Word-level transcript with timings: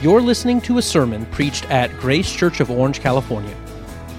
You're 0.00 0.20
listening 0.20 0.60
to 0.60 0.78
a 0.78 0.82
sermon 0.82 1.26
preached 1.26 1.68
at 1.72 1.90
Grace 1.98 2.32
Church 2.32 2.60
of 2.60 2.70
Orange, 2.70 3.00
California. 3.00 3.56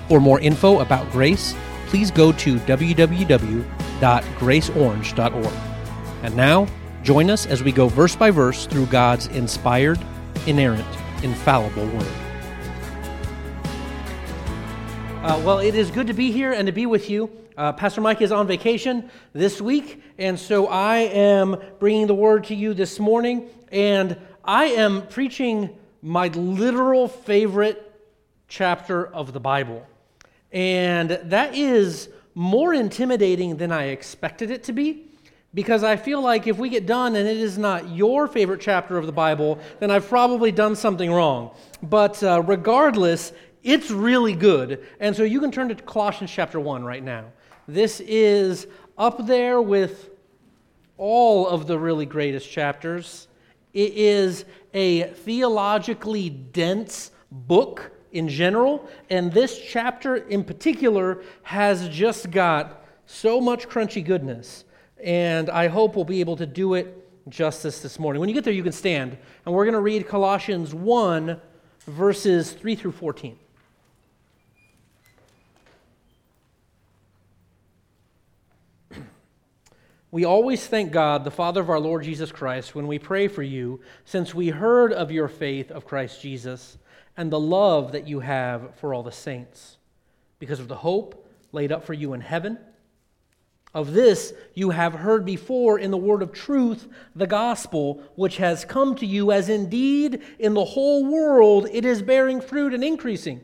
For 0.10 0.20
more 0.20 0.42
info 0.42 0.82
about 0.82 1.10
Grace, 1.10 1.56
please 1.88 2.12
go 2.12 2.34
to 2.34 2.58
www.graceorange.org. 2.60 5.54
And 6.22 6.36
now, 6.36 6.68
join 7.02 7.30
us 7.30 7.46
as 7.46 7.64
we 7.64 7.72
go 7.72 7.88
verse 7.88 8.14
by 8.14 8.30
verse 8.30 8.66
through 8.66 8.88
God's 8.88 9.28
inspired, 9.28 9.98
inerrant, 10.46 10.86
infallible 11.24 11.88
Word. 11.88 12.12
Uh, 15.24 15.42
well, 15.46 15.60
it 15.60 15.76
is 15.76 15.92
good 15.92 16.08
to 16.08 16.14
be 16.14 16.34
here 16.34 16.52
and 16.52 16.66
to 16.66 16.74
be 16.74 16.88
with 16.88 17.10
you. 17.10 17.32
Uh, 17.58 17.72
Pastor 17.72 18.02
Mike 18.02 18.22
is 18.22 18.34
on 18.34 18.48
vacation 18.48 19.10
this 19.32 19.62
week, 19.62 20.04
and 20.18 20.38
so 20.38 20.68
I 20.68 20.98
am 20.98 21.56
bringing 21.80 22.08
the 22.08 22.16
word 22.16 22.44
to 22.46 22.56
you 22.56 22.74
this 22.74 23.00
morning. 23.00 23.48
And 23.72 24.18
I 24.50 24.66
am 24.66 25.06
preaching 25.06 25.78
my 26.02 26.30
literal 26.30 27.08
favorite 27.08 27.94
chapter 28.48 29.06
of 29.06 29.32
the 29.32 29.40
Bible. 29.40 29.86
And 30.52 31.12
that 31.26 31.54
is 31.54 32.10
more 32.34 32.74
intimidating 32.74 33.58
than 33.58 33.72
I 33.72 33.90
expected 33.90 34.50
it 34.50 34.64
to 34.64 34.74
be 34.74 35.06
because 35.54 35.84
I 35.84 35.98
feel 35.98 36.20
like 36.20 36.48
if 36.48 36.58
we 36.58 36.70
get 36.70 36.88
done 36.88 37.16
and 37.16 37.28
it 37.28 37.38
is 37.38 37.60
not 37.60 37.90
your 37.90 38.28
favorite 38.28 38.60
chapter 38.60 38.98
of 38.98 39.06
the 39.06 39.12
Bible, 39.12 39.60
then 39.80 39.92
I've 39.92 40.10
probably 40.10 40.52
done 40.52 40.76
something 40.76 41.12
wrong. 41.12 41.52
But 41.84 42.24
uh, 42.24 42.42
regardless, 42.42 43.34
it's 43.62 43.92
really 43.92 44.34
good. 44.34 44.84
And 45.00 45.16
so 45.16 45.22
you 45.22 45.40
can 45.40 45.52
turn 45.52 45.70
to 45.70 45.76
Colossians 45.76 46.32
chapter 46.32 46.60
1 46.60 46.84
right 46.84 47.04
now. 47.04 47.26
This 47.68 48.00
is 48.00 48.66
up 48.98 49.28
there 49.28 49.62
with 49.62 50.10
all 50.98 51.48
of 51.48 51.68
the 51.68 51.78
really 51.78 52.08
greatest 52.08 52.50
chapters. 52.50 53.28
It 53.74 53.94
is 53.94 54.46
a 54.74 55.04
theologically 55.04 56.30
dense 56.30 57.12
book 57.32 57.92
in 58.12 58.28
general, 58.28 58.90
and 59.10 59.32
this 59.32 59.60
chapter 59.60 60.16
in 60.16 60.44
particular 60.44 61.22
has 61.44 61.88
just 61.90 62.32
got 62.32 62.86
so 63.06 63.40
much 63.40 63.70
crunchy 63.70 64.04
goodness. 64.04 64.66
And 65.04 65.50
I 65.50 65.68
hope 65.68 65.96
we'll 65.96 66.06
be 66.06 66.20
able 66.20 66.36
to 66.38 66.46
do 66.46 66.74
it 66.74 66.96
justice 67.30 67.82
this 67.82 68.00
morning. 68.00 68.20
When 68.20 68.30
you 68.30 68.36
get 68.36 68.44
there, 68.44 68.54
you 68.54 68.64
can 68.64 68.72
stand, 68.72 69.18
and 69.46 69.54
we're 69.54 69.66
going 69.66 69.74
to 69.74 69.82
read 69.82 70.08
Colossians 70.08 70.74
1, 70.74 71.40
verses 71.86 72.52
3 72.54 72.76
through 72.76 72.94
14. 72.94 73.38
We 80.12 80.26
always 80.26 80.66
thank 80.66 80.92
God, 80.92 81.24
the 81.24 81.30
Father 81.30 81.62
of 81.62 81.70
our 81.70 81.80
Lord 81.80 82.04
Jesus 82.04 82.32
Christ, 82.32 82.74
when 82.74 82.88
we 82.88 82.98
pray 82.98 83.28
for 83.28 83.44
you, 83.44 83.80
since 84.06 84.34
we 84.34 84.50
heard 84.50 84.92
of 84.92 85.12
your 85.12 85.28
faith 85.28 85.70
of 85.70 85.86
Christ 85.86 86.20
Jesus 86.20 86.80
and 87.16 87.32
the 87.32 87.40
love 87.40 87.92
that 87.92 88.08
you 88.08 88.22
have 88.22 88.74
for 88.78 88.92
all 88.92 89.04
the 89.04 89.12
saints, 89.12 89.78
because 90.40 90.60
of 90.60 90.68
the 90.68 90.78
hope 90.78 91.28
laid 91.52 91.72
up 91.72 91.86
for 91.86 91.94
you 91.94 92.14
in 92.14 92.22
heaven. 92.22 92.58
Of 93.72 93.94
this 93.94 94.34
you 94.56 94.72
have 94.72 94.96
heard 94.96 95.26
before 95.26 95.78
in 95.78 95.92
the 95.92 95.98
word 95.98 96.24
of 96.24 96.34
truth, 96.34 96.88
the 97.16 97.28
gospel, 97.28 98.02
which 98.16 98.38
has 98.38 98.66
come 98.66 98.96
to 98.96 99.06
you, 99.06 99.32
as 99.32 99.48
indeed 99.48 100.24
in 100.40 100.56
the 100.56 100.66
whole 100.66 101.06
world 101.06 101.68
it 101.72 101.86
is 101.86 102.02
bearing 102.02 102.42
fruit 102.42 102.74
and 102.74 102.84
increasing, 102.84 103.42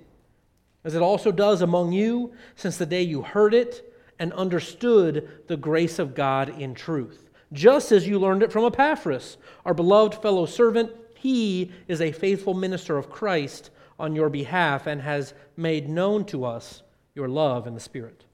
as 0.83 0.95
it 0.95 1.03
also 1.03 1.31
does 1.31 1.61
among 1.61 1.91
you 1.91 2.33
since 2.55 2.77
the 2.77 2.87
day 2.87 3.03
you 3.03 3.21
heard 3.21 3.53
it 3.53 3.91
and 4.19 4.31
understood 4.33 5.43
the 5.47 5.57
grace 5.57 5.99
of 5.99 6.15
God 6.15 6.49
in 6.59 6.73
truth, 6.73 7.29
just 7.53 7.91
as 7.91 8.07
you 8.07 8.19
learned 8.19 8.43
it 8.43 8.51
from 8.51 8.65
Epaphras, 8.65 9.37
our 9.65 9.73
beloved 9.73 10.15
fellow 10.21 10.45
servant. 10.45 10.91
He 11.15 11.71
is 11.87 12.01
a 12.01 12.11
faithful 12.11 12.53
minister 12.53 12.97
of 12.97 13.09
Christ 13.09 13.71
on 13.99 14.15
your 14.15 14.29
behalf 14.29 14.87
and 14.87 15.01
has 15.01 15.33
made 15.57 15.89
known 15.89 16.25
to 16.25 16.45
us 16.45 16.83
your 17.13 17.27
love 17.27 17.65
in 17.65 17.73
the 17.73 17.79
Spirit. 17.79 18.25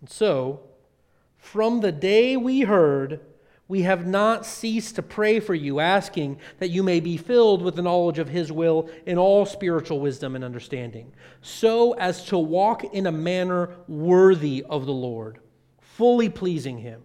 And 0.00 0.10
so, 0.10 0.60
from 1.36 1.80
the 1.80 1.92
day 1.92 2.36
we 2.36 2.60
heard, 2.60 3.20
we 3.68 3.82
have 3.82 4.06
not 4.06 4.46
ceased 4.46 4.96
to 4.96 5.02
pray 5.02 5.38
for 5.40 5.54
you, 5.54 5.78
asking 5.78 6.38
that 6.58 6.70
you 6.70 6.82
may 6.82 7.00
be 7.00 7.18
filled 7.18 7.62
with 7.62 7.76
the 7.76 7.82
knowledge 7.82 8.18
of 8.18 8.28
His 8.28 8.50
will 8.50 8.88
in 9.04 9.18
all 9.18 9.44
spiritual 9.44 10.00
wisdom 10.00 10.34
and 10.34 10.42
understanding, 10.42 11.12
so 11.42 11.92
as 11.92 12.24
to 12.26 12.38
walk 12.38 12.82
in 12.94 13.06
a 13.06 13.12
manner 13.12 13.70
worthy 13.86 14.64
of 14.68 14.86
the 14.86 14.92
Lord, 14.92 15.40
fully 15.80 16.30
pleasing 16.30 16.78
Him 16.78 17.02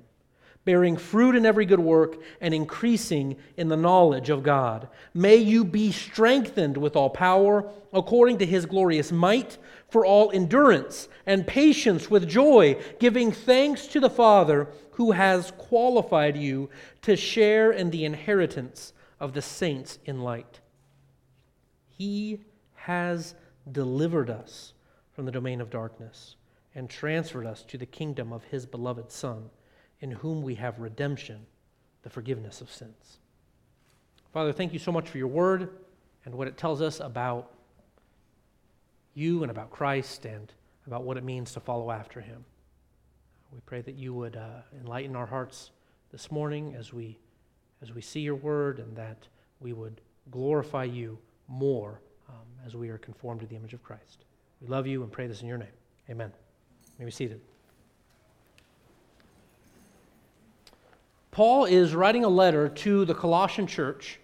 bearing 0.65 0.95
fruit 0.95 1.35
in 1.35 1.45
every 1.45 1.65
good 1.65 1.79
work, 1.79 2.17
and 2.39 2.53
increasing 2.53 3.35
in 3.57 3.67
the 3.67 3.77
knowledge 3.77 4.29
of 4.29 4.43
God. 4.43 4.87
May 5.13 5.35
you 5.35 5.65
be 5.65 5.91
strengthened 5.91 6.77
with 6.77 6.95
all 6.95 7.09
power, 7.09 7.69
according 7.91 8.37
to 8.39 8.45
his 8.45 8.65
glorious 8.65 9.11
might, 9.11 9.57
for 9.89 10.05
all 10.05 10.31
endurance 10.31 11.09
and 11.25 11.45
patience 11.45 12.09
with 12.09 12.29
joy, 12.29 12.79
giving 12.99 13.31
thanks 13.31 13.87
to 13.87 13.99
the 13.99 14.09
Father 14.09 14.69
who 14.93 15.11
has 15.11 15.51
qualified 15.57 16.37
you 16.37 16.69
to 17.01 17.15
share 17.15 17.71
in 17.71 17.89
the 17.89 18.05
inheritance 18.05 18.93
of 19.19 19.33
the 19.33 19.41
saints 19.41 19.99
in 20.05 20.21
light. 20.21 20.59
He 21.87 22.41
has 22.75 23.35
delivered 23.71 24.29
us 24.29 24.73
from 25.13 25.25
the 25.25 25.31
domain 25.31 25.61
of 25.61 25.69
darkness 25.69 26.35
and 26.75 26.89
transferred 26.89 27.45
us 27.45 27.63
to 27.63 27.77
the 27.77 27.85
kingdom 27.85 28.33
of 28.33 28.43
his 28.45 28.65
beloved 28.65 29.11
Son 29.11 29.49
in 30.01 30.11
whom 30.11 30.41
we 30.41 30.55
have 30.55 30.79
redemption, 30.79 31.45
the 32.01 32.09
forgiveness 32.09 32.61
of 32.61 32.69
sins. 32.69 33.19
Father, 34.33 34.51
thank 34.51 34.73
you 34.73 34.79
so 34.79 34.91
much 34.91 35.07
for 35.07 35.17
your 35.17 35.27
word 35.27 35.69
and 36.25 36.35
what 36.35 36.47
it 36.47 36.57
tells 36.57 36.81
us 36.81 36.99
about 36.99 37.51
you 39.13 39.43
and 39.43 39.51
about 39.51 39.69
Christ 39.69 40.25
and 40.25 40.51
about 40.87 41.03
what 41.03 41.17
it 41.17 41.23
means 41.23 41.53
to 41.53 41.59
follow 41.59 41.91
after 41.91 42.19
him. 42.19 42.43
We 43.53 43.59
pray 43.67 43.81
that 43.81 43.95
you 43.95 44.15
would 44.15 44.35
uh, 44.35 44.61
enlighten 44.81 45.15
our 45.15 45.27
hearts 45.27 45.69
this 46.11 46.31
morning 46.31 46.73
as 46.75 46.91
we, 46.91 47.19
as 47.83 47.93
we 47.93 48.01
see 48.01 48.21
your 48.21 48.35
word 48.35 48.79
and 48.79 48.95
that 48.97 49.27
we 49.59 49.73
would 49.73 50.01
glorify 50.31 50.85
you 50.85 51.19
more 51.47 52.01
um, 52.27 52.35
as 52.65 52.75
we 52.75 52.89
are 52.89 52.97
conformed 52.97 53.41
to 53.41 53.45
the 53.45 53.55
image 53.55 53.73
of 53.73 53.83
Christ. 53.83 54.25
We 54.59 54.67
love 54.67 54.87
you 54.87 55.03
and 55.03 55.11
pray 55.11 55.27
this 55.27 55.43
in 55.43 55.47
your 55.47 55.59
name. 55.59 55.67
Amen. 56.09 56.31
You 56.83 56.93
may 56.99 57.05
be 57.05 57.11
seated. 57.11 57.41
Paul 61.29 61.65
is 61.65 61.93
writing 61.93 62.23
a 62.23 62.29
letter 62.29 62.69
to 62.69 63.05
the 63.05 63.13
Colossian 63.13 63.67
church, 63.67 64.19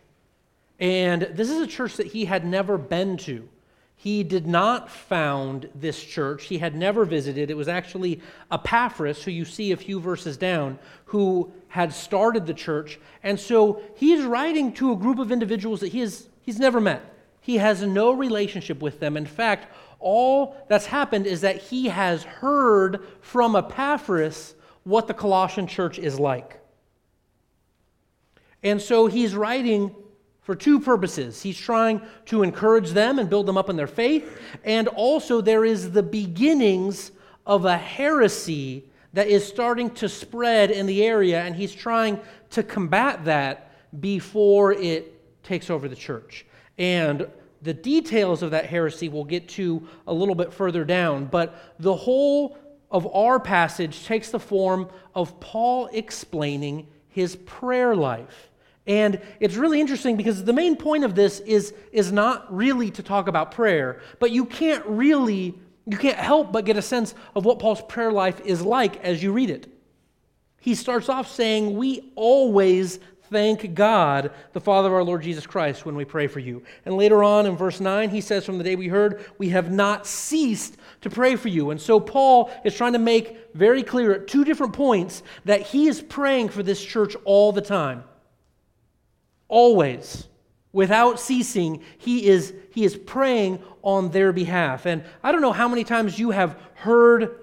and 0.79 1.21
this 1.21 1.51
is 1.51 1.59
a 1.59 1.67
church 1.67 1.97
that 1.97 2.07
he 2.07 2.25
had 2.25 2.45
never 2.45 2.79
been 2.79 3.17
to. 3.17 3.47
He 4.01 4.23
did 4.23 4.47
not 4.47 4.89
found 4.89 5.67
this 5.75 6.01
church. 6.01 6.45
He 6.45 6.59
had 6.59 6.73
never 6.73 7.03
visited. 7.03 7.51
It 7.51 7.57
was 7.57 7.67
actually 7.67 8.21
Epaphras, 8.49 9.21
who 9.21 9.31
you 9.31 9.43
see 9.43 9.73
a 9.73 9.77
few 9.77 9.99
verses 9.99 10.37
down, 10.37 10.79
who 11.03 11.51
had 11.67 11.91
started 11.91 12.45
the 12.45 12.53
church. 12.53 12.97
And 13.23 13.37
so 13.37 13.81
he's 13.97 14.23
writing 14.23 14.71
to 14.75 14.93
a 14.93 14.95
group 14.95 15.19
of 15.19 15.33
individuals 15.33 15.81
that 15.81 15.89
he 15.89 15.99
has, 15.99 16.29
he's 16.43 16.59
never 16.59 16.79
met. 16.79 17.13
He 17.41 17.57
has 17.57 17.83
no 17.83 18.13
relationship 18.13 18.81
with 18.81 19.01
them. 19.01 19.17
In 19.17 19.25
fact, 19.25 19.67
all 19.99 20.55
that's 20.69 20.85
happened 20.85 21.27
is 21.27 21.41
that 21.41 21.57
he 21.57 21.89
has 21.89 22.23
heard 22.23 23.05
from 23.19 23.53
Epaphras 23.53 24.55
what 24.85 25.07
the 25.07 25.13
Colossian 25.13 25.67
church 25.67 25.99
is 25.99 26.17
like. 26.17 26.61
And 28.63 28.81
so 28.81 29.07
he's 29.07 29.35
writing 29.35 29.93
for 30.41 30.55
two 30.55 30.79
purposes. 30.79 31.41
He's 31.41 31.57
trying 31.57 32.01
to 32.25 32.43
encourage 32.43 32.91
them 32.91 33.19
and 33.19 33.29
build 33.29 33.45
them 33.45 33.57
up 33.57 33.69
in 33.69 33.75
their 33.75 33.87
faith, 33.87 34.39
and 34.63 34.87
also 34.87 35.41
there 35.41 35.65
is 35.65 35.91
the 35.91 36.03
beginnings 36.03 37.11
of 37.45 37.65
a 37.65 37.77
heresy 37.77 38.85
that 39.13 39.27
is 39.27 39.45
starting 39.45 39.89
to 39.91 40.07
spread 40.07 40.71
in 40.71 40.85
the 40.85 41.03
area, 41.03 41.41
and 41.41 41.55
he's 41.55 41.73
trying 41.73 42.19
to 42.51 42.63
combat 42.63 43.25
that 43.25 43.71
before 43.99 44.73
it 44.73 45.43
takes 45.43 45.69
over 45.69 45.87
the 45.87 45.95
church. 45.95 46.45
And 46.77 47.27
the 47.61 47.73
details 47.73 48.41
of 48.41 48.51
that 48.51 48.65
heresy 48.65 49.09
we'll 49.09 49.23
get 49.23 49.49
to 49.49 49.87
a 50.07 50.13
little 50.13 50.35
bit 50.35 50.53
further 50.53 50.85
down, 50.85 51.25
but 51.25 51.73
the 51.79 51.95
whole 51.95 52.57
of 52.91 53.05
our 53.13 53.39
passage 53.39 54.05
takes 54.05 54.31
the 54.31 54.39
form 54.39 54.89
of 55.13 55.39
Paul 55.39 55.89
explaining 55.91 56.87
his 57.09 57.35
prayer 57.35 57.95
life. 57.95 58.48
And 58.89 59.21
it's 59.39 59.55
really 59.55 59.79
interesting 59.79 60.17
because 60.17 60.43
the 60.43 60.51
main 60.51 60.75
point 60.75 61.03
of 61.03 61.13
this 61.13 61.41
is, 61.41 61.75
is 61.91 62.11
not 62.11 62.51
really 62.53 62.89
to 62.91 63.03
talk 63.03 63.27
about 63.27 63.51
prayer, 63.51 64.01
but 64.17 64.31
you 64.31 64.45
can't 64.45 64.83
really, 64.87 65.53
you 65.85 65.95
can't 65.95 66.17
help 66.17 66.51
but 66.51 66.65
get 66.65 66.75
a 66.75 66.81
sense 66.81 67.13
of 67.35 67.45
what 67.45 67.59
Paul's 67.59 67.83
prayer 67.83 68.11
life 68.11 68.41
is 68.43 68.63
like 68.63 69.01
as 69.05 69.21
you 69.21 69.31
read 69.31 69.51
it. 69.51 69.71
He 70.59 70.73
starts 70.73 71.07
off 71.07 71.31
saying, 71.31 71.77
We 71.77 72.11
always 72.15 72.99
thank 73.29 73.75
God, 73.75 74.31
the 74.53 74.59
Father 74.59 74.87
of 74.87 74.95
our 74.95 75.03
Lord 75.03 75.21
Jesus 75.21 75.45
Christ, 75.45 75.85
when 75.85 75.95
we 75.95 76.03
pray 76.03 76.25
for 76.25 76.39
you. 76.39 76.63
And 76.83 76.97
later 76.97 77.23
on 77.23 77.45
in 77.45 77.55
verse 77.55 77.79
9, 77.79 78.09
he 78.09 78.21
says, 78.21 78.43
From 78.43 78.57
the 78.57 78.63
day 78.63 78.75
we 78.75 78.87
heard, 78.87 79.23
we 79.37 79.49
have 79.49 79.71
not 79.71 80.07
ceased 80.07 80.77
to 81.01 81.11
pray 81.11 81.35
for 81.35 81.49
you. 81.49 81.69
And 81.69 81.79
so 81.79 81.99
Paul 81.99 82.49
is 82.65 82.75
trying 82.75 82.93
to 82.93 82.99
make 82.99 83.53
very 83.53 83.83
clear 83.83 84.13
at 84.13 84.27
two 84.27 84.43
different 84.43 84.73
points 84.73 85.21
that 85.45 85.61
he 85.61 85.87
is 85.87 86.01
praying 86.01 86.49
for 86.49 86.63
this 86.63 86.83
church 86.83 87.15
all 87.23 87.51
the 87.51 87.61
time. 87.61 88.03
Always. 89.49 90.27
Without 90.71 91.19
ceasing, 91.19 91.83
he 91.97 92.27
is, 92.27 92.53
he 92.71 92.85
is 92.85 92.95
praying 92.95 93.61
on 93.81 94.11
their 94.11 94.31
behalf. 94.31 94.85
And 94.85 95.03
I 95.23 95.31
don't 95.31 95.41
know 95.41 95.51
how 95.51 95.67
many 95.67 95.83
times 95.83 96.17
you 96.17 96.29
have 96.29 96.57
heard 96.75 97.35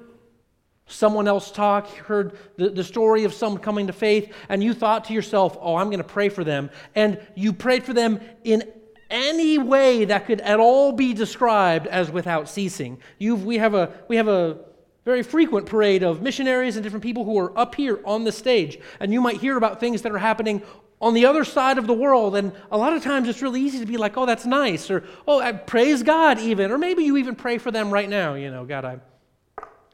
someone 0.87 1.27
else 1.27 1.51
talk, 1.51 1.89
heard 1.89 2.39
the, 2.57 2.71
the 2.71 2.85
story 2.85 3.25
of 3.25 3.35
someone 3.35 3.61
coming 3.61 3.89
to 3.89 3.93
faith, 3.93 4.33
and 4.49 4.63
you 4.63 4.73
thought 4.73 5.07
to 5.07 5.13
yourself, 5.13 5.59
oh, 5.61 5.75
I'm 5.75 5.89
going 5.89 5.99
to 5.99 6.05
pray 6.05 6.29
for 6.29 6.45
them. 6.45 6.71
And 6.95 7.21
you 7.35 7.53
prayed 7.53 7.83
for 7.83 7.93
them 7.93 8.21
in 8.45 8.63
any 9.11 9.59
way 9.59 10.05
that 10.05 10.27
could 10.27 10.41
at 10.41 10.61
all 10.61 10.93
be 10.93 11.13
described 11.13 11.89
as 11.89 12.11
without 12.11 12.49
ceasing. 12.49 12.99
You've, 13.19 13.45
we, 13.45 13.59
have 13.59 13.75
a, 13.75 13.93
we 14.09 14.17
have 14.17 14.29
a 14.29 14.59
very 15.05 15.23
frequent 15.23 15.67
parade 15.67 16.03
of 16.03 16.23
missionaries 16.23 16.77
and 16.77 16.83
different 16.83 17.03
people 17.03 17.25
who 17.25 17.39
are 17.39 17.57
up 17.59 17.75
here 17.75 18.01
on 18.05 18.25
the 18.25 18.33
stage, 18.33 18.79
and 19.01 19.13
you 19.13 19.21
might 19.21 19.41
hear 19.41 19.57
about 19.57 19.81
things 19.81 20.03
that 20.03 20.13
are 20.13 20.19
happening 20.19 20.63
on 21.01 21.15
the 21.15 21.27
other 21.27 21.45
side 21.45 21.79
of 21.79 21.87
the 21.87 21.95
world. 21.95 22.37
And 22.37 22.53
a 22.71 22.79
lot 22.79 22.93
of 22.93 23.03
times 23.03 23.29
it's 23.29 23.43
really 23.43 23.61
easy 23.61 23.79
to 23.79 23.87
be 23.87 23.97
like, 23.97 24.17
oh, 24.17 24.27
that's 24.27 24.47
nice, 24.47 24.91
or 24.91 25.05
oh, 25.27 25.41
I 25.41 25.53
praise 25.53 26.03
God, 26.03 26.39
even. 26.39 26.71
Or 26.71 26.79
maybe 26.79 27.05
you 27.05 27.17
even 27.17 27.35
pray 27.35 27.59
for 27.59 27.71
them 27.71 27.91
right 27.91 28.09
now. 28.09 28.35
You 28.35 28.51
know, 28.51 28.65
God, 28.65 28.85
I, 28.85 28.99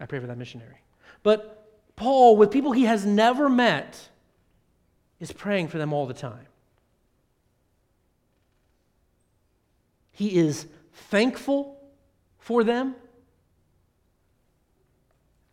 I 0.00 0.06
pray 0.06 0.20
for 0.20 0.26
that 0.26 0.38
missionary. 0.38 0.82
But 1.22 1.69
Paul, 1.96 2.37
with 2.37 2.50
people 2.50 2.72
he 2.72 2.84
has 2.84 3.04
never 3.04 3.49
met, 3.49 4.08
is 5.20 5.32
praying 5.32 5.69
for 5.69 5.78
them 5.78 5.93
all 5.93 6.06
the 6.06 6.14
time. 6.14 6.46
He 10.10 10.37
is 10.37 10.66
thankful 10.93 11.81
for 12.38 12.64
them, 12.64 12.94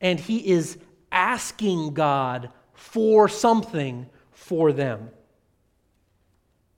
and 0.01 0.19
he 0.19 0.47
is 0.47 0.77
asking 1.11 1.93
God 1.93 2.49
for 2.73 3.29
something 3.29 4.07
for 4.31 4.71
them. 4.71 5.09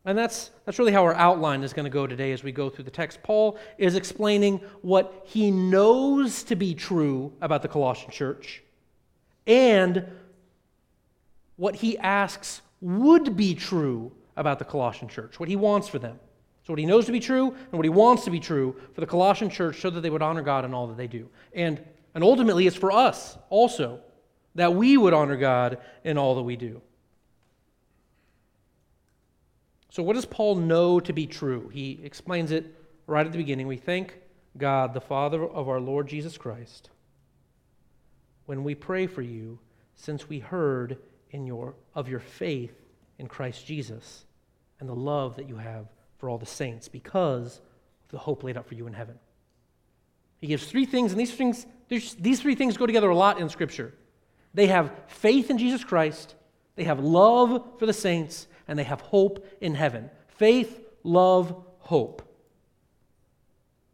And 0.04 0.18
that's, 0.18 0.50
that's 0.66 0.80
really 0.80 0.92
how 0.92 1.04
our 1.04 1.14
outline 1.14 1.64
is 1.64 1.74
going 1.74 1.84
to 1.84 1.92
go 1.92 2.08
today 2.08 2.32
as 2.32 2.44
we 2.44 2.52
go 2.52 2.70
through 2.70 2.86
the 2.86 2.92
text. 2.92 3.22
Paul 3.22 3.60
is 3.78 3.96
explaining 3.96 4.60
what 4.82 5.26
he 5.26 5.52
knows 5.52 6.44
to 6.44 6.56
be 6.56 6.74
true 6.74 7.32
about 7.40 7.62
the 7.62 7.68
Colossian 7.68 8.10
church 8.10 8.64
and 9.46 10.08
what 11.56 11.76
he 11.76 11.98
asks 12.00 12.62
would 12.82 13.38
be 13.38 13.54
true 13.54 14.12
about 14.36 14.58
the 14.58 14.66
Colossian 14.66 15.08
church, 15.08 15.40
what 15.40 15.50
he 15.50 15.56
wants 15.56 15.88
for 15.88 16.00
them. 16.00 16.20
So, 16.64 16.74
what 16.74 16.80
he 16.80 16.86
knows 16.86 17.06
to 17.08 17.12
be 17.12 17.20
true 17.20 17.50
and 17.50 17.74
what 17.74 17.86
he 17.86 17.90
wants 17.90 18.24
to 18.26 18.32
be 18.32 18.40
true 18.40 18.76
for 18.94 19.02
the 19.02 19.08
Colossian 19.08 19.50
church 19.50 19.82
so 19.82 19.90
that 19.90 20.02
they 20.02 20.10
would 20.10 20.22
honor 20.22 20.42
God 20.42 20.64
in 20.64 20.74
all 20.74 20.88
that 20.88 20.98
they 20.98 21.08
do. 21.08 21.28
And, 21.54 21.84
and 22.14 22.24
ultimately, 22.24 22.68
it's 22.68 22.76
for 22.76 22.92
us 22.92 23.38
also 23.50 24.00
that 24.56 24.74
we 24.74 24.98
would 24.98 25.14
honor 25.14 25.38
God 25.38 25.80
in 26.04 26.18
all 26.18 26.36
that 26.36 26.44
we 26.44 26.56
do. 26.56 26.82
So, 29.92 30.02
what 30.04 30.16
does 30.16 30.26
Paul 30.26 30.56
know 30.56 31.02
to 31.02 31.12
be 31.12 31.28
true? 31.28 31.68
He 31.68 32.00
explains 32.02 32.52
it 32.52 32.66
right 33.08 33.26
at 33.26 33.32
the 33.34 33.38
beginning. 33.38 33.68
We 33.68 33.76
thank 33.76 34.18
God, 34.58 34.94
the 34.94 35.02
Father 35.02 35.44
of 35.44 35.68
our 35.68 35.82
Lord 35.82 36.08
Jesus 36.08 36.38
Christ, 36.38 36.90
when 38.46 38.64
we 38.64 38.74
pray 38.74 39.06
for 39.06 39.22
you, 39.22 39.60
since 39.96 40.30
we 40.30 40.40
heard 40.40 40.98
in 41.32 41.46
your, 41.46 41.76
of 41.94 42.08
your 42.08 42.22
faith 42.22 42.74
in 43.20 43.28
Christ 43.28 43.66
Jesus 43.66 44.24
and 44.80 44.88
the 44.88 44.96
love 44.96 45.36
that 45.36 45.50
you 45.50 45.58
have 45.58 45.88
for 46.18 46.30
all 46.30 46.38
the 46.38 46.46
saints 46.46 46.88
because 46.88 47.58
of 48.06 48.12
the 48.12 48.18
hope 48.18 48.44
laid 48.46 48.56
up 48.56 48.70
for 48.70 48.76
you 48.76 48.88
in 48.88 48.94
heaven. 48.94 49.20
He 50.40 50.48
gives 50.48 50.66
three 50.66 50.86
things, 50.86 51.12
and 51.12 51.20
these 51.20 51.34
things, 51.34 51.66
these 51.90 52.40
three 52.40 52.56
things 52.56 52.78
go 52.78 52.86
together 52.86 53.10
a 53.10 53.16
lot 53.16 53.42
in 53.42 53.50
Scripture. 53.50 53.94
They 54.54 54.68
have 54.68 54.90
faith 55.08 55.50
in 55.50 55.58
Jesus 55.58 55.84
Christ, 55.84 56.36
they 56.78 56.86
have 56.86 57.02
love 57.02 57.78
for 57.78 57.86
the 57.86 57.94
saints, 57.94 58.48
and 58.72 58.80
they 58.80 58.86
have 58.86 59.02
hope 59.02 59.46
in 59.60 59.76
heaven. 59.76 60.10
Faith, 60.30 60.80
love, 61.04 61.54
hope. 61.80 62.22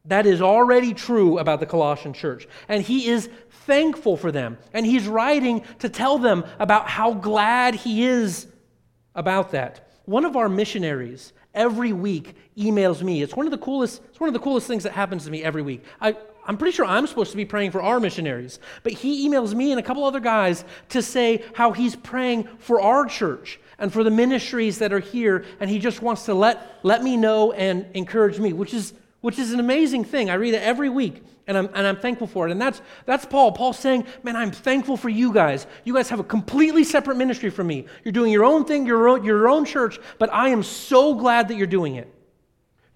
That 0.05 0.27
is 0.27 0.39
already 0.39 0.93
true 0.93 1.39
about 1.39 1.59
the 1.59 1.65
Colossian 1.65 2.13
church. 2.13 2.47
And 2.69 2.83
he 2.83 3.07
is 3.07 3.27
thankful 3.65 4.17
for 4.17 4.31
them. 4.31 4.59
And 4.73 4.85
he's 4.85 5.07
writing 5.07 5.63
to 5.79 5.89
tell 5.89 6.19
them 6.19 6.45
about 6.59 6.87
how 6.87 7.15
glad 7.15 7.73
he 7.73 8.05
is 8.05 8.45
about 9.15 9.51
that. 9.53 9.91
One 10.05 10.25
of 10.25 10.37
our 10.37 10.47
missionaries 10.47 11.33
every 11.55 11.91
week 11.91 12.35
emails 12.55 13.01
me. 13.01 13.23
It's 13.23 13.35
one 13.35 13.47
of 13.47 13.51
the 13.51 13.57
coolest, 13.57 14.03
it's 14.09 14.19
one 14.19 14.27
of 14.27 14.35
the 14.35 14.39
coolest 14.39 14.67
things 14.67 14.83
that 14.83 14.93
happens 14.93 15.25
to 15.25 15.31
me 15.31 15.43
every 15.43 15.63
week. 15.63 15.83
I, 15.99 16.15
I'm 16.47 16.57
pretty 16.57 16.75
sure 16.75 16.85
I'm 16.85 17.05
supposed 17.05 17.31
to 17.31 17.37
be 17.37 17.45
praying 17.45 17.71
for 17.71 17.81
our 17.81 17.99
missionaries, 17.99 18.59
but 18.83 18.93
he 18.93 19.27
emails 19.27 19.53
me 19.53 19.71
and 19.71 19.79
a 19.79 19.83
couple 19.83 20.05
other 20.05 20.21
guys 20.21 20.63
to 20.89 21.01
say 21.01 21.43
how 21.53 21.73
he's 21.73 21.95
praying 21.95 22.47
for 22.59 22.81
our 22.81 23.05
church 23.05 23.59
and 23.77 23.91
for 23.91 24.03
the 24.03 24.09
ministries 24.09 24.79
that 24.79 24.93
are 24.93 24.99
here, 24.99 25.45
and 25.59 25.69
he 25.69 25.77
just 25.77 26.01
wants 26.01 26.25
to 26.25 26.33
let, 26.33 26.79
let 26.83 27.03
me 27.03 27.17
know 27.17 27.51
and 27.51 27.85
encourage 27.93 28.39
me, 28.39 28.53
which 28.53 28.73
is, 28.73 28.93
which 29.21 29.37
is 29.37 29.51
an 29.51 29.59
amazing 29.59 30.05
thing. 30.05 30.29
I 30.29 30.35
read 30.35 30.53
it 30.53 30.63
every 30.63 30.89
week 30.89 31.21
and 31.47 31.57
I'm, 31.57 31.69
and 31.73 31.87
I'm 31.87 31.97
thankful 31.97 32.27
for 32.27 32.47
it. 32.47 32.51
And 32.51 32.61
that's, 32.61 32.81
that's 33.05 33.25
Paul. 33.25 33.51
Paul's 33.53 33.79
saying, 33.79 34.05
Man, 34.23 34.35
I'm 34.35 34.51
thankful 34.51 34.97
for 34.97 35.09
you 35.09 35.33
guys. 35.33 35.65
You 35.85 35.93
guys 35.93 36.09
have 36.09 36.19
a 36.19 36.23
completely 36.23 36.83
separate 36.83 37.15
ministry 37.15 37.49
from 37.49 37.67
me. 37.67 37.85
You're 38.03 38.11
doing 38.11 38.31
your 38.31 38.43
own 38.43 38.65
thing, 38.65 38.85
your 38.85 39.07
own, 39.07 39.23
your 39.23 39.47
own 39.47 39.65
church, 39.65 39.97
but 40.19 40.31
I 40.33 40.49
am 40.49 40.61
so 40.61 41.15
glad 41.15 41.47
that 41.47 41.55
you're 41.55 41.67
doing 41.67 41.95
it. 41.95 42.13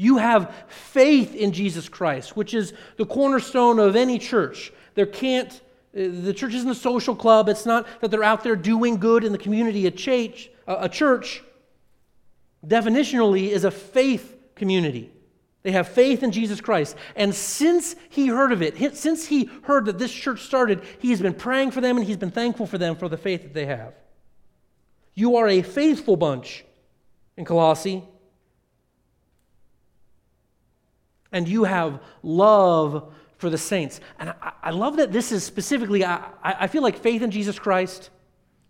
You 0.02 0.18
have 0.18 0.52
faith 0.68 1.36
in 1.36 1.52
Jesus 1.52 1.88
Christ, 1.88 2.36
which 2.36 2.56
is 2.56 2.74
the 2.98 3.06
cornerstone 3.06 3.78
of 3.78 3.96
any 3.96 4.18
church. 4.18 4.74
There 4.96 5.06
can't, 5.06 5.54
uh, 5.96 6.10
the 6.24 6.34
church 6.34 6.56
isn't 6.56 6.72
a 6.72 6.74
social 6.74 7.16
club. 7.16 7.48
It's 7.48 7.68
not 7.68 7.86
that 8.02 8.10
they're 8.10 8.24
out 8.24 8.44
there 8.44 8.56
doing 8.56 8.98
good 8.98 9.24
in 9.24 9.32
the 9.32 9.38
community. 9.38 9.86
A 9.86 9.92
church, 9.92 10.50
a 10.66 10.90
church 10.90 11.44
definitionally 12.66 13.50
is 13.50 13.64
a 13.64 13.70
faith 13.70 14.36
community. 14.56 15.12
They 15.62 15.72
have 15.74 15.88
faith 15.88 16.24
in 16.24 16.32
Jesus 16.32 16.62
Christ. 16.62 16.96
And 17.16 17.36
since 17.36 17.96
he 18.10 18.26
heard 18.26 18.52
of 18.52 18.64
it, 18.64 18.98
since 18.98 19.28
he 19.28 19.52
heard 19.66 19.86
that 19.86 20.00
this 20.00 20.12
church 20.12 20.42
started, 20.42 20.82
he's 20.98 21.22
been 21.22 21.36
praying 21.36 21.70
for 21.70 21.82
them 21.82 21.98
and 21.98 22.08
he's 22.08 22.18
been 22.18 22.32
thankful 22.32 22.66
for 22.66 22.80
them 22.80 22.96
for 22.96 23.08
the 23.08 23.18
faith 23.18 23.44
that 23.44 23.54
they 23.54 23.68
have. 23.68 23.94
You 25.14 25.36
are 25.36 25.48
a 25.48 25.62
faithful 25.62 26.18
bunch 26.18 26.66
in 27.38 27.46
Colossae. 27.46 28.04
And 31.32 31.48
you 31.48 31.64
have 31.64 32.00
love 32.24 33.14
for 33.38 33.50
the 33.50 33.58
saints. 33.58 34.00
And 34.20 34.30
I, 34.42 34.52
I 34.64 34.70
love 34.72 34.98
that 34.98 35.12
this 35.12 35.32
is 35.32 35.44
specifically, 35.44 36.06
I, 36.06 36.30
I 36.44 36.68
feel 36.68 36.84
like 36.84 36.98
faith 36.98 37.22
in 37.22 37.32
Jesus 37.32 37.58
Christ, 37.58 38.10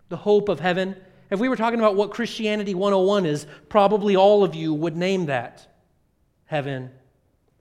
the 0.08 0.16
hope 0.16 0.48
of 0.48 0.60
heaven. 0.60 0.96
If 1.30 1.40
we 1.40 1.48
were 1.48 1.56
talking 1.56 1.78
about 1.78 1.96
what 1.96 2.10
Christianity 2.10 2.74
101 2.74 3.26
is, 3.26 3.46
probably 3.68 4.16
all 4.16 4.44
of 4.44 4.54
you 4.54 4.72
would 4.74 4.96
name 4.96 5.26
that 5.26 5.66
heaven, 6.46 6.90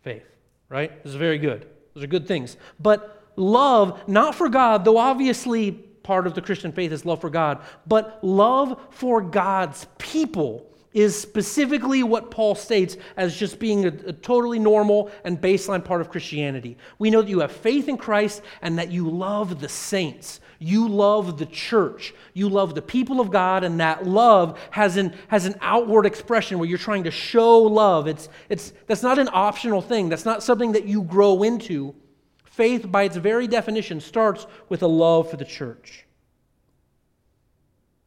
faith, 0.04 0.26
right? 0.70 1.04
This 1.04 1.12
is 1.12 1.18
very 1.18 1.38
good. 1.38 1.68
Those 1.94 2.04
are 2.04 2.08
good 2.08 2.28
things. 2.28 2.58
But 2.80 3.32
love, 3.36 4.08
not 4.08 4.36
for 4.36 4.50
God, 4.50 4.86
though 4.86 4.98
obviously 4.98 5.72
part 5.72 6.28
of 6.28 6.34
the 6.34 6.42
Christian 6.42 6.72
faith 6.72 6.92
is 6.92 7.06
love 7.06 7.22
for 7.22 7.30
God, 7.30 7.62
but 7.86 8.20
love 8.24 8.80
for 8.90 9.22
God's 9.22 9.86
people 9.98 10.71
is 10.94 11.20
specifically 11.20 12.04
what 12.04 12.32
Paul 12.32 12.56
states 12.56 12.98
as 13.16 13.36
just 13.36 13.60
being 13.60 13.86
a, 13.86 13.94
a, 14.08 14.14
totally 14.14 14.60
normal 14.60 15.10
and 15.24 15.40
baseline 15.40 15.84
part 15.84 16.02
of 16.02 16.10
Christianity. 16.10 16.78
We 17.00 17.10
know 17.10 17.22
that 17.22 17.30
you 17.30 17.40
have 17.40 17.52
faith 17.52 17.88
in 17.88 17.98
Christ 17.98 18.42
and 18.62 18.78
that 18.78 18.92
you 18.92 19.10
love 19.10 19.62
the 19.62 19.70
saints. 19.70 20.42
You 20.60 20.88
love 20.88 21.40
the 21.40 21.48
church. 21.48 22.14
You 22.34 22.48
love 22.48 22.76
the 22.76 22.84
people 22.84 23.20
of 23.20 23.32
God, 23.32 23.64
and 23.64 23.80
that 23.80 24.06
love 24.06 24.60
has 24.70 24.96
an, 24.96 25.16
has 25.28 25.46
an 25.46 25.56
outward 25.60 26.06
expression 26.06 26.60
where 26.60 26.70
you're 26.70 26.78
trying 26.78 27.06
to 27.06 27.12
show 27.12 27.58
love. 27.58 28.08
It's, 28.08 28.30
it's, 28.48 28.72
that's 28.86 29.02
not 29.02 29.18
an 29.18 29.30
optional 29.34 29.82
thing, 29.82 30.08
that's 30.08 30.26
not 30.26 30.44
something 30.44 30.74
that 30.74 30.86
you 30.86 31.02
grow 31.02 31.42
into. 31.42 31.96
Faith, 32.44 32.92
by 32.92 33.04
its 33.04 33.16
very 33.16 33.48
definition, 33.48 34.00
starts 34.00 34.46
with 34.70 34.84
a 34.84 34.88
love 34.88 35.32
for 35.32 35.38
the 35.38 35.46
church. 35.46 36.06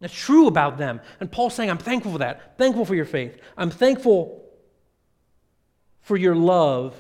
That's 0.01 0.15
true 0.15 0.47
about 0.47 0.77
them. 0.77 1.01
And 1.21 1.31
Paul's 1.31 1.55
saying, 1.55 1.71
I'm 1.71 1.79
thankful 1.79 2.13
for 2.13 2.19
that. 2.19 2.59
Thankful 2.59 2.85
for 2.85 2.95
your 2.95 3.05
faith. 3.05 3.39
I'm 3.57 3.71
thankful 3.71 4.45
for 6.03 6.17
your 6.17 6.35
love 6.35 6.95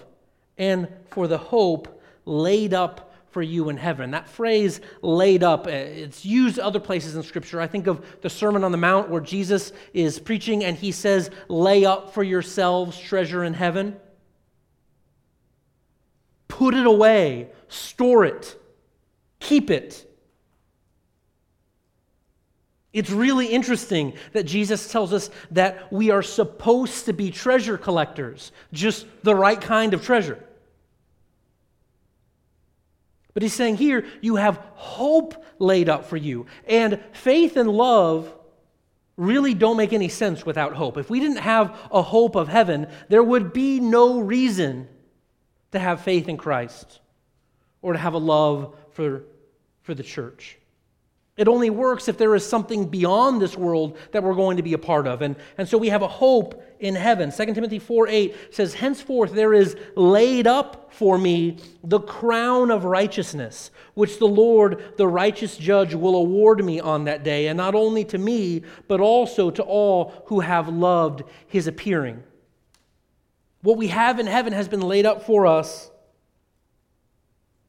and 0.56 0.88
for 1.10 1.28
the 1.28 1.38
hope 1.38 2.02
laid 2.24 2.72
up 2.72 3.12
for 3.34 3.42
you 3.42 3.68
in 3.68 3.76
heaven. 3.76 4.12
That 4.12 4.28
phrase 4.28 4.80
laid 5.02 5.42
up, 5.42 5.66
uh, 5.66 5.70
it's 5.70 6.24
used 6.24 6.58
other 6.58 6.78
places 6.78 7.16
in 7.16 7.22
Scripture. 7.24 7.60
I 7.60 7.66
think 7.66 7.88
of 7.88 8.04
the 8.22 8.30
Sermon 8.30 8.62
on 8.62 8.70
the 8.70 8.78
Mount 8.78 9.10
where 9.10 9.20
Jesus 9.20 9.72
is 9.92 10.20
preaching 10.20 10.64
and 10.64 10.76
he 10.76 10.92
says, 10.92 11.30
Lay 11.48 11.84
up 11.84 12.14
for 12.14 12.22
yourselves 12.22 12.98
treasure 12.98 13.42
in 13.42 13.52
heaven. 13.52 13.96
Put 16.46 16.74
it 16.74 16.86
away, 16.86 17.48
store 17.66 18.24
it, 18.24 18.56
keep 19.40 19.68
it. 19.68 20.08
It's 22.94 23.10
really 23.10 23.48
interesting 23.48 24.14
that 24.32 24.44
Jesus 24.44 24.90
tells 24.90 25.12
us 25.12 25.28
that 25.50 25.92
we 25.92 26.10
are 26.10 26.22
supposed 26.22 27.06
to 27.06 27.12
be 27.12 27.32
treasure 27.32 27.76
collectors, 27.76 28.52
just 28.72 29.06
the 29.24 29.34
right 29.34 29.60
kind 29.60 29.92
of 29.94 30.04
treasure. 30.04 30.42
But 33.34 33.42
he's 33.42 33.52
saying 33.52 33.78
here, 33.78 34.06
you 34.20 34.36
have 34.36 34.58
hope 34.74 35.44
laid 35.58 35.88
up 35.88 36.04
for 36.04 36.16
you. 36.16 36.46
And 36.68 37.02
faith 37.12 37.56
and 37.56 37.68
love 37.68 38.32
really 39.16 39.54
don't 39.54 39.76
make 39.76 39.92
any 39.92 40.08
sense 40.08 40.46
without 40.46 40.74
hope. 40.74 40.96
If 40.96 41.10
we 41.10 41.18
didn't 41.18 41.38
have 41.38 41.76
a 41.90 42.00
hope 42.00 42.36
of 42.36 42.46
heaven, 42.46 42.86
there 43.08 43.24
would 43.24 43.52
be 43.52 43.80
no 43.80 44.20
reason 44.20 44.88
to 45.72 45.80
have 45.80 46.02
faith 46.02 46.28
in 46.28 46.36
Christ 46.36 47.00
or 47.82 47.92
to 47.92 47.98
have 47.98 48.14
a 48.14 48.18
love 48.18 48.76
for, 48.92 49.24
for 49.82 49.94
the 49.94 50.04
church. 50.04 50.58
It 51.36 51.48
only 51.48 51.68
works 51.68 52.06
if 52.06 52.16
there 52.16 52.36
is 52.36 52.46
something 52.46 52.86
beyond 52.86 53.42
this 53.42 53.56
world 53.56 53.98
that 54.12 54.22
we're 54.22 54.34
going 54.34 54.56
to 54.56 54.62
be 54.62 54.74
a 54.74 54.78
part 54.78 55.08
of. 55.08 55.20
And, 55.20 55.34
and 55.58 55.68
so 55.68 55.76
we 55.76 55.88
have 55.88 56.02
a 56.02 56.08
hope 56.08 56.62
in 56.78 56.94
heaven. 56.94 57.32
2 57.32 57.54
Timothy 57.54 57.80
4 57.80 58.06
8 58.06 58.54
says, 58.54 58.74
Henceforth 58.74 59.32
there 59.32 59.52
is 59.52 59.76
laid 59.96 60.46
up 60.46 60.92
for 60.92 61.18
me 61.18 61.56
the 61.82 61.98
crown 61.98 62.70
of 62.70 62.84
righteousness, 62.84 63.72
which 63.94 64.20
the 64.20 64.28
Lord, 64.28 64.96
the 64.96 65.08
righteous 65.08 65.56
judge, 65.56 65.92
will 65.92 66.14
award 66.14 66.64
me 66.64 66.78
on 66.78 67.04
that 67.04 67.24
day, 67.24 67.48
and 67.48 67.56
not 67.56 67.74
only 67.74 68.04
to 68.04 68.18
me, 68.18 68.62
but 68.86 69.00
also 69.00 69.50
to 69.50 69.62
all 69.64 70.22
who 70.26 70.38
have 70.38 70.68
loved 70.68 71.24
his 71.48 71.66
appearing. 71.66 72.22
What 73.62 73.76
we 73.76 73.88
have 73.88 74.20
in 74.20 74.26
heaven 74.28 74.52
has 74.52 74.68
been 74.68 74.82
laid 74.82 75.04
up 75.04 75.24
for 75.24 75.46
us 75.48 75.90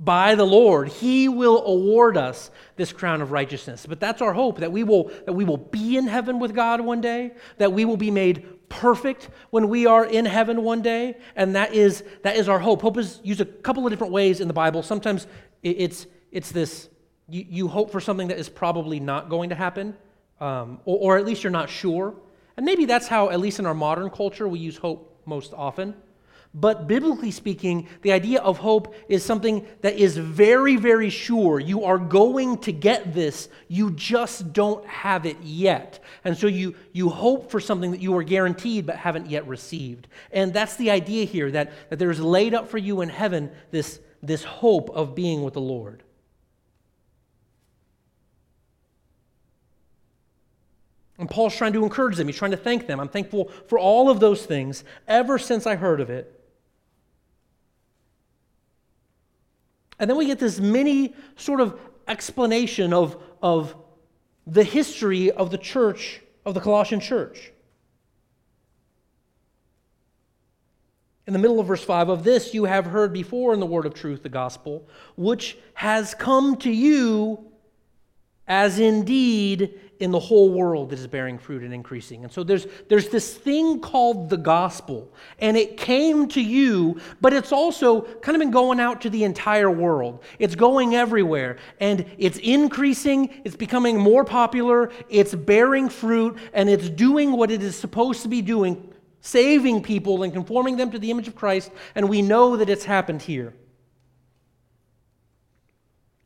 by 0.05 0.35
the 0.35 0.45
Lord. 0.45 0.87
He 0.87 1.27
will 1.27 1.65
award 1.65 2.15
us 2.15 2.51
this 2.75 2.93
crown 2.93 3.21
of 3.21 3.31
righteousness. 3.31 3.85
But 3.85 3.99
that's 3.99 4.21
our 4.21 4.33
hope 4.33 4.59
that 4.59 4.71
we 4.71 4.83
will 4.83 5.11
that 5.25 5.33
we 5.33 5.43
will 5.43 5.57
be 5.57 5.97
in 5.97 6.07
heaven 6.07 6.39
with 6.39 6.53
God 6.53 6.79
one 6.79 7.01
day, 7.01 7.31
that 7.57 7.73
we 7.73 7.83
will 7.83 7.97
be 7.97 8.11
made 8.11 8.69
perfect 8.69 9.29
when 9.49 9.69
we 9.69 9.85
are 9.85 10.05
in 10.05 10.25
heaven 10.25 10.63
one 10.63 10.81
day, 10.81 11.17
and 11.35 11.55
that 11.55 11.73
is 11.73 12.03
that 12.21 12.35
is 12.35 12.47
our 12.47 12.59
hope. 12.59 12.81
Hope 12.81 12.97
is 12.97 13.19
used 13.23 13.41
a 13.41 13.45
couple 13.45 13.85
of 13.85 13.91
different 13.91 14.13
ways 14.13 14.39
in 14.39 14.47
the 14.47 14.53
Bible. 14.53 14.83
Sometimes 14.83 15.27
it's 15.63 16.07
it's 16.31 16.51
this 16.51 16.89
you, 17.27 17.45
you 17.49 17.67
hope 17.67 17.91
for 17.91 17.99
something 17.99 18.27
that 18.27 18.37
is 18.37 18.49
probably 18.49 18.99
not 18.99 19.29
going 19.29 19.49
to 19.49 19.55
happen, 19.55 19.95
um, 20.39 20.79
or, 20.85 21.15
or 21.15 21.17
at 21.17 21.25
least 21.25 21.43
you're 21.43 21.51
not 21.51 21.69
sure. 21.69 22.13
And 22.57 22.65
maybe 22.65 22.85
that's 22.85 23.07
how, 23.07 23.29
at 23.29 23.39
least 23.39 23.59
in 23.59 23.65
our 23.65 23.73
modern 23.73 24.09
culture, 24.09 24.47
we 24.47 24.59
use 24.59 24.77
hope 24.77 25.21
most 25.25 25.53
often. 25.53 25.95
But 26.57 26.87
biblically 26.87 27.31
speaking, 27.31 27.89
the 28.01 28.13
idea 28.13 28.39
of 28.39 28.59
hope 28.59 28.95
is 29.09 29.25
something 29.25 29.67
that 29.81 29.95
is 29.95 30.15
very, 30.15 30.77
very 30.77 31.09
sure. 31.09 31.59
You 31.59 31.83
are 31.83 31.97
going 31.97 32.59
to 32.59 32.71
get 32.71 33.13
this, 33.13 33.49
you 33.67 33.91
just 33.91 34.53
don't 34.53 34.85
have 34.87 35.25
it 35.25 35.35
yet. 35.41 36.01
And 36.23 36.37
so 36.37 36.47
you, 36.47 36.73
you 36.93 37.09
hope 37.09 37.51
for 37.51 37.59
something 37.59 37.91
that 37.91 37.99
you 37.99 38.15
are 38.15 38.23
guaranteed 38.23 38.85
but 38.85 38.95
haven't 38.95 39.29
yet 39.29 39.45
received. 39.47 40.07
And 40.31 40.53
that's 40.53 40.77
the 40.77 40.91
idea 40.91 41.25
here 41.25 41.51
that, 41.51 41.73
that 41.89 41.99
there's 41.99 42.21
laid 42.21 42.53
up 42.53 42.69
for 42.69 42.77
you 42.77 43.01
in 43.01 43.09
heaven 43.09 43.51
this, 43.71 43.99
this 44.23 44.45
hope 44.45 44.89
of 44.91 45.13
being 45.13 45.43
with 45.43 45.55
the 45.55 45.61
Lord. 45.61 46.03
And 51.17 51.29
Paul's 51.29 51.55
trying 51.55 51.73
to 51.73 51.83
encourage 51.83 52.15
them. 52.15 52.27
He's 52.27 52.37
trying 52.37 52.51
to 52.51 52.57
thank 52.57 52.87
them. 52.87 53.01
I'm 53.01 53.09
thankful 53.09 53.51
for 53.67 53.77
all 53.77 54.09
of 54.09 54.21
those 54.21 54.45
things 54.45 54.85
ever 55.05 55.37
since 55.37 55.67
I 55.67 55.75
heard 55.75 55.99
of 55.99 56.09
it. 56.09 56.34
And 59.99 60.09
then 60.09 60.17
we 60.17 60.25
get 60.25 60.39
this 60.39 60.59
mini 60.59 61.15
sort 61.35 61.61
of 61.61 61.79
explanation 62.07 62.93
of, 62.93 63.21
of 63.41 63.75
the 64.45 64.63
history 64.63 65.31
of 65.31 65.51
the 65.51 65.57
church, 65.57 66.21
of 66.45 66.53
the 66.53 66.59
Colossian 66.59 66.99
church. 66.99 67.51
In 71.27 71.33
the 71.33 71.39
middle 71.39 71.59
of 71.59 71.67
verse 71.67 71.83
5, 71.83 72.09
of 72.09 72.23
this 72.23 72.53
you 72.53 72.65
have 72.65 72.85
heard 72.85 73.11
before 73.11 73.53
in 73.53 73.59
the 73.59 73.65
word 73.65 73.85
of 73.85 73.95
truth, 73.95 74.21
the 74.21 74.29
gospel, 74.29 74.87
which 75.15 75.57
has 75.73 76.13
come 76.13 76.55
to 76.57 76.69
you 76.69 77.51
as 78.47 78.77
indeed 78.77 79.79
in 79.99 80.11
the 80.11 80.19
whole 80.19 80.51
world 80.51 80.89
that 80.89 80.99
is 80.99 81.07
bearing 81.07 81.37
fruit 81.37 81.63
and 81.63 81.73
increasing. 81.73 82.23
And 82.23 82.31
so 82.31 82.43
there's, 82.43 82.67
there's 82.89 83.09
this 83.09 83.33
thing 83.33 83.79
called 83.79 84.29
the 84.29 84.37
gospel, 84.37 85.13
and 85.39 85.55
it 85.55 85.77
came 85.77 86.27
to 86.29 86.41
you, 86.41 86.99
but 87.21 87.33
it's 87.33 87.51
also 87.51 88.01
kind 88.01 88.35
of 88.35 88.39
been 88.39 88.51
going 88.51 88.79
out 88.79 89.01
to 89.01 89.09
the 89.09 89.23
entire 89.23 89.71
world. 89.71 90.23
It's 90.39 90.55
going 90.55 90.95
everywhere, 90.95 91.57
and 91.79 92.05
it's 92.17 92.37
increasing, 92.37 93.41
it's 93.45 93.55
becoming 93.55 93.97
more 93.97 94.25
popular, 94.25 94.91
it's 95.09 95.33
bearing 95.33 95.89
fruit, 95.89 96.37
and 96.53 96.69
it's 96.69 96.89
doing 96.89 97.31
what 97.31 97.51
it 97.51 97.63
is 97.63 97.77
supposed 97.77 98.21
to 98.23 98.27
be 98.27 98.41
doing 98.41 98.91
saving 99.21 99.81
people 99.81 100.21
and 100.21 100.31
conforming 100.31 100.77
them 100.77 100.91
to 100.91 100.99
the 100.99 101.09
image 101.09 101.27
of 101.27 101.35
Christ, 101.35 101.71
and 101.95 102.07
we 102.07 102.21
know 102.21 102.57
that 102.57 102.69
it's 102.69 102.85
happened 102.85 103.23
here. 103.23 103.53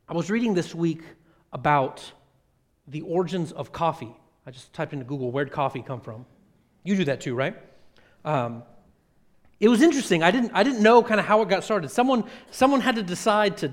I 0.09 0.13
was 0.13 0.29
reading 0.29 0.53
this 0.53 0.75
week 0.75 1.03
about 1.53 2.11
the 2.89 3.01
origins 3.01 3.51
of 3.51 3.71
coffee. 3.71 4.15
I 4.45 4.51
just 4.51 4.73
typed 4.73 4.93
into 4.93 5.05
Google, 5.05 5.31
where'd 5.31 5.51
coffee 5.51 5.81
come 5.81 6.01
from? 6.01 6.25
You 6.83 6.95
do 6.95 7.05
that 7.05 7.21
too, 7.21 7.35
right? 7.35 7.55
Um, 8.25 8.63
it 9.59 9.67
was 9.67 9.81
interesting. 9.81 10.23
I 10.23 10.31
didn't, 10.31 10.51
I 10.53 10.63
didn't 10.63 10.81
know 10.81 11.03
kind 11.03 11.19
of 11.19 11.25
how 11.25 11.41
it 11.41 11.49
got 11.49 11.63
started. 11.63 11.89
Someone, 11.91 12.23
someone 12.49 12.81
had 12.81 12.95
to 12.95 13.03
decide 13.03 13.57
to, 13.57 13.71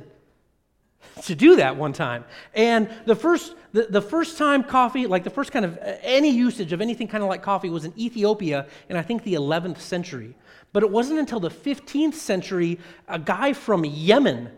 to 1.22 1.34
do 1.34 1.56
that 1.56 1.76
one 1.76 1.92
time. 1.92 2.24
And 2.54 2.90
the 3.04 3.14
first, 3.14 3.54
the, 3.72 3.86
the 3.88 4.02
first 4.02 4.36
time 4.36 4.64
coffee, 4.64 5.06
like 5.06 5.22
the 5.22 5.30
first 5.30 5.52
kind 5.52 5.64
of 5.64 5.78
any 6.02 6.30
usage 6.30 6.72
of 6.72 6.80
anything 6.80 7.06
kind 7.06 7.22
of 7.22 7.28
like 7.28 7.42
coffee 7.42 7.70
was 7.70 7.84
in 7.84 7.98
Ethiopia 7.98 8.66
in 8.88 8.96
I 8.96 9.02
think 9.02 9.22
the 9.22 9.34
11th 9.34 9.78
century. 9.78 10.34
But 10.72 10.82
it 10.82 10.90
wasn't 10.90 11.20
until 11.20 11.40
the 11.40 11.50
15th 11.50 12.14
century 12.14 12.80
a 13.06 13.18
guy 13.18 13.52
from 13.52 13.84
Yemen 13.84 14.50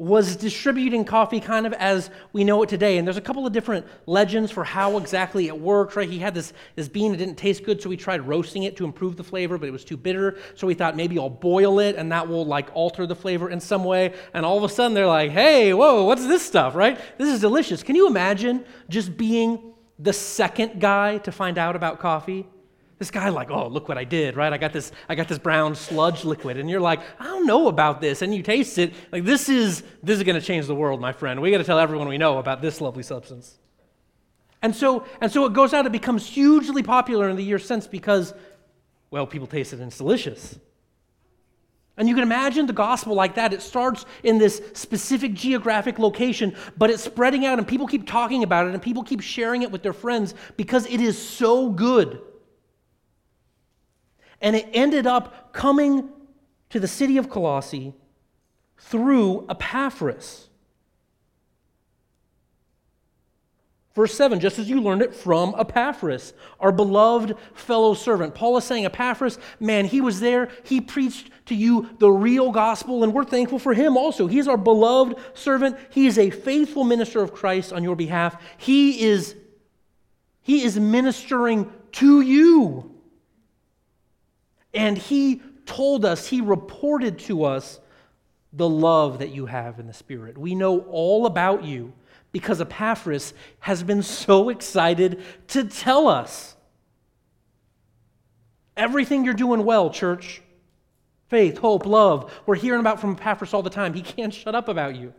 was 0.00 0.34
distributing 0.34 1.04
coffee 1.04 1.40
kind 1.40 1.66
of 1.66 1.74
as 1.74 2.08
we 2.32 2.42
know 2.42 2.62
it 2.62 2.70
today. 2.70 2.96
And 2.96 3.06
there's 3.06 3.18
a 3.18 3.20
couple 3.20 3.46
of 3.46 3.52
different 3.52 3.86
legends 4.06 4.50
for 4.50 4.64
how 4.64 4.96
exactly 4.96 5.46
it 5.46 5.60
worked, 5.60 5.94
right? 5.94 6.08
He 6.08 6.18
had 6.18 6.32
this, 6.32 6.54
this 6.74 6.88
bean, 6.88 7.12
it 7.12 7.18
didn't 7.18 7.36
taste 7.36 7.64
good, 7.64 7.82
so 7.82 7.90
he 7.90 7.98
tried 7.98 8.26
roasting 8.26 8.62
it 8.62 8.78
to 8.78 8.86
improve 8.86 9.18
the 9.18 9.22
flavor, 9.22 9.58
but 9.58 9.68
it 9.68 9.72
was 9.72 9.84
too 9.84 9.98
bitter. 9.98 10.38
So 10.54 10.66
he 10.68 10.74
thought 10.74 10.96
maybe 10.96 11.18
I'll 11.18 11.28
boil 11.28 11.80
it 11.80 11.96
and 11.96 12.10
that 12.12 12.26
will 12.26 12.46
like 12.46 12.70
alter 12.72 13.06
the 13.06 13.14
flavor 13.14 13.50
in 13.50 13.60
some 13.60 13.84
way. 13.84 14.14
And 14.32 14.46
all 14.46 14.56
of 14.56 14.64
a 14.64 14.70
sudden 14.70 14.94
they're 14.94 15.06
like, 15.06 15.32
hey, 15.32 15.74
whoa, 15.74 16.04
what's 16.04 16.26
this 16.26 16.40
stuff, 16.40 16.74
right? 16.74 16.98
This 17.18 17.28
is 17.28 17.42
delicious. 17.42 17.82
Can 17.82 17.94
you 17.94 18.06
imagine 18.06 18.64
just 18.88 19.18
being 19.18 19.74
the 19.98 20.14
second 20.14 20.80
guy 20.80 21.18
to 21.18 21.30
find 21.30 21.58
out 21.58 21.76
about 21.76 22.00
coffee? 22.00 22.46
This 23.00 23.10
guy, 23.10 23.30
like, 23.30 23.50
oh, 23.50 23.66
look 23.66 23.88
what 23.88 23.96
I 23.96 24.04
did, 24.04 24.36
right? 24.36 24.52
I 24.52 24.58
got 24.58 24.74
this, 24.74 24.92
I 25.08 25.14
got 25.14 25.26
this 25.26 25.38
brown 25.38 25.74
sludge 25.74 26.22
liquid, 26.22 26.58
and 26.58 26.68
you're 26.68 26.82
like, 26.82 27.00
I 27.18 27.24
don't 27.24 27.46
know 27.46 27.68
about 27.68 28.02
this, 28.02 28.20
and 28.20 28.34
you 28.34 28.42
taste 28.42 28.76
it, 28.76 28.92
like 29.10 29.24
this 29.24 29.48
is 29.48 29.82
this 30.02 30.18
is 30.18 30.22
going 30.22 30.38
to 30.38 30.46
change 30.46 30.66
the 30.66 30.74
world, 30.74 31.00
my 31.00 31.12
friend. 31.12 31.40
We 31.40 31.50
got 31.50 31.58
to 31.58 31.64
tell 31.64 31.78
everyone 31.78 32.08
we 32.08 32.18
know 32.18 32.36
about 32.36 32.60
this 32.60 32.78
lovely 32.78 33.02
substance. 33.02 33.58
And 34.60 34.76
so, 34.76 35.06
and 35.22 35.32
so 35.32 35.46
it 35.46 35.54
goes 35.54 35.72
out. 35.72 35.86
It 35.86 35.92
becomes 35.92 36.26
hugely 36.26 36.82
popular 36.82 37.30
in 37.30 37.36
the 37.36 37.42
years 37.42 37.64
since 37.64 37.86
because, 37.86 38.34
well, 39.10 39.26
people 39.26 39.46
taste 39.46 39.72
it 39.72 39.76
and 39.78 39.86
it's 39.86 39.96
delicious. 39.96 40.58
And 41.96 42.06
you 42.06 42.14
can 42.14 42.22
imagine 42.22 42.66
the 42.66 42.74
gospel 42.74 43.14
like 43.14 43.34
that. 43.36 43.54
It 43.54 43.62
starts 43.62 44.04
in 44.24 44.36
this 44.36 44.60
specific 44.74 45.32
geographic 45.32 45.98
location, 45.98 46.54
but 46.76 46.90
it's 46.90 47.02
spreading 47.02 47.46
out, 47.46 47.58
and 47.58 47.66
people 47.66 47.86
keep 47.86 48.06
talking 48.06 48.42
about 48.42 48.66
it, 48.66 48.74
and 48.74 48.82
people 48.82 49.02
keep 49.02 49.22
sharing 49.22 49.62
it 49.62 49.70
with 49.70 49.82
their 49.82 49.94
friends 49.94 50.34
because 50.58 50.84
it 50.84 51.00
is 51.00 51.16
so 51.16 51.70
good. 51.70 52.20
And 54.40 54.56
it 54.56 54.68
ended 54.72 55.06
up 55.06 55.52
coming 55.52 56.08
to 56.70 56.80
the 56.80 56.88
city 56.88 57.16
of 57.16 57.28
Colossae 57.28 57.94
through 58.78 59.46
Epaphras. 59.48 60.48
Verse 63.94 64.14
7, 64.14 64.38
just 64.38 64.58
as 64.58 64.70
you 64.70 64.80
learned 64.80 65.02
it 65.02 65.14
from 65.14 65.54
Epaphras, 65.58 66.32
our 66.60 66.70
beloved 66.70 67.34
fellow 67.54 67.92
servant. 67.92 68.34
Paul 68.36 68.56
is 68.56 68.64
saying, 68.64 68.84
Epaphras, 68.86 69.38
man, 69.58 69.84
he 69.84 70.00
was 70.00 70.20
there. 70.20 70.48
He 70.62 70.80
preached 70.80 71.30
to 71.46 71.56
you 71.56 71.90
the 71.98 72.10
real 72.10 72.52
gospel, 72.52 73.02
and 73.02 73.12
we're 73.12 73.24
thankful 73.24 73.58
for 73.58 73.74
him 73.74 73.96
also. 73.96 74.28
He's 74.28 74.46
our 74.46 74.56
beloved 74.56 75.16
servant. 75.34 75.76
He 75.90 76.06
is 76.06 76.18
a 76.18 76.30
faithful 76.30 76.84
minister 76.84 77.20
of 77.20 77.34
Christ 77.34 77.72
on 77.72 77.82
your 77.82 77.96
behalf. 77.96 78.40
He 78.58 79.02
is, 79.02 79.34
he 80.40 80.62
is 80.62 80.78
ministering 80.78 81.70
to 81.92 82.20
you. 82.20 82.89
And 84.72 84.96
he 84.96 85.42
told 85.66 86.04
us, 86.04 86.26
he 86.26 86.40
reported 86.40 87.18
to 87.20 87.44
us 87.44 87.80
the 88.52 88.68
love 88.68 89.18
that 89.20 89.30
you 89.30 89.46
have 89.46 89.78
in 89.78 89.86
the 89.86 89.92
Spirit. 89.92 90.36
We 90.36 90.54
know 90.54 90.80
all 90.80 91.26
about 91.26 91.64
you 91.64 91.92
because 92.32 92.60
Epaphras 92.60 93.34
has 93.60 93.82
been 93.82 94.02
so 94.02 94.48
excited 94.48 95.22
to 95.48 95.64
tell 95.64 96.08
us. 96.08 96.56
Everything 98.76 99.24
you're 99.24 99.34
doing 99.34 99.64
well, 99.64 99.90
church. 99.90 100.42
Faith, 101.28 101.58
hope, 101.58 101.86
love. 101.86 102.32
We're 102.46 102.56
hearing 102.56 102.80
about 102.80 103.00
from 103.00 103.12
Epaphras 103.12 103.54
all 103.54 103.62
the 103.62 103.70
time. 103.70 103.94
He 103.94 104.02
can't 104.02 104.34
shut 104.34 104.54
up 104.54 104.68
about 104.68 104.96
you. 104.96 105.12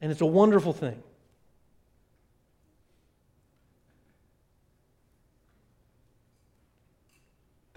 And 0.00 0.12
it's 0.12 0.20
a 0.20 0.26
wonderful 0.26 0.72
thing. 0.72 1.02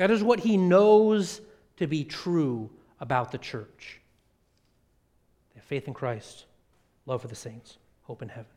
That 0.01 0.09
is 0.09 0.23
what 0.23 0.39
he 0.39 0.57
knows 0.57 1.41
to 1.77 1.85
be 1.85 2.03
true 2.03 2.71
about 2.99 3.31
the 3.31 3.37
church. 3.37 4.01
They 5.53 5.59
have 5.59 5.63
faith 5.63 5.87
in 5.87 5.93
Christ, 5.93 6.45
love 7.05 7.21
for 7.21 7.27
the 7.27 7.35
saints, 7.35 7.77
hope 8.01 8.23
in 8.23 8.29
heaven. 8.29 8.49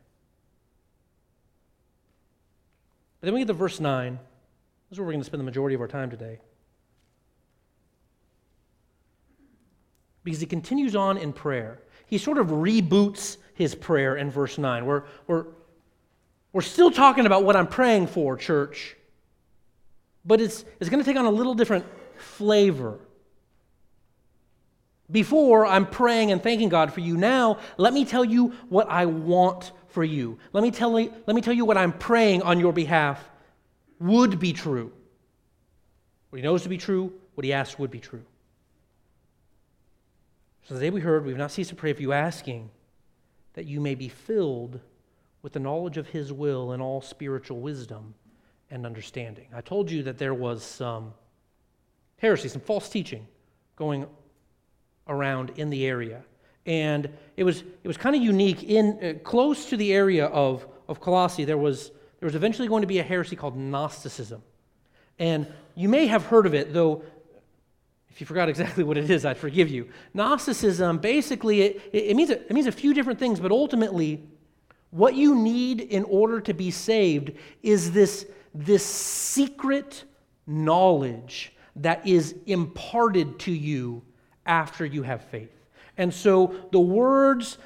But 3.21 3.27
then 3.27 3.35
we 3.35 3.41
get 3.41 3.47
to 3.49 3.53
verse 3.53 3.79
9. 3.79 4.13
This 4.13 4.95
is 4.95 4.97
where 4.97 5.05
we're 5.05 5.11
going 5.11 5.21
to 5.21 5.25
spend 5.27 5.39
the 5.39 5.45
majority 5.45 5.75
of 5.75 5.81
our 5.81 5.87
time 5.87 6.09
today. 6.09 6.39
Because 10.23 10.39
he 10.39 10.47
continues 10.47 10.95
on 10.95 11.15
in 11.15 11.31
prayer. 11.31 11.79
He 12.07 12.17
sort 12.17 12.39
of 12.39 12.47
reboots 12.47 13.37
his 13.53 13.75
prayer 13.75 14.15
in 14.15 14.31
verse 14.31 14.57
9. 14.57 14.83
We're, 14.83 15.03
we're, 15.27 15.45
we're 16.53 16.61
still 16.63 16.89
talking 16.89 17.27
about 17.27 17.43
what 17.43 17.55
I'm 17.55 17.67
praying 17.67 18.07
for, 18.07 18.35
church, 18.35 18.97
but 20.25 20.41
it's, 20.41 20.65
it's 20.79 20.89
going 20.89 21.03
to 21.03 21.07
take 21.07 21.17
on 21.17 21.25
a 21.25 21.29
little 21.29 21.53
different 21.53 21.85
flavor. 22.17 22.99
Before, 25.11 25.65
I'm 25.65 25.85
praying 25.85 26.31
and 26.31 26.41
thanking 26.41 26.69
God 26.69 26.91
for 26.91 26.99
you. 26.99 27.15
Now, 27.15 27.59
let 27.77 27.93
me 27.93 28.05
tell 28.05 28.25
you 28.25 28.53
what 28.69 28.89
I 28.89 29.05
want 29.05 29.71
for 29.89 30.03
you. 30.03 30.39
Let 30.51 30.63
me 30.63 30.71
tell 30.71 30.99
you, 30.99 31.13
let 31.27 31.35
me 31.35 31.41
tell 31.41 31.53
you 31.53 31.63
what 31.63 31.77
I'm 31.77 31.93
praying 31.93 32.41
on 32.41 32.59
your 32.59 32.73
behalf 32.73 33.23
would 33.99 34.39
be 34.39 34.51
true. 34.51 34.91
What 36.29 36.37
he 36.37 36.43
knows 36.43 36.63
to 36.63 36.69
be 36.69 36.77
true, 36.77 37.13
what 37.35 37.45
he 37.45 37.53
asks 37.53 37.77
would 37.77 37.91
be 37.91 37.99
true. 37.99 38.23
So 40.67 40.73
the 40.73 40.79
day 40.79 40.89
we 40.89 41.01
heard, 41.01 41.25
we've 41.25 41.37
not 41.37 41.51
ceased 41.51 41.69
to 41.69 41.75
pray 41.75 41.93
for 41.93 42.01
you, 42.01 42.11
asking 42.11 42.71
that 43.53 43.65
you 43.65 43.79
may 43.79 43.93
be 43.93 44.09
filled 44.09 44.79
with 45.43 45.53
the 45.53 45.59
knowledge 45.59 45.97
of 45.97 46.09
his 46.09 46.33
will 46.33 46.71
and 46.71 46.81
all 46.81 47.01
spiritual 47.01 47.59
wisdom 47.59 48.15
and 48.69 48.85
understanding. 48.85 49.47
I 49.53 49.61
told 49.61 49.91
you 49.91 50.03
that 50.03 50.17
there 50.17 50.33
was 50.33 50.63
some 50.63 51.13
heresy, 52.17 52.47
some 52.47 52.61
false 52.61 52.89
teaching 52.89 53.27
going 53.75 54.05
around 55.07 55.51
in 55.57 55.69
the 55.69 55.85
area. 55.85 56.23
And 56.65 57.09
it 57.37 57.43
was, 57.43 57.61
it 57.83 57.87
was 57.87 57.97
kind 57.97 58.15
of 58.15 58.21
unique. 58.21 58.63
In, 58.63 58.99
uh, 59.03 59.19
close 59.23 59.67
to 59.67 59.77
the 59.77 59.93
area 59.93 60.25
of, 60.27 60.65
of 60.87 60.99
Colossae, 60.99 61.45
there 61.45 61.57
was, 61.57 61.91
there 62.19 62.27
was 62.27 62.35
eventually 62.35 62.67
going 62.67 62.81
to 62.81 62.87
be 62.87 62.99
a 62.99 63.03
heresy 63.03 63.35
called 63.35 63.55
Gnosticism. 63.55 64.41
And 65.19 65.47
you 65.75 65.89
may 65.89 66.07
have 66.07 66.25
heard 66.25 66.45
of 66.45 66.53
it, 66.53 66.73
though 66.73 67.03
if 68.15 68.21
you 68.21 68.25
forgot 68.25 68.47
exactly 68.47 68.85
what 68.85 68.97
it 68.97 69.09
is, 69.09 69.25
I'd 69.25 69.37
forgive 69.37 69.67
you. 69.67 69.89
Gnosticism, 70.13 70.99
basically, 70.99 71.63
it, 71.63 71.89
it, 71.91 72.15
means, 72.15 72.29
it 72.29 72.49
means 72.49 72.65
a 72.65 72.71
few 72.71 72.93
different 72.93 73.19
things, 73.19 73.41
but 73.41 73.51
ultimately, 73.51 74.23
what 74.91 75.15
you 75.15 75.35
need 75.35 75.81
in 75.81 76.05
order 76.05 76.39
to 76.39 76.53
be 76.53 76.71
saved 76.71 77.33
is 77.61 77.91
this, 77.91 78.25
this 78.55 78.85
secret 78.85 80.03
knowledge 80.47 81.53
that 81.77 82.07
is 82.07 82.35
imparted 82.45 83.37
to 83.39 83.51
you 83.51 84.01
after 84.45 84.85
you 84.85 85.03
have 85.03 85.23
faith. 85.25 85.51
And 85.97 86.13
so 86.13 86.55
the 86.71 86.79
words 86.79 87.57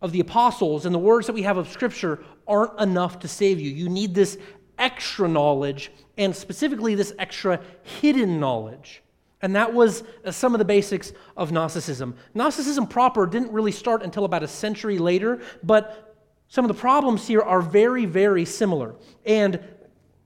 of 0.00 0.12
the 0.12 0.20
apostles 0.20 0.86
and 0.86 0.94
the 0.94 0.98
words 0.98 1.26
that 1.26 1.32
we 1.32 1.42
have 1.42 1.56
of 1.56 1.68
Scripture 1.68 2.24
aren't 2.46 2.78
enough 2.80 3.18
to 3.20 3.28
save 3.28 3.60
you. 3.60 3.70
You 3.70 3.88
need 3.88 4.14
this 4.14 4.38
extra 4.78 5.28
knowledge, 5.28 5.90
and 6.16 6.34
specifically 6.34 6.94
this 6.94 7.12
extra 7.18 7.60
hidden 7.82 8.38
knowledge. 8.38 9.02
And 9.42 9.54
that 9.54 9.72
was 9.72 10.02
uh, 10.24 10.30
some 10.30 10.54
of 10.54 10.58
the 10.58 10.64
basics 10.64 11.12
of 11.36 11.52
Gnosticism. 11.52 12.16
Gnosticism 12.34 12.86
proper 12.86 13.26
didn't 13.26 13.52
really 13.52 13.72
start 13.72 14.02
until 14.02 14.24
about 14.24 14.42
a 14.42 14.48
century 14.48 14.98
later, 14.98 15.40
but 15.62 16.07
some 16.48 16.64
of 16.64 16.68
the 16.68 16.80
problems 16.80 17.26
here 17.26 17.42
are 17.42 17.60
very, 17.60 18.06
very 18.06 18.44
similar. 18.44 18.94
And 19.24 19.60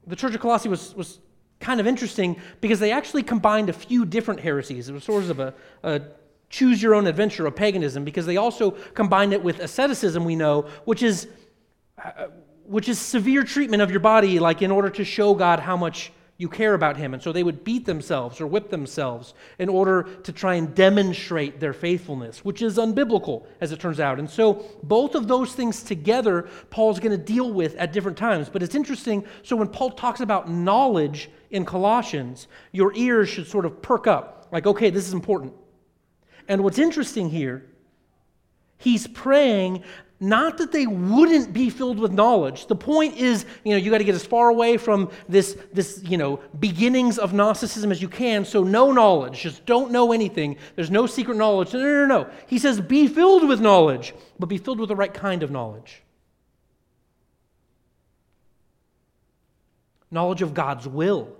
the 0.06 0.16
Church 0.16 0.34
of 0.34 0.40
Colossae 0.40 0.68
was, 0.68 0.94
was 0.94 1.18
kind 1.60 1.80
of 1.80 1.86
interesting 1.86 2.40
because 2.60 2.80
they 2.80 2.92
actually 2.92 3.22
combined 3.22 3.68
a 3.68 3.72
few 3.72 4.04
different 4.04 4.40
heresies. 4.40 4.88
It 4.88 4.92
was 4.92 5.04
sort 5.04 5.24
of 5.24 5.40
a, 5.40 5.54
a 5.82 6.00
choose 6.48 6.82
your 6.82 6.94
own 6.94 7.06
adventure 7.06 7.46
of 7.46 7.56
paganism 7.56 8.04
because 8.04 8.26
they 8.26 8.36
also 8.36 8.72
combined 8.94 9.32
it 9.32 9.42
with 9.42 9.58
asceticism, 9.58 10.24
we 10.24 10.36
know, 10.36 10.66
which 10.84 11.02
is, 11.02 11.26
uh, 12.02 12.26
which 12.64 12.88
is 12.88 12.98
severe 12.98 13.42
treatment 13.42 13.82
of 13.82 13.90
your 13.90 14.00
body, 14.00 14.38
like 14.38 14.62
in 14.62 14.70
order 14.70 14.90
to 14.90 15.04
show 15.04 15.34
God 15.34 15.60
how 15.60 15.76
much 15.76 16.12
you 16.42 16.48
care 16.48 16.74
about 16.74 16.96
him. 16.96 17.14
And 17.14 17.22
so 17.22 17.30
they 17.30 17.44
would 17.44 17.62
beat 17.62 17.86
themselves 17.86 18.40
or 18.40 18.48
whip 18.48 18.68
themselves 18.68 19.32
in 19.60 19.68
order 19.68 20.02
to 20.24 20.32
try 20.32 20.54
and 20.54 20.74
demonstrate 20.74 21.60
their 21.60 21.72
faithfulness, 21.72 22.44
which 22.44 22.62
is 22.62 22.78
unbiblical, 22.78 23.46
as 23.60 23.70
it 23.70 23.78
turns 23.78 24.00
out. 24.00 24.18
And 24.18 24.28
so 24.28 24.64
both 24.82 25.14
of 25.14 25.28
those 25.28 25.54
things 25.54 25.84
together, 25.84 26.48
Paul's 26.68 26.98
going 26.98 27.16
to 27.16 27.24
deal 27.24 27.52
with 27.52 27.76
at 27.76 27.92
different 27.92 28.18
times. 28.18 28.48
But 28.48 28.60
it's 28.60 28.74
interesting. 28.74 29.24
So 29.44 29.54
when 29.54 29.68
Paul 29.68 29.90
talks 29.90 30.18
about 30.20 30.50
knowledge 30.50 31.30
in 31.52 31.64
Colossians, 31.64 32.48
your 32.72 32.92
ears 32.96 33.28
should 33.28 33.46
sort 33.46 33.64
of 33.64 33.80
perk 33.80 34.08
up 34.08 34.48
like, 34.50 34.66
okay, 34.66 34.90
this 34.90 35.06
is 35.06 35.14
important. 35.14 35.52
And 36.48 36.64
what's 36.64 36.78
interesting 36.78 37.30
here, 37.30 37.70
he's 38.78 39.06
praying 39.06 39.84
not 40.22 40.58
that 40.58 40.70
they 40.70 40.86
wouldn't 40.86 41.52
be 41.52 41.68
filled 41.68 41.98
with 41.98 42.12
knowledge. 42.12 42.68
The 42.68 42.76
point 42.76 43.16
is, 43.16 43.44
you 43.64 43.72
know, 43.72 43.76
you 43.76 43.90
got 43.90 43.98
to 43.98 44.04
get 44.04 44.14
as 44.14 44.24
far 44.24 44.50
away 44.50 44.76
from 44.76 45.10
this, 45.28 45.58
this, 45.72 46.00
you 46.04 46.16
know, 46.16 46.38
beginnings 46.60 47.18
of 47.18 47.34
Gnosticism 47.34 47.90
as 47.90 48.00
you 48.00 48.08
can. 48.08 48.44
So 48.44 48.62
no 48.62 48.92
knowledge. 48.92 49.40
Just 49.40 49.66
don't 49.66 49.90
know 49.90 50.12
anything. 50.12 50.58
There's 50.76 50.92
no 50.92 51.06
secret 51.06 51.36
knowledge. 51.36 51.72
No, 51.72 51.80
no, 51.80 52.06
no, 52.06 52.22
no. 52.22 52.30
He 52.46 52.60
says, 52.60 52.80
be 52.80 53.08
filled 53.08 53.48
with 53.48 53.60
knowledge, 53.60 54.14
but 54.38 54.46
be 54.46 54.58
filled 54.58 54.78
with 54.78 54.90
the 54.90 54.96
right 54.96 55.12
kind 55.12 55.42
of 55.42 55.50
knowledge. 55.50 56.02
Knowledge 60.08 60.42
of 60.42 60.54
God's 60.54 60.86
will. 60.86 61.36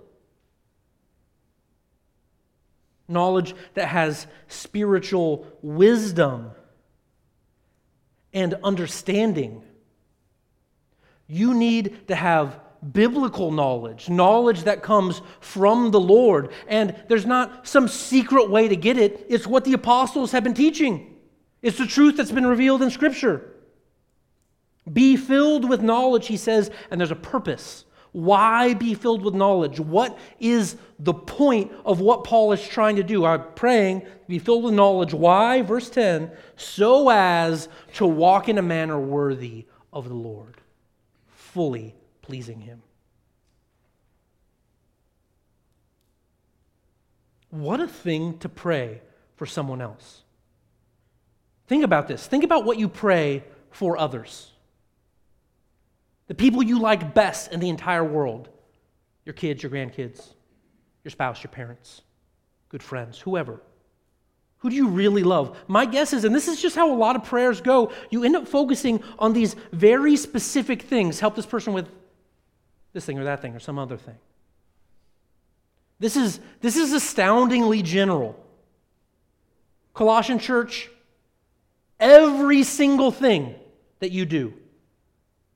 Knowledge 3.07 3.55
that 3.75 3.87
has 3.87 4.27
spiritual 4.49 5.47
wisdom 5.61 6.51
and 8.33 8.55
understanding. 8.63 9.63
You 11.27 11.53
need 11.53 12.07
to 12.07 12.15
have 12.15 12.59
biblical 12.91 13.51
knowledge, 13.51 14.09
knowledge 14.09 14.63
that 14.63 14.83
comes 14.83 15.21
from 15.39 15.91
the 15.91 15.99
Lord. 15.99 16.51
And 16.67 16.95
there's 17.07 17.25
not 17.25 17.67
some 17.67 17.87
secret 17.87 18.49
way 18.49 18.67
to 18.67 18.75
get 18.75 18.97
it, 18.97 19.25
it's 19.29 19.47
what 19.47 19.63
the 19.63 19.73
apostles 19.73 20.31
have 20.31 20.43
been 20.43 20.53
teaching. 20.53 21.17
It's 21.61 21.77
the 21.77 21.87
truth 21.87 22.17
that's 22.17 22.31
been 22.31 22.45
revealed 22.45 22.81
in 22.81 22.89
Scripture. 22.89 23.49
Be 24.91 25.15
filled 25.15 25.69
with 25.69 25.81
knowledge, 25.81 26.27
he 26.27 26.35
says, 26.35 26.69
and 26.91 26.99
there's 26.99 27.11
a 27.11 27.15
purpose. 27.15 27.85
Why 28.13 28.75
be 28.75 28.93
filled 28.93 29.23
with 29.23 29.33
knowledge? 29.33 29.79
What 29.79 30.17
is 30.39 30.77
the 30.99 31.15
point 31.15 31.71
of 31.83 31.99
what 31.99 32.23
Paul 32.23 32.51
is 32.51 32.65
trying 32.65 32.95
to 32.97 33.03
do? 33.03 33.25
I'm 33.25 33.43
praying, 33.55 34.03
be 34.27 34.37
filled 34.37 34.63
with 34.63 34.75
knowledge. 34.75 35.13
Why? 35.13 35.63
Verse 35.63 35.89
10 35.89 36.31
so 36.55 37.09
as 37.09 37.67
to 37.95 38.05
walk 38.05 38.47
in 38.47 38.59
a 38.59 38.61
manner 38.61 38.99
worthy 38.99 39.65
of 39.91 40.07
the 40.07 40.15
Lord, 40.15 40.61
fully 41.27 41.95
pleasing 42.21 42.61
him. 42.61 42.83
What 47.49 47.79
a 47.79 47.87
thing 47.87 48.37
to 48.39 48.49
pray 48.49 49.01
for 49.35 49.47
someone 49.47 49.81
else. 49.81 50.21
Think 51.67 51.83
about 51.83 52.07
this. 52.07 52.25
Think 52.27 52.43
about 52.43 52.63
what 52.63 52.77
you 52.77 52.89
pray 52.89 53.43
for 53.71 53.97
others 53.97 54.52
the 56.27 56.35
people 56.35 56.63
you 56.63 56.79
like 56.79 57.13
best 57.13 57.51
in 57.51 57.59
the 57.59 57.69
entire 57.69 58.03
world 58.03 58.49
your 59.25 59.33
kids, 59.33 59.63
your 59.63 59.71
grandkids, 59.71 60.33
your 61.03 61.11
spouse, 61.11 61.43
your 61.43 61.51
parents, 61.51 62.01
good 62.67 62.83
friends, 62.83 63.19
whoever. 63.19 63.61
Who 64.57 64.69
do 64.69 64.75
you 64.75 64.89
really 64.89 65.23
love? 65.23 65.57
My 65.67 65.85
guess 65.85 66.13
is, 66.13 66.23
and 66.23 66.33
this 66.33 66.47
is 66.47 66.61
just 66.61 66.75
how 66.75 66.93
a 66.93 66.95
lot 66.95 67.15
of 67.15 67.23
prayers 67.23 67.61
go, 67.61 67.91
you 68.09 68.23
end 68.23 68.35
up 68.35 68.47
focusing 68.47 69.03
on 69.19 69.33
these 69.33 69.55
very 69.71 70.15
specific 70.15 70.83
things. 70.83 71.19
Help 71.19 71.35
this 71.35 71.45
person 71.45 71.73
with 71.73 71.87
this 72.93 73.05
thing 73.05 73.19
or 73.19 73.25
that 73.25 73.41
thing 73.41 73.55
or 73.55 73.59
some 73.59 73.77
other 73.77 73.97
thing. 73.97 74.15
This 75.99 76.15
is, 76.15 76.39
this 76.61 76.77
is 76.77 76.93
astoundingly 76.93 77.81
general. 77.81 78.37
Colossian 79.93 80.39
church, 80.39 80.89
every 81.99 82.63
single 82.63 83.11
thing 83.11 83.55
that 83.99 84.11
you 84.11 84.25
do 84.25 84.53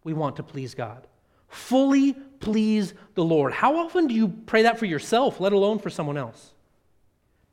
we 0.07 0.13
want 0.13 0.37
to 0.37 0.43
please 0.43 0.73
God. 0.73 1.05
Fully 1.49 2.13
please 2.39 2.93
the 3.15 3.25
Lord. 3.25 3.51
How 3.51 3.75
often 3.75 4.07
do 4.07 4.15
you 4.15 4.29
pray 4.29 4.61
that 4.61 4.79
for 4.79 4.85
yourself, 4.85 5.41
let 5.41 5.51
alone 5.51 5.79
for 5.79 5.89
someone 5.89 6.15
else? 6.15 6.53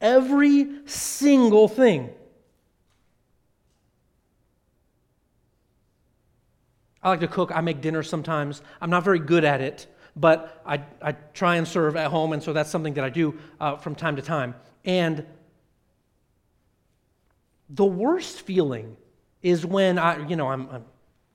Every 0.01 0.69
single 0.87 1.67
thing. 1.67 2.11
I 7.03 7.09
like 7.09 7.19
to 7.21 7.27
cook. 7.27 7.51
I 7.53 7.61
make 7.61 7.81
dinner 7.81 8.05
sometimes. 8.05 8.63
I'm 8.81 8.91
not 8.91 9.03
very 9.03 9.19
good 9.19 9.45
at 9.45 9.61
it, 9.61 9.89
but 10.15 10.63
I, 10.65 10.81
I 11.03 11.11
try 11.33 11.57
and 11.57 11.67
serve 11.67 11.97
at 11.97 12.09
home, 12.13 12.33
and 12.33 12.41
so 12.41 12.53
that's 12.53 12.71
something 12.71 12.95
that 12.95 13.03
I 13.03 13.11
do 13.11 13.37
uh, 13.59 13.79
from 13.79 13.97
time 13.97 14.15
to 14.15 14.23
time. 14.23 14.55
And 14.85 15.27
the 17.69 17.85
worst 17.85 18.43
feeling 18.43 18.97
is 19.43 19.67
when 19.67 19.99
I, 19.99 20.25
you 20.29 20.37
know, 20.37 20.47
I'm, 20.47 20.69
I'm 20.71 20.85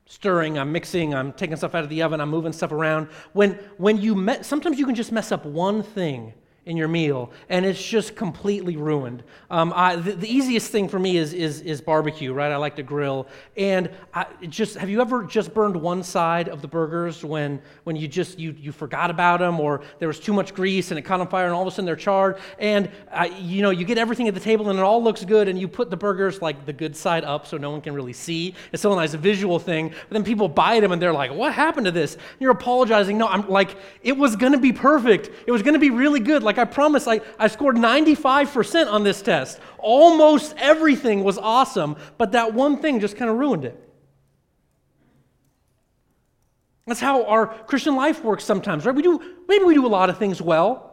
stirring, 0.09 0.57
I'm 0.57 0.71
mixing, 0.71 1.13
I'm 1.13 1.31
taking 1.31 1.55
stuff 1.55 1.75
out 1.75 1.83
of 1.83 1.89
the 1.89 2.01
oven, 2.01 2.19
I'm 2.19 2.29
moving 2.29 2.51
stuff 2.51 2.71
around. 2.71 3.07
When, 3.33 3.53
when 3.77 4.01
you 4.01 4.15
met, 4.15 4.43
sometimes 4.43 4.79
you 4.79 4.85
can 4.87 4.95
just 4.95 5.11
mess 5.11 5.31
up 5.31 5.45
one 5.45 5.83
thing 5.83 6.33
in 6.69 6.77
your 6.77 6.87
meal, 6.87 7.31
and 7.49 7.65
it's 7.65 7.83
just 7.83 8.15
completely 8.15 8.77
ruined. 8.77 9.23
Um, 9.49 9.73
I, 9.75 9.95
the, 9.95 10.11
the, 10.11 10.31
easiest 10.31 10.71
thing 10.71 10.87
for 10.87 10.99
me 10.99 11.17
is, 11.17 11.33
is, 11.33 11.61
is, 11.61 11.81
barbecue, 11.81 12.31
right? 12.31 12.51
I 12.51 12.57
like 12.57 12.75
to 12.75 12.83
grill. 12.83 13.27
And 13.57 13.89
I 14.13 14.27
just 14.47 14.77
have 14.77 14.87
you 14.87 15.01
ever 15.01 15.23
just 15.23 15.51
burned 15.51 15.75
one 15.75 16.03
side 16.03 16.47
of 16.47 16.61
the 16.61 16.67
burgers 16.67 17.25
when, 17.25 17.59
when 17.85 17.95
you 17.95 18.07
just 18.07 18.37
you, 18.37 18.55
you 18.55 18.71
forgot 18.71 19.09
about 19.09 19.39
them 19.39 19.59
or 19.59 19.81
there 19.97 20.07
was 20.07 20.19
too 20.19 20.33
much 20.33 20.53
grease 20.53 20.91
and 20.91 20.99
it 20.99 21.01
caught 21.01 21.19
on 21.19 21.27
fire 21.27 21.45
and 21.45 21.55
all 21.55 21.63
of 21.63 21.67
a 21.67 21.71
sudden 21.71 21.85
they're 21.85 21.95
charred? 21.95 22.37
And 22.59 22.91
you 23.39 23.63
know, 23.63 23.71
you 23.71 23.83
get 23.83 23.97
everything 23.97 24.27
at 24.27 24.35
the 24.35 24.39
table 24.39 24.69
and 24.69 24.77
it 24.77 24.83
all 24.83 25.03
looks 25.03 25.25
good, 25.25 25.47
and 25.47 25.59
you 25.59 25.67
put 25.67 25.89
the 25.89 25.97
burgers 25.97 26.39
like 26.39 26.67
the 26.67 26.73
good 26.73 26.95
side 26.95 27.23
up 27.23 27.47
so 27.47 27.57
no 27.57 27.71
one 27.71 27.81
can 27.81 27.95
really 27.95 28.13
see. 28.13 28.53
It's 28.71 28.83
nice, 28.83 29.15
a 29.15 29.17
visual 29.17 29.57
thing. 29.57 29.89
But 29.89 30.11
then 30.11 30.23
people 30.23 30.47
bite 30.47 30.81
them 30.81 30.91
and 30.91 31.01
they're 31.01 31.13
like, 31.13 31.33
what 31.33 31.51
happened 31.51 31.85
to 31.85 31.91
this? 31.91 32.13
And 32.13 32.23
you're 32.39 32.51
apologizing. 32.51 33.17
No, 33.17 33.27
I'm 33.27 33.49
like, 33.49 33.75
it 34.03 34.15
was 34.15 34.35
going 34.35 34.53
to 34.53 34.59
be 34.59 34.71
perfect. 34.71 35.31
It 35.47 35.51
was 35.51 35.63
going 35.63 35.73
to 35.73 35.79
be 35.79 35.89
really 35.89 36.19
good. 36.19 36.43
Like 36.43 36.58
I 36.59 36.65
promised, 36.65 37.07
I, 37.07 37.21
I 37.37 37.47
scored 37.47 37.75
95% 37.75 38.91
on 38.91 39.03
this 39.03 39.21
test. 39.21 39.59
Almost 39.77 40.55
everything 40.57 41.23
was 41.23 41.37
awesome, 41.37 41.95
but 42.17 42.33
that 42.33 42.53
one 42.53 42.77
thing 42.77 42.99
just 42.99 43.17
kind 43.17 43.29
of 43.29 43.37
ruined 43.37 43.65
it. 43.65 43.89
That's 46.85 46.99
how 46.99 47.25
our 47.25 47.47
Christian 47.47 47.95
life 47.95 48.23
works 48.23 48.43
sometimes, 48.43 48.85
right? 48.85 48.95
We 48.95 49.03
do, 49.03 49.21
maybe 49.47 49.63
we 49.63 49.75
do 49.75 49.85
a 49.85 49.87
lot 49.87 50.09
of 50.09 50.17
things 50.17 50.41
well. 50.41 50.89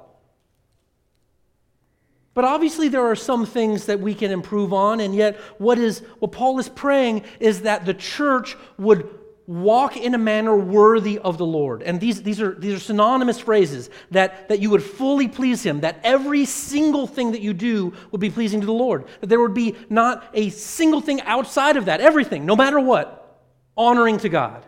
But 2.35 2.45
obviously 2.45 2.89
there 2.89 3.07
are 3.07 3.17
some 3.17 3.47
things 3.47 3.87
that 3.87 3.99
we 3.99 4.15
can 4.15 4.31
improve 4.31 4.75
on, 4.75 5.01
and 5.01 5.15
yet 5.15 5.37
what 5.57 5.79
is 5.79 6.01
what 6.19 6.33
Paul 6.33 6.59
is 6.59 6.69
praying 6.69 7.25
is 7.41 7.63
that 7.63 7.87
the 7.87 7.95
church 7.95 8.57
would 8.77 9.09
walk 9.47 9.97
in 9.97 10.15
a 10.15 10.19
manner 10.19 10.57
worthy 10.57 11.19
of 11.19 11.39
the 11.39 11.47
Lord. 11.47 11.83
And 11.83 12.01
these, 12.01 12.23
these, 12.23 12.41
are, 12.41 12.55
these 12.55 12.75
are 12.75 12.81
synonymous 12.81 13.39
phrases 13.39 13.91
that, 14.11 14.49
that 14.49 14.59
you 14.61 14.71
would 14.71 14.83
fully 14.83 15.29
please 15.29 15.63
Him, 15.63 15.81
that 15.81 16.01
every 16.03 16.45
single 16.45 17.07
thing 17.07 17.33
that 17.33 17.41
you 17.41 17.55
do 17.55 17.93
would 18.11 18.21
be 18.21 18.31
pleasing 18.31 18.61
to 18.61 18.67
the 18.67 18.73
Lord, 18.73 19.05
that 19.21 19.29
there 19.29 19.41
would 19.41 19.55
be 19.55 19.77
not 19.89 20.25
a 20.35 20.51
single 20.51 21.01
thing 21.01 21.21
outside 21.23 21.77
of 21.77 21.85
that, 21.85 22.01
everything, 22.01 22.45
no 22.45 22.57
matter 22.57 22.81
what, 22.81 23.41
honoring 23.77 24.19
to 24.19 24.29
God. 24.29 24.67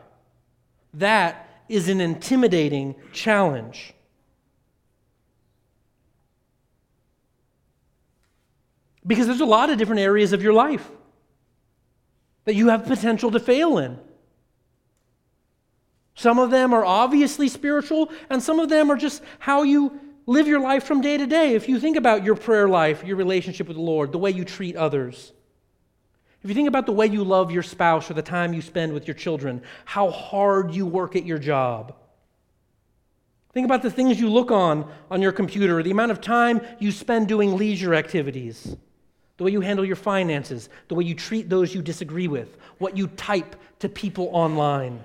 That 0.95 1.63
is 1.69 1.89
an 1.89 2.01
intimidating 2.01 2.95
challenge. 3.13 3.95
Because 9.07 9.27
there's 9.27 9.41
a 9.41 9.47
lot 9.47 9.71
of 9.71 9.79
different 9.79 10.03
areas 10.03 10.33
of 10.33 10.43
your 10.43 10.53
life 10.53 10.89
that 12.45 12.55
you 12.55 12.69
have 12.69 12.87
potential 12.87 13.31
to 13.31 13.41
fail 13.41 13.79
in. 13.79 13.99
Some 16.19 16.41
of 16.41 16.51
them 16.51 16.75
are 16.75 16.85
obviously 16.85 17.47
spiritual, 17.47 18.11
and 18.29 18.43
some 18.43 18.59
of 18.59 18.69
them 18.69 18.91
are 18.91 18.97
just 18.97 19.23
how 19.39 19.63
you 19.63 20.01
live 20.27 20.49
your 20.49 20.59
life 20.59 20.83
from 20.83 21.01
day 21.01 21.17
to 21.17 21.29
day. 21.29 21.55
If 21.55 21.69
you 21.69 21.79
think 21.79 21.97
about 21.97 22.25
your 22.25 22.35
prayer 22.35 22.69
life, 22.69 23.05
your 23.05 23.17
relationship 23.17 23.69
with 23.69 23.77
the 23.77 23.83
Lord, 23.85 24.11
the 24.11 24.19
way 24.19 24.33
you 24.33 24.45
treat 24.45 24.75
others, 24.75 25.33
if 26.43 26.51
you 26.51 26.57
think 26.57 26.67
about 26.67 26.87
the 26.87 26.93
way 26.93 27.07
you 27.07 27.23
love 27.23 27.53
your 27.53 27.63
spouse 27.63 28.11
or 28.11 28.15
the 28.15 28.23
time 28.23 28.53
you 28.53 28.63
spend 28.63 28.95
with 28.95 29.07
your 29.07 29.15
children, 29.15 29.63
how 29.85 30.11
hard 30.11 30.75
you 30.75 30.87
work 30.87 31.15
at 31.15 31.25
your 31.25 31.39
job, 31.39 31.95
think 33.53 33.65
about 33.65 33.83
the 33.83 33.91
things 33.91 34.19
you 34.19 34.29
look 34.29 34.51
on 34.51 34.91
on 35.13 35.23
your 35.23 35.31
computer, 35.31 35.85
the 35.85 35.93
amount 35.93 36.11
of 36.11 36.21
time 36.21 36.61
you 36.81 36.91
spend 36.91 37.29
doing 37.29 37.57
leisure 37.57 37.95
activities, 37.95 38.77
the 39.37 39.45
way 39.45 39.53
you 39.53 39.61
handle 39.61 39.85
your 39.85 39.95
finances, 39.95 40.69
the 40.89 40.97
way 40.97 41.05
you 41.05 41.15
treat 41.15 41.49
those 41.49 41.77
you 41.77 41.81
disagree 41.81 42.27
with, 42.27 42.57
what 42.79 42.97
you 42.97 43.07
type 43.07 43.55
to 43.79 43.89
people 43.89 44.31
online. 44.33 45.05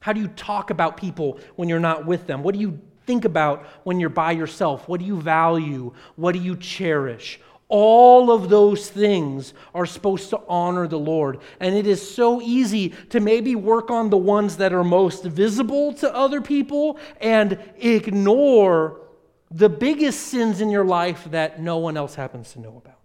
How 0.00 0.12
do 0.12 0.20
you 0.20 0.28
talk 0.28 0.70
about 0.70 0.96
people 0.96 1.38
when 1.56 1.68
you're 1.68 1.80
not 1.80 2.06
with 2.06 2.26
them? 2.26 2.42
What 2.42 2.54
do 2.54 2.60
you 2.60 2.80
think 3.06 3.24
about 3.24 3.66
when 3.84 3.98
you're 3.98 4.10
by 4.10 4.32
yourself? 4.32 4.88
What 4.88 5.00
do 5.00 5.06
you 5.06 5.20
value? 5.20 5.92
What 6.16 6.32
do 6.32 6.38
you 6.38 6.56
cherish? 6.56 7.40
All 7.68 8.30
of 8.30 8.48
those 8.48 8.88
things 8.88 9.52
are 9.74 9.84
supposed 9.84 10.30
to 10.30 10.40
honor 10.48 10.86
the 10.88 10.98
Lord. 10.98 11.40
And 11.60 11.74
it 11.74 11.86
is 11.86 12.14
so 12.14 12.40
easy 12.40 12.90
to 13.10 13.20
maybe 13.20 13.56
work 13.56 13.90
on 13.90 14.08
the 14.08 14.16
ones 14.16 14.56
that 14.56 14.72
are 14.72 14.84
most 14.84 15.24
visible 15.24 15.92
to 15.94 16.14
other 16.14 16.40
people 16.40 16.98
and 17.20 17.58
ignore 17.76 19.00
the 19.50 19.68
biggest 19.68 20.20
sins 20.28 20.60
in 20.60 20.70
your 20.70 20.84
life 20.84 21.24
that 21.30 21.60
no 21.60 21.78
one 21.78 21.96
else 21.96 22.14
happens 22.14 22.52
to 22.52 22.60
know 22.60 22.76
about. 22.76 23.00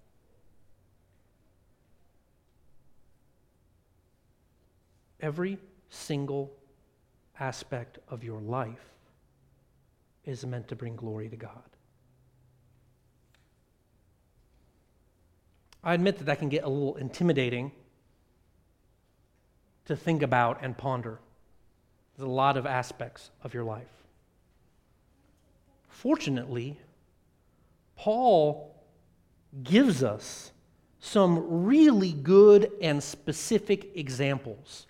Every 5.19 5.57
single 5.89 6.51
aspect 7.39 7.99
of 8.09 8.23
your 8.23 8.41
life 8.41 8.93
is 10.25 10.45
meant 10.45 10.67
to 10.69 10.75
bring 10.75 10.95
glory 10.95 11.29
to 11.29 11.35
God. 11.35 11.61
I 15.83 15.93
admit 15.93 16.17
that 16.19 16.25
that 16.25 16.39
can 16.39 16.49
get 16.49 16.63
a 16.63 16.69
little 16.69 16.95
intimidating 16.95 17.71
to 19.85 19.95
think 19.97 20.21
about 20.21 20.63
and 20.63 20.77
ponder. 20.77 21.19
There's 22.15 22.27
a 22.27 22.31
lot 22.31 22.55
of 22.55 22.65
aspects 22.65 23.31
of 23.43 23.53
your 23.53 23.65
life. 23.65 23.87
Fortunately, 25.89 26.79
Paul 27.97 28.73
gives 29.61 30.03
us 30.03 30.51
some 30.99 31.65
really 31.65 32.13
good 32.13 32.71
and 32.81 33.03
specific 33.03 33.91
examples 33.95 34.87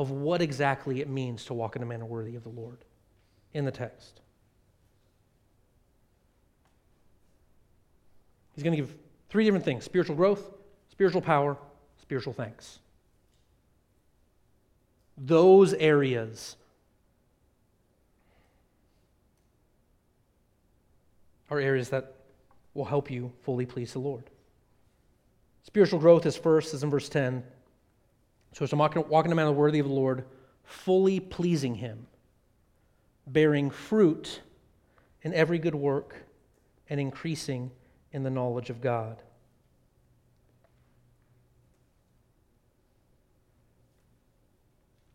of 0.00 0.10
what 0.10 0.40
exactly 0.40 1.02
it 1.02 1.10
means 1.10 1.44
to 1.44 1.52
walk 1.52 1.76
in 1.76 1.82
a 1.82 1.84
manner 1.84 2.06
worthy 2.06 2.34
of 2.34 2.42
the 2.42 2.48
Lord 2.48 2.78
in 3.52 3.66
the 3.66 3.70
text. 3.70 4.22
He's 8.54 8.64
going 8.64 8.74
to 8.74 8.80
give 8.80 8.94
three 9.28 9.44
different 9.44 9.66
things 9.66 9.84
spiritual 9.84 10.16
growth, 10.16 10.48
spiritual 10.88 11.20
power, 11.20 11.58
spiritual 12.00 12.32
thanks. 12.32 12.78
Those 15.18 15.74
areas 15.74 16.56
are 21.50 21.60
areas 21.60 21.90
that 21.90 22.14
will 22.72 22.86
help 22.86 23.10
you 23.10 23.32
fully 23.42 23.66
please 23.66 23.92
the 23.92 23.98
Lord. 23.98 24.30
Spiritual 25.62 25.98
growth 25.98 26.24
is 26.24 26.38
first, 26.38 26.72
is 26.72 26.82
in 26.82 26.88
verse 26.88 27.10
10. 27.10 27.44
So 28.52 28.64
it's 28.64 28.70
to 28.70 28.76
walk, 28.76 28.96
walk 29.08 29.26
a 29.26 29.52
worthy 29.52 29.78
of 29.78 29.86
the 29.86 29.92
Lord, 29.92 30.24
fully 30.64 31.20
pleasing 31.20 31.76
Him, 31.76 32.06
bearing 33.26 33.70
fruit 33.70 34.40
in 35.22 35.32
every 35.34 35.58
good 35.58 35.74
work, 35.74 36.16
and 36.88 36.98
increasing 37.00 37.70
in 38.12 38.22
the 38.22 38.30
knowledge 38.30 38.70
of 38.70 38.80
God. 38.80 39.22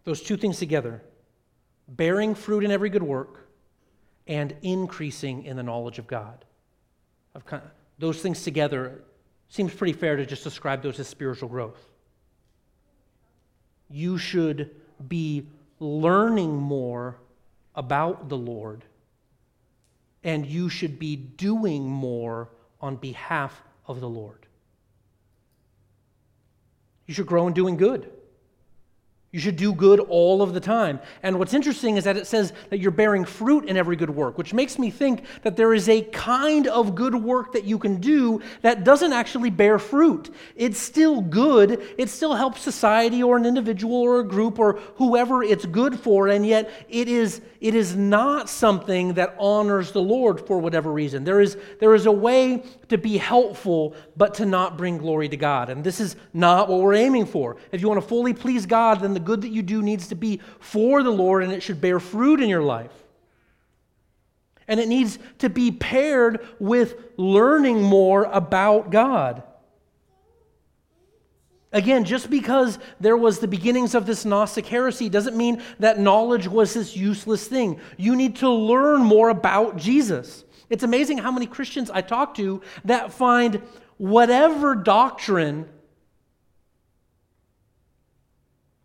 Those 0.06 0.21
two 0.21 0.38
things 0.38 0.60
together 0.60 1.02
bearing 1.88 2.34
fruit 2.34 2.63
in 2.63 2.71
every 2.71 2.89
good 2.89 3.04
work 3.04 3.48
and 4.28 4.56
increasing 4.63 5.43
in 5.43 5.56
the 5.56 5.63
knowledge 5.63 6.00
of 6.00 6.08
God. 6.08 6.45
those 8.00 8.21
things 8.21 8.43
together 8.43 9.04
seems 9.50 9.74
pretty 9.74 9.93
fair 9.93 10.15
to 10.15 10.26
just 10.26 10.43
describe 10.43 10.82
those 10.82 11.00
as 11.00 11.08
spiritual 11.08 11.48
growth 11.48 11.95
you 13.89 14.17
should 14.17 14.71
be 15.08 15.48
learning 15.80 16.56
more 16.56 17.17
about 17.76 18.30
the 18.30 18.38
Lord, 18.38 18.84
and 20.24 20.45
you 20.45 20.69
should 20.69 20.98
be 20.98 21.15
doing 21.15 21.84
more 21.84 22.50
on 22.82 22.95
behalf 22.95 23.62
of 23.88 24.00
the 24.00 24.10
Lord. 24.10 24.45
You 27.06 27.13
should 27.13 27.28
grow 27.28 27.48
in 27.48 27.54
doing 27.54 27.78
good. 27.78 28.12
You 29.36 29.41
should 29.41 29.58
do 29.58 29.74
good 29.74 30.00
all 30.00 30.41
of 30.41 30.54
the 30.54 30.62
time. 30.62 30.98
And 31.21 31.38
what's 31.38 31.54
interesting 31.54 31.98
is 31.98 32.06
that 32.06 32.15
it 32.15 32.26
says 32.26 32.54
that 32.69 32.80
you're 32.80 32.89
bearing 32.89 33.26
fruit 33.26 33.65
in 33.65 33.76
every 33.76 33.98
good 33.98 34.10
work, 34.10 34.38
which 34.38 34.54
makes 34.54 34.80
me 34.80 34.89
think 34.89 35.26
that 35.41 35.58
there 35.58 35.74
is 35.74 35.89
a 35.89 36.04
kind 36.04 36.67
of 36.67 36.95
good 36.95 37.13
work 37.13 37.52
that 37.52 37.65
you 37.65 37.78
can 37.78 37.98
do 37.98 38.41
that 38.62 38.86
doesn't 38.86 39.12
actually 39.12 39.50
bear 39.50 39.78
fruit. 39.78 40.34
It's 40.56 40.80
still 40.80 41.19
good, 41.19 41.84
it 41.98 42.10
still 42.10 42.34
helps 42.34 42.62
society 42.62 43.21
or 43.21 43.36
an 43.36 43.45
individual 43.45 43.98
or 43.98 44.21
a 44.21 44.24
group 44.24 44.58
or 44.58 44.80
whoever 44.95 45.43
it's 45.43 45.65
good 45.65 46.00
for, 46.00 46.30
and 46.30 46.45
yet 46.45 46.71
it 46.88 47.10
is, 47.10 47.41
it 47.60 47.76
is 47.76 47.93
not 47.93 48.50
something 48.50 49.15
that 49.15 49.36
honors 49.38 49.91
the 49.91 50.02
Lord 50.02 50.48
for 50.48 50.60
whatever 50.60 50.93
reason. 50.93 51.26
There 51.26 51.41
is, 51.41 51.58
there 51.82 51.93
is 51.93 52.06
a 52.06 52.12
way 52.12 52.63
to 52.88 52.98
be 52.98 53.17
helpful, 53.17 53.95
but 54.15 54.36
to 54.36 54.45
not 54.45 54.78
bring 54.78 54.98
glory 54.98 55.28
to 55.28 55.36
God. 55.36 55.69
And 55.69 55.84
this 55.84 56.00
is 56.00 56.15
not 56.34 56.69
what 56.69 56.80
we're 56.80 56.93
aiming 56.93 57.26
for. 57.26 57.58
If 57.74 57.82
you 57.82 57.89
want 57.89 58.00
to 58.00 58.08
fully 58.08 58.34
please 58.34 58.65
God, 58.65 59.02
then 59.02 59.13
the 59.13 59.25
good 59.26 59.42
that 59.42 59.50
you 59.50 59.62
do 59.62 59.82
needs 59.82 60.08
to 60.08 60.16
be 60.16 60.40
for 60.60 61.04
the 61.04 61.12
Lord 61.12 61.44
and 61.44 61.52
it 61.52 61.64
should 61.64 61.82
bear 61.82 62.00
fruit 62.00 62.40
in 62.40 62.50
your 62.50 62.64
life. 62.64 62.92
And 64.68 64.80
it 64.80 64.88
needs 64.88 65.20
to 65.40 65.50
be 65.50 65.72
paired 65.72 66.46
with 66.60 66.96
learning 67.18 67.82
more 67.82 68.24
about 68.24 68.90
God. 68.90 69.44
Again, 71.72 72.06
just 72.06 72.30
because 72.30 72.80
there 73.02 73.18
was 73.18 73.40
the 73.40 73.50
beginnings 73.50 73.96
of 73.96 74.06
this 74.06 74.24
Gnostic 74.24 74.66
heresy 74.66 75.10
doesn't 75.10 75.36
mean 75.36 75.62
that 75.80 76.00
knowledge 76.00 76.48
was 76.48 76.74
this 76.74 76.96
useless 76.96 77.50
thing. 77.50 77.82
You 77.98 78.16
need 78.16 78.38
to 78.38 78.50
learn 78.50 79.02
more 79.02 79.28
about 79.28 79.76
Jesus. 79.76 80.46
It's 80.70 80.84
amazing 80.84 81.18
how 81.18 81.32
many 81.32 81.46
Christians 81.46 81.92
I 81.92 82.00
talk 82.00 82.34
to 82.36 82.62
that 82.86 83.12
find 83.12 83.62
whatever 83.98 84.74
doctrine 84.74 85.68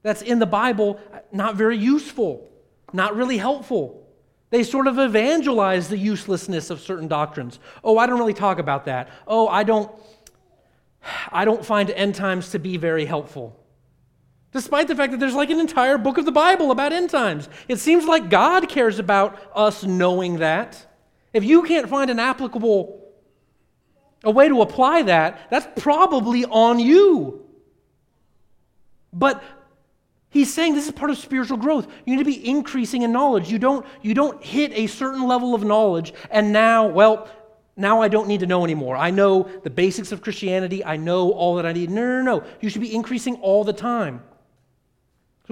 that's 0.02 0.22
in 0.22 0.38
the 0.38 0.46
Bible 0.46 1.00
not 1.32 1.56
very 1.56 1.76
useful, 1.76 2.48
not 2.92 3.16
really 3.16 3.38
helpful. 3.38 4.06
They 4.50 4.64
sort 4.64 4.86
of 4.86 4.98
evangelize 4.98 5.88
the 5.88 5.98
uselessness 5.98 6.70
of 6.70 6.80
certain 6.80 7.06
doctrines. 7.06 7.60
Oh, 7.84 7.98
I 7.98 8.06
don't 8.06 8.18
really 8.18 8.34
talk 8.34 8.58
about 8.58 8.86
that. 8.86 9.08
Oh, 9.26 9.46
I 9.46 9.62
don't 9.62 9.90
I 11.32 11.44
don't 11.44 11.64
find 11.64 11.90
end 11.90 12.14
times 12.14 12.50
to 12.50 12.58
be 12.58 12.76
very 12.76 13.04
helpful. 13.04 13.56
Despite 14.52 14.88
the 14.88 14.96
fact 14.96 15.12
that 15.12 15.20
there's 15.20 15.34
like 15.34 15.50
an 15.50 15.60
entire 15.60 15.96
book 15.96 16.18
of 16.18 16.24
the 16.24 16.32
Bible 16.32 16.70
about 16.72 16.92
end 16.92 17.10
times. 17.10 17.48
It 17.68 17.78
seems 17.78 18.04
like 18.04 18.28
God 18.28 18.68
cares 18.68 18.98
about 18.98 19.38
us 19.54 19.84
knowing 19.84 20.38
that. 20.38 20.86
If 21.32 21.44
you 21.44 21.62
can't 21.62 21.88
find 21.88 22.10
an 22.10 22.18
applicable 22.18 22.98
a 24.22 24.30
way 24.30 24.48
to 24.48 24.60
apply 24.60 25.02
that, 25.04 25.48
that's 25.50 25.66
probably 25.82 26.44
on 26.44 26.78
you. 26.78 27.46
But 29.12 29.42
he's 30.30 30.52
saying 30.52 30.74
this 30.74 30.86
is 30.86 30.92
part 30.92 31.10
of 31.10 31.18
spiritual 31.18 31.58
growth. 31.58 31.86
You 32.06 32.16
need 32.16 32.24
to 32.24 32.30
be 32.30 32.48
increasing 32.48 33.02
in 33.02 33.12
knowledge. 33.12 33.50
You 33.50 33.58
don't, 33.58 33.84
you 34.02 34.14
don't 34.14 34.42
hit 34.42 34.72
a 34.72 34.86
certain 34.86 35.26
level 35.26 35.54
of 35.54 35.62
knowledge 35.62 36.14
and 36.30 36.52
now, 36.52 36.86
well, 36.86 37.28
now 37.76 38.02
I 38.02 38.08
don't 38.08 38.28
need 38.28 38.40
to 38.40 38.46
know 38.46 38.64
anymore. 38.64 38.96
I 38.96 39.10
know 39.10 39.48
the 39.62 39.70
basics 39.70 40.12
of 40.12 40.22
Christianity. 40.22 40.84
I 40.84 40.96
know 40.96 41.32
all 41.32 41.56
that 41.56 41.66
I 41.66 41.72
need. 41.72 41.90
No, 41.90 42.04
no, 42.04 42.22
no. 42.22 42.44
You 42.60 42.68
should 42.68 42.82
be 42.82 42.94
increasing 42.94 43.36
all 43.36 43.64
the 43.64 43.72
time 43.72 44.22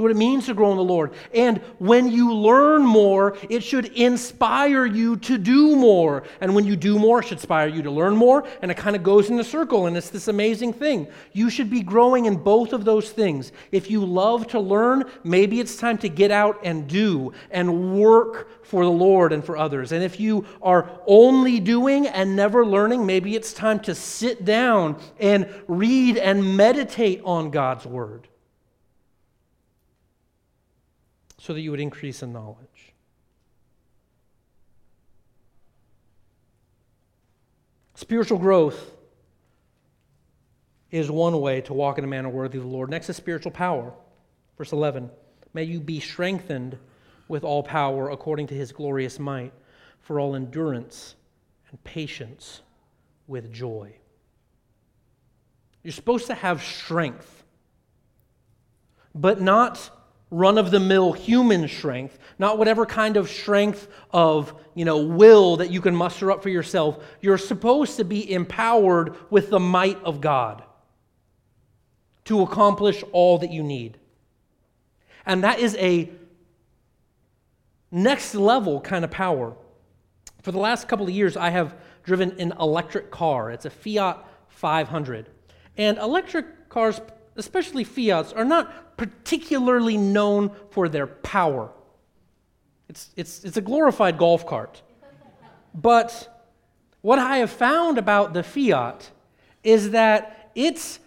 what 0.02 0.10
it 0.10 0.16
means 0.16 0.46
to 0.46 0.54
grow 0.54 0.70
in 0.70 0.76
the 0.76 0.84
Lord. 0.84 1.12
And 1.34 1.58
when 1.78 2.10
you 2.10 2.32
learn 2.32 2.82
more, 2.82 3.36
it 3.48 3.62
should 3.62 3.86
inspire 3.86 4.86
you 4.86 5.16
to 5.16 5.38
do 5.38 5.76
more. 5.76 6.22
And 6.40 6.54
when 6.54 6.64
you 6.64 6.76
do 6.76 6.98
more, 6.98 7.20
it 7.20 7.24
should 7.24 7.38
inspire 7.38 7.68
you 7.68 7.82
to 7.82 7.90
learn 7.90 8.16
more. 8.16 8.46
And 8.62 8.70
it 8.70 8.76
kind 8.76 8.96
of 8.96 9.02
goes 9.02 9.30
in 9.30 9.38
a 9.40 9.44
circle, 9.44 9.86
and 9.86 9.96
it's 9.96 10.10
this 10.10 10.28
amazing 10.28 10.72
thing. 10.72 11.08
You 11.32 11.50
should 11.50 11.70
be 11.70 11.82
growing 11.82 12.26
in 12.26 12.36
both 12.36 12.72
of 12.72 12.84
those 12.84 13.10
things. 13.10 13.52
If 13.72 13.90
you 13.90 14.04
love 14.04 14.46
to 14.48 14.60
learn, 14.60 15.04
maybe 15.24 15.60
it's 15.60 15.76
time 15.76 15.98
to 15.98 16.08
get 16.08 16.30
out 16.30 16.60
and 16.62 16.86
do 16.86 17.32
and 17.50 17.98
work 17.98 18.64
for 18.64 18.84
the 18.84 18.90
Lord 18.90 19.32
and 19.32 19.44
for 19.44 19.56
others. 19.56 19.92
And 19.92 20.04
if 20.04 20.20
you 20.20 20.44
are 20.62 20.90
only 21.06 21.58
doing 21.58 22.06
and 22.06 22.36
never 22.36 22.66
learning, 22.66 23.06
maybe 23.06 23.34
it's 23.34 23.52
time 23.52 23.80
to 23.80 23.94
sit 23.94 24.44
down 24.44 25.00
and 25.18 25.48
read 25.66 26.18
and 26.18 26.56
meditate 26.56 27.22
on 27.24 27.50
God's 27.50 27.86
Word. 27.86 28.28
So 31.38 31.52
that 31.54 31.60
you 31.60 31.70
would 31.70 31.80
increase 31.80 32.22
in 32.22 32.32
knowledge. 32.32 32.92
Spiritual 37.94 38.38
growth 38.38 38.92
is 40.90 41.10
one 41.10 41.40
way 41.40 41.60
to 41.62 41.72
walk 41.72 41.98
in 41.98 42.04
a 42.04 42.06
manner 42.06 42.28
worthy 42.28 42.58
of 42.58 42.64
the 42.64 42.70
Lord. 42.70 42.90
Next 42.90 43.08
is 43.08 43.16
spiritual 43.16 43.52
power. 43.52 43.92
Verse 44.56 44.72
11 44.72 45.10
May 45.54 45.64
you 45.64 45.80
be 45.80 46.00
strengthened 46.00 46.78
with 47.28 47.44
all 47.44 47.62
power 47.62 48.10
according 48.10 48.46
to 48.48 48.54
his 48.54 48.72
glorious 48.72 49.18
might, 49.18 49.52
for 50.00 50.18
all 50.18 50.34
endurance 50.34 51.14
and 51.70 51.82
patience 51.84 52.62
with 53.26 53.52
joy. 53.52 53.92
You're 55.82 55.92
supposed 55.92 56.26
to 56.26 56.34
have 56.34 56.62
strength, 56.62 57.44
but 59.14 59.40
not 59.40 59.90
run 60.30 60.58
of 60.58 60.70
the 60.70 60.80
mill 60.80 61.12
human 61.12 61.68
strength, 61.68 62.18
not 62.38 62.58
whatever 62.58 62.84
kind 62.84 63.16
of 63.16 63.28
strength 63.28 63.88
of, 64.12 64.54
you 64.74 64.84
know, 64.84 64.98
will 64.98 65.56
that 65.56 65.70
you 65.70 65.80
can 65.80 65.94
muster 65.94 66.30
up 66.30 66.42
for 66.42 66.50
yourself. 66.50 67.02
You're 67.20 67.38
supposed 67.38 67.96
to 67.96 68.04
be 68.04 68.30
empowered 68.32 69.16
with 69.30 69.50
the 69.50 69.60
might 69.60 70.02
of 70.04 70.20
God 70.20 70.62
to 72.26 72.42
accomplish 72.42 73.02
all 73.12 73.38
that 73.38 73.50
you 73.50 73.62
need. 73.62 73.98
And 75.24 75.44
that 75.44 75.60
is 75.60 75.74
a 75.76 76.10
next 77.90 78.34
level 78.34 78.80
kind 78.80 79.04
of 79.04 79.10
power. 79.10 79.56
For 80.42 80.52
the 80.52 80.58
last 80.58 80.88
couple 80.88 81.06
of 81.06 81.12
years, 81.12 81.36
I 81.36 81.50
have 81.50 81.74
driven 82.02 82.38
an 82.38 82.52
electric 82.60 83.10
car. 83.10 83.50
It's 83.50 83.64
a 83.64 83.70
Fiat 83.70 84.24
500. 84.48 85.28
And 85.76 85.98
electric 85.98 86.68
cars, 86.68 87.00
especially 87.38 87.84
Fiats, 87.84 88.32
are 88.32 88.44
not 88.44 88.96
particularly 88.96 89.96
known 89.96 90.50
for 90.70 90.88
their 90.88 91.06
power. 91.06 91.70
It's, 92.88 93.10
it's, 93.16 93.44
it's 93.44 93.56
a 93.56 93.60
glorified 93.60 94.18
golf 94.18 94.46
cart. 94.46 94.82
But 95.74 96.44
what 97.00 97.18
I 97.18 97.38
have 97.38 97.50
found 97.50 97.98
about 97.98 98.32
the 98.32 98.42
Fiat 98.42 99.10
is 99.62 99.90
that 99.90 100.50
its 100.54 100.98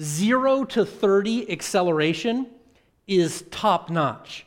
0 0.00 0.64
to 0.64 0.84
30 0.84 1.50
acceleration 1.50 2.46
is 3.06 3.44
top 3.50 3.90
notch. 3.90 4.45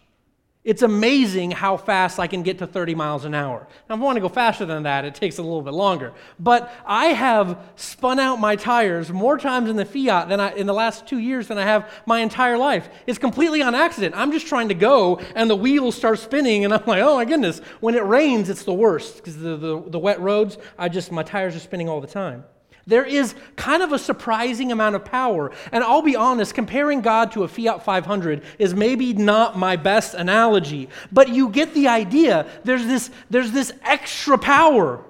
It's 0.69 0.83
amazing 0.83 1.49
how 1.49 1.77
fast 1.77 2.19
I 2.19 2.27
can 2.27 2.43
get 2.43 2.59
to 2.59 2.67
30 2.67 2.93
miles 2.93 3.25
an 3.25 3.33
hour. 3.33 3.67
Now, 3.89 3.95
if 3.95 4.01
I 4.01 4.03
want 4.03 4.17
to 4.17 4.21
go 4.21 4.29
faster 4.29 4.67
than 4.67 4.83
that, 4.83 5.03
it 5.03 5.15
takes 5.15 5.39
a 5.39 5.41
little 5.41 5.63
bit 5.63 5.73
longer. 5.73 6.13
But 6.39 6.71
I 6.85 7.07
have 7.07 7.57
spun 7.75 8.19
out 8.19 8.39
my 8.39 8.55
tires 8.55 9.11
more 9.11 9.39
times 9.39 9.71
in 9.71 9.77
the 9.77 9.83
Fiat 9.83 10.29
than 10.29 10.39
I, 10.39 10.53
in 10.53 10.67
the 10.67 10.73
last 10.75 11.07
two 11.07 11.17
years 11.17 11.47
than 11.47 11.57
I 11.57 11.63
have 11.63 11.91
my 12.05 12.19
entire 12.19 12.55
life. 12.55 12.87
It's 13.07 13.17
completely 13.17 13.63
on 13.63 13.73
accident. 13.73 14.13
I'm 14.15 14.31
just 14.31 14.45
trying 14.45 14.67
to 14.67 14.75
go, 14.75 15.19
and 15.33 15.49
the 15.49 15.55
wheels 15.55 15.95
start 15.95 16.19
spinning, 16.19 16.65
and 16.65 16.71
I'm 16.71 16.85
like, 16.85 17.01
oh 17.01 17.15
my 17.15 17.25
goodness. 17.25 17.61
When 17.79 17.95
it 17.95 18.03
rains, 18.03 18.47
it's 18.47 18.63
the 18.63 18.71
worst 18.71 19.15
because 19.15 19.39
the, 19.39 19.57
the, 19.57 19.81
the 19.87 19.97
wet 19.97 20.21
roads, 20.21 20.59
I 20.77 20.87
just, 20.87 21.11
my 21.11 21.23
tires 21.23 21.55
are 21.55 21.59
spinning 21.61 21.89
all 21.89 21.99
the 21.99 22.05
time. 22.05 22.43
There 22.89 23.05
is 23.05 23.35
kind 23.55 23.83
of 23.83 23.93
a 23.93 23.99
surprising 23.99 24.71
amount 24.71 24.95
of 24.95 25.05
power. 25.05 25.51
And 25.71 25.83
I'll 25.83 26.01
be 26.01 26.15
honest, 26.15 26.55
comparing 26.55 27.01
God 27.01 27.31
to 27.33 27.43
a 27.43 27.47
Fiat 27.47 27.85
500 27.85 28.41
is 28.57 28.73
maybe 28.73 29.13
not 29.13 29.55
my 29.55 29.75
best 29.75 30.15
analogy, 30.15 30.89
but 31.11 31.29
you 31.29 31.49
get 31.49 31.75
the 31.75 31.87
idea. 31.87 32.47
There's 32.63 32.87
this, 32.87 33.11
there's 33.29 33.51
this 33.51 33.71
extra 33.83 34.39
power. 34.39 35.05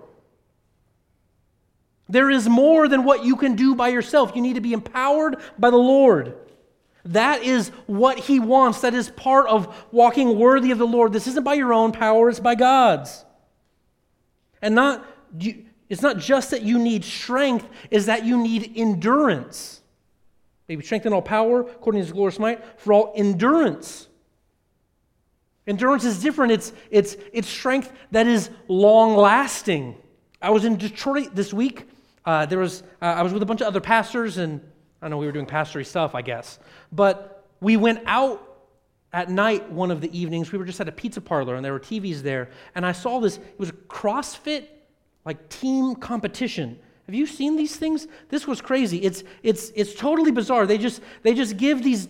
There 2.10 2.30
is 2.30 2.50
more 2.50 2.90
than 2.90 3.06
what 3.06 3.24
you 3.24 3.38
can 3.38 3.56
do 3.56 3.76
by 3.76 3.88
yourself. 3.88 4.34
You 4.36 4.42
need 4.42 4.56
to 4.56 4.62
be 4.62 4.74
empowered 4.74 5.38
by 5.58 5.70
the 5.70 5.78
Lord. 5.78 6.36
That 7.06 7.44
is 7.44 7.70
what 7.88 8.20
He 8.20 8.42
wants. 8.42 8.82
That 8.82 8.94
is 8.94 9.10
part 9.10 9.48
of 9.48 9.74
walking 9.94 10.38
worthy 10.38 10.72
of 10.72 10.80
the 10.80 10.88
Lord. 10.88 11.14
This 11.14 11.28
isn't 11.28 11.46
by 11.46 11.54
your 11.54 11.74
own 11.74 11.94
power, 11.94 12.30
it's 12.30 12.42
by 12.42 12.56
God's. 12.56 13.24
And 14.62 14.76
not. 14.76 15.06
It's 15.90 16.04
not 16.04 16.18
just 16.18 16.52
that 16.52 16.62
you 16.62 16.78
need 16.78 17.04
strength, 17.04 17.68
is 17.90 18.06
that 18.06 18.24
you 18.24 18.38
need 18.42 18.74
endurance. 18.76 19.82
Maybe 20.68 20.86
strength 20.86 21.08
in 21.08 21.14
all 21.14 21.22
power, 21.22 21.62
according 21.62 22.02
to 22.02 22.06
his 22.06 22.14
glorious 22.14 22.38
might, 22.38 22.64
for 22.80 22.94
all 22.94 23.14
endurance. 23.16 24.08
Endurance 25.66 26.06
is 26.06 26.22
different. 26.22 26.52
It's, 26.52 26.74
it's, 26.92 27.18
it's 27.34 27.48
strength 27.48 27.92
that 28.12 28.28
is 28.28 28.52
long 28.68 29.16
lasting. 29.16 29.96
I 30.42 30.52
was 30.52 30.64
in 30.64 30.78
Detroit 30.78 31.36
this 31.36 31.54
week. 31.54 31.88
Uh, 32.24 32.46
there 32.46 32.60
was, 32.60 32.84
uh, 33.02 33.06
I 33.06 33.24
was 33.24 33.34
with 33.34 33.42
a 33.42 33.46
bunch 33.46 33.62
of 33.62 33.68
other 33.68 33.82
pastors, 33.82 34.38
and 34.38 34.62
I 35.02 35.06
don't 35.06 35.12
know, 35.12 35.18
we 35.18 35.26
were 35.26 35.32
doing 35.32 35.48
pastory 35.48 35.86
stuff, 35.86 36.14
I 36.14 36.22
guess. 36.22 36.60
But 36.92 37.48
we 37.62 37.78
went 37.78 38.04
out 38.06 38.46
at 39.12 39.30
night 39.30 39.72
one 39.72 39.90
of 39.90 40.02
the 40.02 40.18
evenings. 40.18 40.52
We 40.52 40.60
were 40.60 40.66
just 40.66 40.80
at 40.80 40.88
a 40.88 40.92
pizza 40.92 41.22
parlor, 41.22 41.56
and 41.56 41.66
there 41.66 41.74
were 41.74 41.80
TVs 41.80 42.22
there. 42.22 42.52
And 42.76 42.86
I 42.86 42.92
saw 42.92 43.20
this, 43.20 43.38
it 43.38 43.60
was 43.60 43.70
a 43.70 43.74
CrossFit 43.74 44.68
like 45.26 45.50
team 45.50 45.96
competition. 45.96 46.80
Have 47.06 47.16
you 47.16 47.26
seen 47.26 47.56
these 47.56 47.76
things? 47.76 48.08
This 48.30 48.46
was 48.46 48.62
crazy. 48.62 48.98
It's, 49.00 49.24
it's, 49.42 49.72
it's 49.76 49.96
totally 49.96 50.32
bizarre. 50.32 50.68
They 50.68 50.78
just, 50.78 51.02
they 51.24 51.34
just 51.34 51.58
give 51.58 51.84
these 51.84 52.08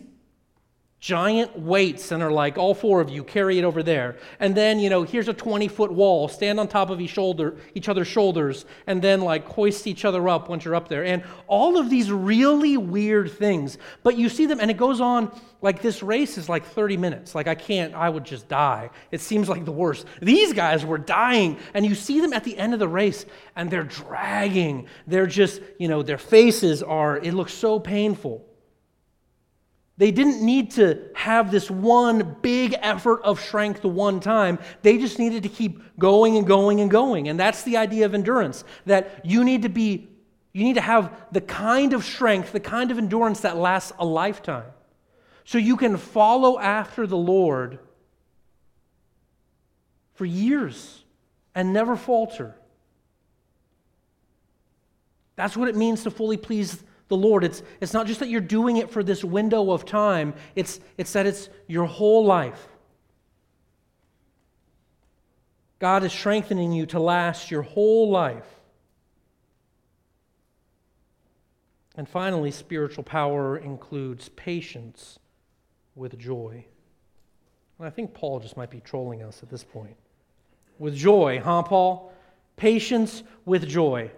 giant 0.99 1.57
weights 1.57 2.11
and 2.11 2.21
are 2.21 2.31
like, 2.31 2.57
all 2.57 2.73
four 2.73 2.99
of 2.99 3.09
you 3.09 3.23
carry 3.23 3.57
it 3.57 3.63
over 3.63 3.81
there. 3.81 4.17
And 4.39 4.53
then, 4.53 4.79
you 4.79 4.89
know, 4.89 5.03
here's 5.03 5.29
a 5.29 5.33
20 5.33 5.69
foot 5.69 5.91
wall, 5.91 6.27
stand 6.27 6.59
on 6.59 6.67
top 6.67 6.89
of 6.89 6.99
each 6.99 7.11
shoulder, 7.11 7.55
each 7.73 7.87
other's 7.87 8.07
shoulders, 8.07 8.65
and 8.85 9.01
then 9.01 9.21
like 9.21 9.45
hoist 9.45 9.87
each 9.87 10.03
other 10.03 10.27
up 10.27 10.49
once 10.49 10.65
you're 10.65 10.75
up 10.75 10.89
there. 10.89 11.05
And 11.05 11.23
all 11.47 11.77
of 11.77 11.89
these 11.89 12.11
really 12.11 12.75
weird 12.75 13.31
things. 13.31 13.77
But 14.03 14.17
you 14.17 14.27
see 14.27 14.45
them, 14.45 14.59
and 14.59 14.69
it 14.69 14.75
goes 14.75 14.99
on 14.99 15.31
like 15.61 15.81
this 15.81 16.03
race 16.03 16.37
is 16.37 16.49
like 16.49 16.65
30 16.65 16.97
minutes. 16.97 17.33
Like 17.33 17.47
I 17.47 17.55
can't, 17.55 17.93
I 17.93 18.09
would 18.09 18.25
just 18.25 18.49
die. 18.49 18.89
It 19.11 19.21
seems 19.21 19.47
like 19.47 19.63
the 19.63 19.71
worst. 19.71 20.05
These 20.21 20.51
guys 20.51 20.85
were 20.85 20.97
dying, 20.97 21.59
and 21.73 21.85
you 21.85 21.95
see 21.95 22.19
them 22.19 22.33
at 22.33 22.43
the 22.43 22.57
end 22.57 22.73
of 22.73 22.79
the 22.79 22.87
race, 22.89 23.25
and 23.55 23.71
they're 23.71 23.83
dragging. 23.83 24.87
They're 25.07 25.27
just, 25.27 25.61
you 25.77 25.87
know, 25.87 26.03
their 26.03 26.17
faces 26.17 26.83
are, 26.83 27.17
it 27.17 27.33
looks 27.33 27.53
so 27.53 27.79
painful. 27.79 28.48
They 29.99 30.11
didn't 30.11 30.41
need 30.41 30.71
to 30.71 30.97
have 31.13 31.51
this 31.51 31.69
one 31.69 32.37
big 32.41 32.73
effort 32.79 33.21
of 33.23 33.37
strength 33.41 33.83
one 33.83 34.21
time. 34.21 34.57
They 34.81 34.97
just 34.97 35.19
needed 35.19 35.43
to 35.43 35.49
keep 35.49 35.81
going 35.99 36.37
and 36.37 36.47
going 36.47 36.79
and 36.79 36.89
going. 36.89 37.27
And 37.27 37.37
that's 37.37 37.63
the 37.63 37.75
idea 37.75 38.05
of 38.05 38.13
endurance 38.13 38.63
that 38.85 39.25
you 39.25 39.43
need 39.43 39.63
to 39.63 39.69
be, 39.69 40.07
you 40.53 40.63
need 40.63 40.75
to 40.75 40.81
have 40.81 41.13
the 41.33 41.41
kind 41.41 41.91
of 41.91 42.05
strength, 42.05 42.53
the 42.53 42.61
kind 42.61 42.91
of 42.91 42.97
endurance 42.97 43.41
that 43.41 43.57
lasts 43.57 43.91
a 43.99 44.05
lifetime. 44.05 44.71
So 45.43 45.57
you 45.57 45.75
can 45.75 45.97
follow 45.97 46.57
after 46.57 47.05
the 47.05 47.17
Lord 47.17 47.79
for 50.13 50.25
years. 50.25 51.03
and 51.55 51.73
never 51.73 51.97
falter. 51.97 52.55
That's 55.35 55.57
what 55.57 55.67
it 55.67 55.75
means 55.75 56.03
to 56.03 56.11
fully 56.11 56.37
please 56.37 56.81
the 57.09 57.17
Lord. 57.17 57.43
It's, 57.43 57.61
it's 57.81 57.93
not 57.93 58.07
just 58.07 58.21
that 58.21 58.29
you're 58.29 58.39
doing 58.39 58.77
it 58.77 58.89
for 58.89 59.03
this 59.03 59.23
window 59.23 59.71
of 59.71 59.85
time, 59.85 60.33
it's, 60.55 60.79
it's 60.97 61.11
that 61.13 61.25
it's 61.25 61.49
your 61.67 61.85
whole 61.85 62.25
life. 62.25 62.69
God 65.79 66.03
is 66.03 66.11
strengthening 66.11 66.71
you 66.71 66.85
to 66.87 66.99
last 66.99 67.51
your 67.51 67.61
whole 67.61 68.09
life. 68.09 68.47
And 71.95 72.07
finally, 72.07 72.51
spiritual 72.51 73.03
power 73.03 73.57
includes 73.57 74.29
patience 74.29 75.19
with 75.95 76.17
joy. 76.17 76.65
And 77.77 77.87
I 77.87 77.89
think 77.89 78.13
Paul 78.13 78.39
just 78.39 78.55
might 78.55 78.69
be 78.69 78.81
trolling 78.81 79.23
us 79.23 79.41
at 79.41 79.49
this 79.49 79.63
point. 79.63 79.95
With 80.77 80.95
joy, 80.95 81.41
huh, 81.43 81.63
Paul? 81.63 82.13
Patience 82.55 83.23
with 83.45 83.67
joy. 83.67 84.11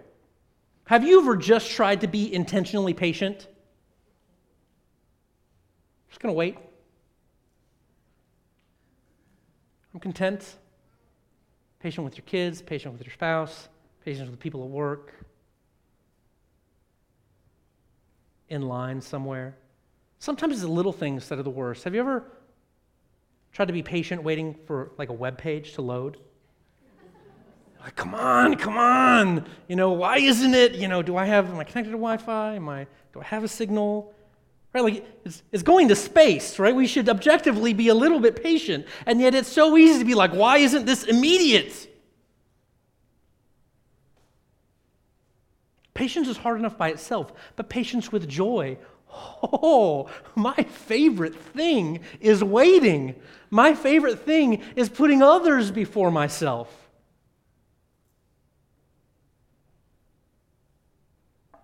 Have 0.86 1.04
you 1.04 1.20
ever 1.20 1.36
just 1.36 1.70
tried 1.70 2.00
to 2.00 2.06
be 2.06 2.32
intentionally 2.32 2.92
patient? 2.92 3.48
Just 6.08 6.20
going 6.20 6.32
to 6.32 6.36
wait. 6.36 6.58
I'm 9.94 10.00
content. 10.00 10.56
Patient 11.80 12.04
with 12.04 12.16
your 12.16 12.24
kids, 12.26 12.62
patient 12.62 12.92
with 12.92 13.06
your 13.06 13.12
spouse, 13.12 13.68
patient 14.04 14.30
with 14.30 14.38
people 14.38 14.62
at 14.62 14.68
work, 14.68 15.14
in 18.48 18.62
line 18.62 19.00
somewhere. 19.00 19.56
Sometimes 20.18 20.52
it's 20.52 20.62
the 20.62 20.68
little 20.68 20.92
things 20.92 21.28
that 21.28 21.38
are 21.38 21.42
the 21.42 21.50
worst. 21.50 21.84
Have 21.84 21.94
you 21.94 22.00
ever 22.00 22.24
tried 23.52 23.66
to 23.66 23.72
be 23.72 23.82
patient 23.82 24.22
waiting 24.22 24.54
for 24.66 24.92
like 24.98 25.08
a 25.08 25.14
web 25.14 25.38
page 25.38 25.72
to 25.74 25.82
load? 25.82 26.18
Like, 27.82 27.96
come 27.96 28.14
on, 28.14 28.56
come 28.56 28.76
on. 28.76 29.44
You 29.68 29.76
know, 29.76 29.92
why 29.92 30.18
isn't 30.18 30.54
it? 30.54 30.74
You 30.74 30.88
know, 30.88 31.02
do 31.02 31.16
I 31.16 31.24
have, 31.24 31.50
am 31.50 31.58
I 31.58 31.64
connected 31.64 31.90
to 31.90 31.96
Wi 31.96 32.16
Fi? 32.16 32.54
Am 32.54 32.68
I, 32.68 32.86
do 33.12 33.20
I 33.20 33.24
have 33.24 33.42
a 33.42 33.48
signal? 33.48 34.14
Right? 34.72 34.84
Like, 34.84 35.06
it's, 35.24 35.42
it's 35.50 35.62
going 35.62 35.88
to 35.88 35.96
space, 35.96 36.58
right? 36.58 36.74
We 36.74 36.86
should 36.86 37.08
objectively 37.08 37.74
be 37.74 37.88
a 37.88 37.94
little 37.94 38.20
bit 38.20 38.42
patient. 38.42 38.86
And 39.06 39.20
yet 39.20 39.34
it's 39.34 39.50
so 39.50 39.76
easy 39.76 39.98
to 39.98 40.04
be 40.04 40.14
like, 40.14 40.32
why 40.32 40.58
isn't 40.58 40.86
this 40.86 41.04
immediate? 41.04 41.88
Patience 45.94 46.28
is 46.28 46.38
hard 46.38 46.58
enough 46.58 46.78
by 46.78 46.88
itself, 46.88 47.32
but 47.54 47.68
patience 47.68 48.10
with 48.10 48.28
joy, 48.28 48.78
Oh, 49.42 50.08
my 50.34 50.54
favorite 50.54 51.34
thing 51.34 52.00
is 52.20 52.42
waiting. 52.42 53.14
My 53.50 53.74
favorite 53.74 54.20
thing 54.20 54.62
is 54.76 54.88
putting 54.88 55.22
others 55.22 55.70
before 55.70 56.10
myself. 56.10 56.81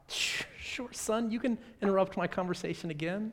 Sure, 0.08 0.88
son, 0.92 1.30
you 1.30 1.40
can 1.40 1.58
interrupt 1.82 2.16
my 2.16 2.26
conversation 2.26 2.90
again. 2.90 3.32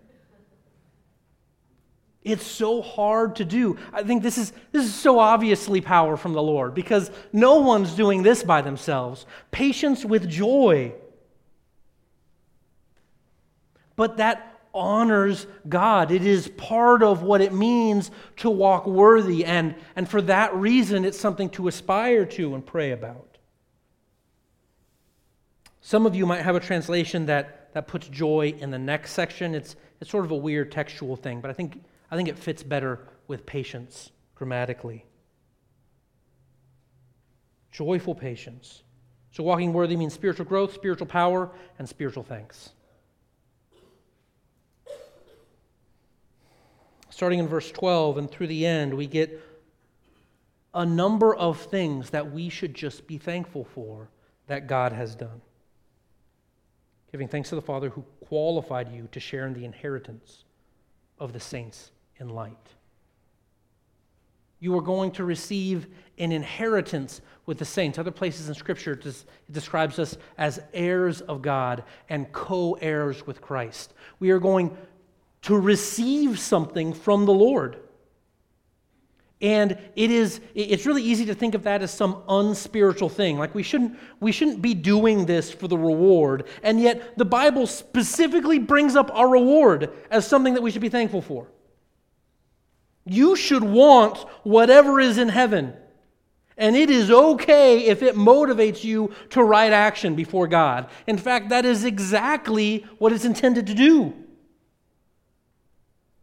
It's 2.23 2.45
so 2.45 2.81
hard 2.81 3.35
to 3.35 3.45
do. 3.45 3.77
I 3.93 4.01
think 4.01 4.23
this 4.23 4.37
is, 4.37 4.51
this 4.71 4.83
is 4.83 4.95
so 4.95 5.19
obviously 5.19 5.79
power 5.79 6.17
from 6.17 6.33
the 6.33 6.41
Lord 6.41 6.73
because 6.73 7.11
no 7.31 7.59
one's 7.59 7.93
doing 7.93 8.23
this 8.23 8.43
by 8.43 8.61
themselves. 8.61 9.25
Patience 9.51 10.03
with 10.03 10.27
joy 10.27 10.93
but 13.95 14.17
that 14.17 14.59
honors 14.73 15.47
God. 15.67 16.11
It 16.11 16.25
is 16.25 16.49
part 16.49 17.01
of 17.01 17.23
what 17.23 17.41
it 17.41 17.53
means 17.53 18.11
to 18.37 18.49
walk 18.49 18.85
worthy, 18.85 19.45
and, 19.45 19.75
and 19.95 20.07
for 20.07 20.21
that 20.23 20.53
reason, 20.53 21.05
it's 21.05 21.19
something 21.19 21.49
to 21.51 21.67
aspire 21.67 22.25
to 22.25 22.55
and 22.55 22.65
pray 22.65 22.91
about. 22.91 23.34
Some 25.85 26.07
of 26.07 26.15
you 26.15 26.25
might 26.25 26.41
have 26.41 26.55
a 26.55 26.59
translation 26.59 27.27
that, 27.27 27.71
that 27.75 27.87
puts 27.87 28.07
joy 28.07 28.55
in 28.57 28.71
the 28.71 28.79
next 28.79 29.11
section. 29.11 29.53
It's, 29.53 29.75
it's 30.01 30.09
sort 30.09 30.25
of 30.25 30.31
a 30.31 30.35
weird 30.35 30.71
textual 30.71 31.15
thing, 31.15 31.41
but 31.41 31.51
I 31.51 31.53
think, 31.53 31.83
I 32.09 32.15
think 32.15 32.27
it 32.27 32.39
fits 32.39 32.63
better 32.63 33.07
with 33.27 33.45
patience 33.45 34.09
grammatically. 34.33 35.05
Joyful 37.71 38.15
patience. 38.15 38.81
So, 39.29 39.43
walking 39.43 39.73
worthy 39.73 39.95
means 39.95 40.15
spiritual 40.15 40.45
growth, 40.45 40.73
spiritual 40.73 41.05
power, 41.05 41.51
and 41.77 41.87
spiritual 41.87 42.23
thanks. 42.23 42.71
starting 47.11 47.37
in 47.37 47.47
verse 47.47 47.71
12 47.71 48.17
and 48.17 48.31
through 48.31 48.47
the 48.47 48.65
end, 48.65 48.91
we 48.91 49.05
get 49.05 49.39
a 50.73 50.83
number 50.83 51.35
of 51.35 51.61
things 51.61 52.09
that 52.09 52.31
we 52.31 52.49
should 52.49 52.73
just 52.73 53.05
be 53.05 53.19
thankful 53.19 53.63
for 53.63 54.09
that 54.47 54.65
God 54.65 54.91
has 54.91 55.13
done. 55.13 55.41
Giving 57.15 57.29
thanks 57.29 57.47
to 57.47 57.55
the 57.55 57.61
Father 57.61 57.87
who 57.87 58.01
qualified 58.25 58.91
you 58.93 59.07
to 59.13 59.21
share 59.21 59.47
in 59.47 59.53
the 59.53 59.63
inheritance 59.63 60.43
of 61.17 61.31
the 61.31 61.39
saints 61.39 61.91
in 62.17 62.27
light. 62.27 62.67
You 64.59 64.77
are 64.77 64.81
going 64.81 65.11
to 65.11 65.23
receive 65.23 65.87
an 66.17 66.33
inheritance 66.33 67.21
with 67.45 67.57
the 67.57 67.63
saints. 67.63 67.97
Other 67.97 68.11
places 68.11 68.49
in 68.49 68.53
Scripture 68.53 68.99
describes 69.49 69.97
us 69.97 70.17
as 70.37 70.59
heirs 70.73 71.21
of 71.21 71.41
God 71.41 71.85
and 72.09 72.29
co 72.33 72.73
heirs 72.81 73.25
with 73.25 73.39
Christ. 73.39 73.93
We 74.19 74.31
are 74.31 74.39
going 74.39 74.75
to 75.43 75.57
receive 75.57 76.37
something 76.37 76.93
from 76.93 77.23
the 77.23 77.31
Lord. 77.31 77.77
And 79.41 79.77
it 79.95 80.11
is 80.11 80.39
it's 80.53 80.85
really 80.85 81.03
easy 81.03 81.25
to 81.25 81.35
think 81.35 81.55
of 81.55 81.63
that 81.63 81.81
as 81.81 81.91
some 81.91 82.23
unspiritual 82.29 83.09
thing. 83.09 83.37
Like 83.37 83.53
we 83.53 83.63
shouldn't 83.63 83.97
we 84.19 84.31
shouldn't 84.31 84.61
be 84.61 84.73
doing 84.73 85.25
this 85.25 85.51
for 85.51 85.67
the 85.67 85.77
reward. 85.77 86.47
And 86.63 86.79
yet 86.79 87.17
the 87.17 87.25
Bible 87.25 87.67
specifically 87.67 88.59
brings 88.59 88.95
up 88.95 89.11
our 89.13 89.27
reward 89.27 89.91
as 90.09 90.25
something 90.25 90.53
that 90.53 90.61
we 90.63 90.71
should 90.71 90.81
be 90.81 90.89
thankful 90.89 91.21
for. 91.21 91.47
You 93.05 93.35
should 93.35 93.63
want 93.63 94.17
whatever 94.43 94.99
is 94.99 95.17
in 95.17 95.29
heaven. 95.29 95.73
And 96.57 96.75
it 96.75 96.89
is 96.89 97.11
okay 97.11 97.85
if 97.87 98.01
it 98.01 98.15
motivates 98.15 98.83
you 98.83 99.11
to 99.31 99.43
right 99.43 99.73
action 99.73 100.15
before 100.15 100.47
God. 100.47 100.89
In 101.05 101.17
fact, 101.17 101.49
that 101.49 101.65
is 101.65 101.83
exactly 101.83 102.85
what 102.97 103.11
it's 103.11 103.25
intended 103.25 103.67
to 103.67 103.73
do. 103.73 104.13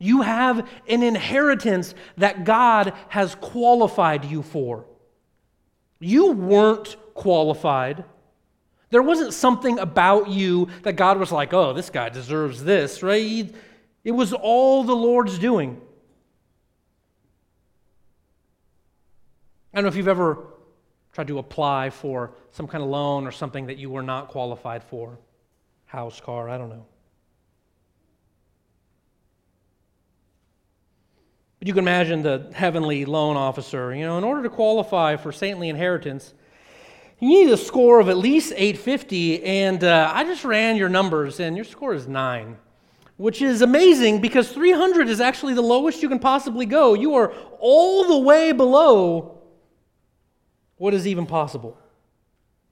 You 0.03 0.23
have 0.23 0.69
an 0.89 1.05
inheritance 1.05 1.95
that 2.17 2.43
God 2.43 2.93
has 3.07 3.37
qualified 3.37 4.25
you 4.25 4.43
for. 4.43 4.85
You 6.01 6.33
weren't 6.33 6.97
qualified. 7.15 8.03
There 8.91 9.01
wasn't 9.01 9.33
something 9.33 9.79
about 9.79 10.29
you 10.29 10.67
that 10.83 10.95
God 10.95 11.19
was 11.19 11.31
like, 11.31 11.55
oh, 11.55 11.73
this 11.73 11.89
guy 11.89 12.09
deserves 12.09 12.65
this, 12.65 13.05
right? 13.05 13.55
It 14.03 14.11
was 14.11 14.33
all 14.33 14.83
the 14.83 14.97
Lord's 14.97 15.39
doing. 15.39 15.81
I 19.73 19.77
don't 19.77 19.85
know 19.85 19.89
if 19.89 19.95
you've 19.95 20.09
ever 20.09 20.49
tried 21.13 21.29
to 21.29 21.39
apply 21.39 21.91
for 21.91 22.33
some 22.51 22.67
kind 22.67 22.83
of 22.83 22.91
loan 22.91 23.25
or 23.25 23.31
something 23.31 23.67
that 23.67 23.79
you 23.79 23.89
were 23.89 24.03
not 24.03 24.31
qualified 24.31 24.83
for 24.83 25.17
house, 25.85 26.21
car, 26.21 26.49
I 26.49 26.59
don't 26.59 26.71
know. 26.71 26.87
But 31.63 31.69
you 31.69 31.75
can 31.75 31.85
imagine 31.85 32.23
the 32.23 32.51
heavenly 32.53 33.05
loan 33.05 33.37
officer. 33.37 33.95
You 33.95 34.05
know, 34.05 34.19
in 34.19 34.25
order 34.25 34.43
to 34.43 34.49
qualify 34.49 35.15
for 35.15 35.31
saintly 35.31 35.69
inheritance, 35.69 36.35
you 37.21 37.29
need 37.29 37.53
a 37.53 37.57
score 37.57 38.01
of 38.01 38.09
at 38.09 38.17
least 38.17 38.53
850. 38.57 39.45
And 39.45 39.85
uh, 39.85 40.11
I 40.13 40.25
just 40.25 40.45
ran 40.45 40.75
your 40.75 40.89
numbers, 40.89 41.39
and 41.39 41.55
your 41.55 41.65
score 41.65 41.95
is 41.95 42.09
9, 42.09 42.57
which 43.17 43.41
is 43.41 43.63
amazing 43.63 44.21
because 44.21 44.51
300 44.51 45.09
is 45.09 45.21
actually 45.21 45.55
the 45.55 45.63
lowest 45.63 46.03
you 46.03 46.09
can 46.09 46.19
possibly 46.19 46.67
go. 46.67 46.95
You 46.95 47.15
are 47.15 47.33
all 47.61 48.09
the 48.09 48.19
way 48.19 48.51
below 48.51 49.39
what 50.79 50.95
is 50.95 51.07
even 51.07 51.27
possible. 51.27 51.79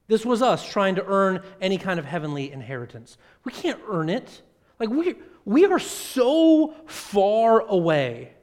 This 0.09 0.27
was 0.27 0.43
us 0.43 0.69
trying 0.69 0.97
to 0.97 1.07
earn 1.07 1.45
any 1.61 1.79
kind 1.79 2.01
of 2.01 2.07
heavenly 2.07 2.51
inheritance. 2.51 3.19
We 3.45 3.53
can't 3.53 3.79
earn 3.89 4.09
it. 4.09 4.43
Like, 4.81 4.91
we, 4.91 5.15
we 5.45 5.65
are 5.67 5.79
so 5.79 6.75
far 6.89 7.61
away 7.61 8.35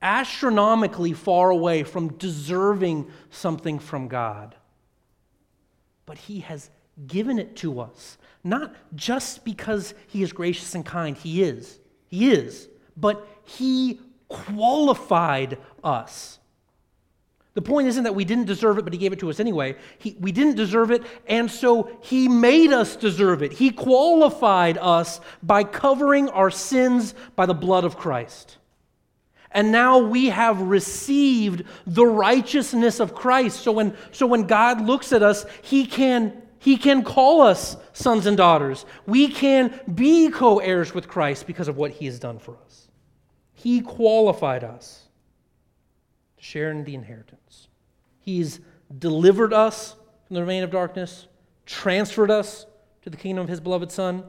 astronomically 0.00 1.12
far 1.12 1.50
away 1.50 1.82
from 1.82 2.12
deserving 2.14 3.10
something 3.30 3.78
from 3.78 4.08
God. 4.08 4.54
But 6.06 6.18
He 6.18 6.40
has 6.40 6.70
given 7.06 7.38
it 7.38 7.56
to 7.56 7.80
us, 7.80 8.18
not 8.44 8.74
just 8.94 9.44
because 9.44 9.94
He 10.06 10.22
is 10.22 10.32
gracious 10.32 10.74
and 10.74 10.84
kind, 10.84 11.16
He 11.16 11.42
is, 11.42 11.78
He 12.08 12.30
is, 12.30 12.68
but 12.96 13.26
He 13.44 14.00
qualified 14.28 15.58
us. 15.82 16.38
The 17.54 17.62
point 17.62 17.88
isn't 17.88 18.04
that 18.04 18.14
we 18.14 18.24
didn't 18.24 18.44
deserve 18.44 18.78
it, 18.78 18.84
but 18.84 18.92
He 18.92 18.98
gave 19.00 19.12
it 19.12 19.18
to 19.18 19.30
us 19.30 19.40
anyway. 19.40 19.74
He, 19.98 20.16
we 20.20 20.30
didn't 20.30 20.54
deserve 20.54 20.92
it, 20.92 21.02
and 21.26 21.50
so 21.50 21.90
He 22.02 22.28
made 22.28 22.72
us 22.72 22.94
deserve 22.94 23.42
it. 23.42 23.52
He 23.52 23.70
qualified 23.70 24.78
us 24.78 25.20
by 25.42 25.64
covering 25.64 26.28
our 26.28 26.52
sins 26.52 27.14
by 27.34 27.46
the 27.46 27.54
blood 27.54 27.84
of 27.84 27.96
Christ. 27.96 28.58
And 29.50 29.72
now 29.72 29.98
we 29.98 30.26
have 30.26 30.60
received 30.60 31.64
the 31.86 32.06
righteousness 32.06 33.00
of 33.00 33.14
Christ. 33.14 33.60
So 33.60 33.72
when, 33.72 33.96
so 34.12 34.26
when 34.26 34.46
God 34.46 34.82
looks 34.82 35.12
at 35.12 35.22
us, 35.22 35.46
he 35.62 35.86
can, 35.86 36.42
he 36.58 36.76
can 36.76 37.02
call 37.02 37.40
us 37.40 37.76
sons 37.92 38.26
and 38.26 38.36
daughters. 38.36 38.84
We 39.06 39.28
can 39.28 39.78
be 39.92 40.30
co 40.30 40.58
heirs 40.58 40.92
with 40.92 41.08
Christ 41.08 41.46
because 41.46 41.68
of 41.68 41.76
what 41.76 41.92
He 41.92 42.06
has 42.06 42.18
done 42.18 42.38
for 42.38 42.56
us. 42.64 42.88
He 43.54 43.80
qualified 43.80 44.64
us 44.64 45.04
to 46.36 46.44
share 46.44 46.70
in 46.70 46.84
the 46.84 46.94
inheritance. 46.94 47.68
He's 48.20 48.60
delivered 48.98 49.52
us 49.52 49.94
from 50.26 50.34
the 50.34 50.40
domain 50.40 50.62
of 50.62 50.70
darkness, 50.70 51.26
transferred 51.64 52.30
us 52.30 52.66
to 53.02 53.10
the 53.10 53.16
kingdom 53.16 53.42
of 53.42 53.48
His 53.48 53.60
beloved 53.60 53.90
Son. 53.90 54.24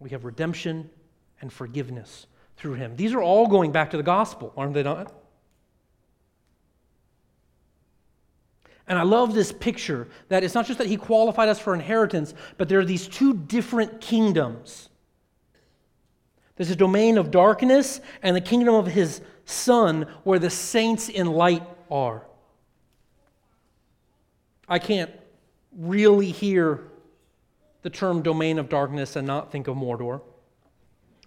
We 0.00 0.10
have 0.10 0.24
redemption 0.24 0.90
and 1.40 1.52
forgiveness 1.52 2.26
through 2.58 2.74
him. 2.74 2.96
These 2.96 3.14
are 3.14 3.22
all 3.22 3.46
going 3.46 3.72
back 3.72 3.90
to 3.92 3.96
the 3.96 4.02
gospel, 4.02 4.52
aren't 4.56 4.74
they 4.74 4.82
not? 4.82 5.12
And 8.88 8.98
I 8.98 9.02
love 9.02 9.34
this 9.34 9.52
picture 9.52 10.08
that 10.28 10.42
it's 10.42 10.54
not 10.54 10.66
just 10.66 10.78
that 10.78 10.88
he 10.88 10.96
qualified 10.96 11.48
us 11.48 11.58
for 11.58 11.74
inheritance, 11.74 12.34
but 12.56 12.68
there 12.68 12.80
are 12.80 12.84
these 12.84 13.06
two 13.06 13.34
different 13.34 14.00
kingdoms. 14.00 14.88
There's 16.56 16.70
a 16.70 16.76
domain 16.76 17.18
of 17.18 17.30
darkness 17.30 18.00
and 18.22 18.34
the 18.34 18.40
kingdom 18.40 18.74
of 18.74 18.86
his 18.86 19.20
son 19.44 20.06
where 20.24 20.38
the 20.38 20.50
saints 20.50 21.08
in 21.08 21.26
light 21.26 21.62
are. 21.90 22.26
I 24.68 24.78
can't 24.78 25.10
really 25.76 26.30
hear 26.30 26.82
the 27.82 27.90
term 27.90 28.22
domain 28.22 28.58
of 28.58 28.68
darkness 28.68 29.16
and 29.16 29.26
not 29.26 29.52
think 29.52 29.68
of 29.68 29.76
Mordor. 29.76 30.20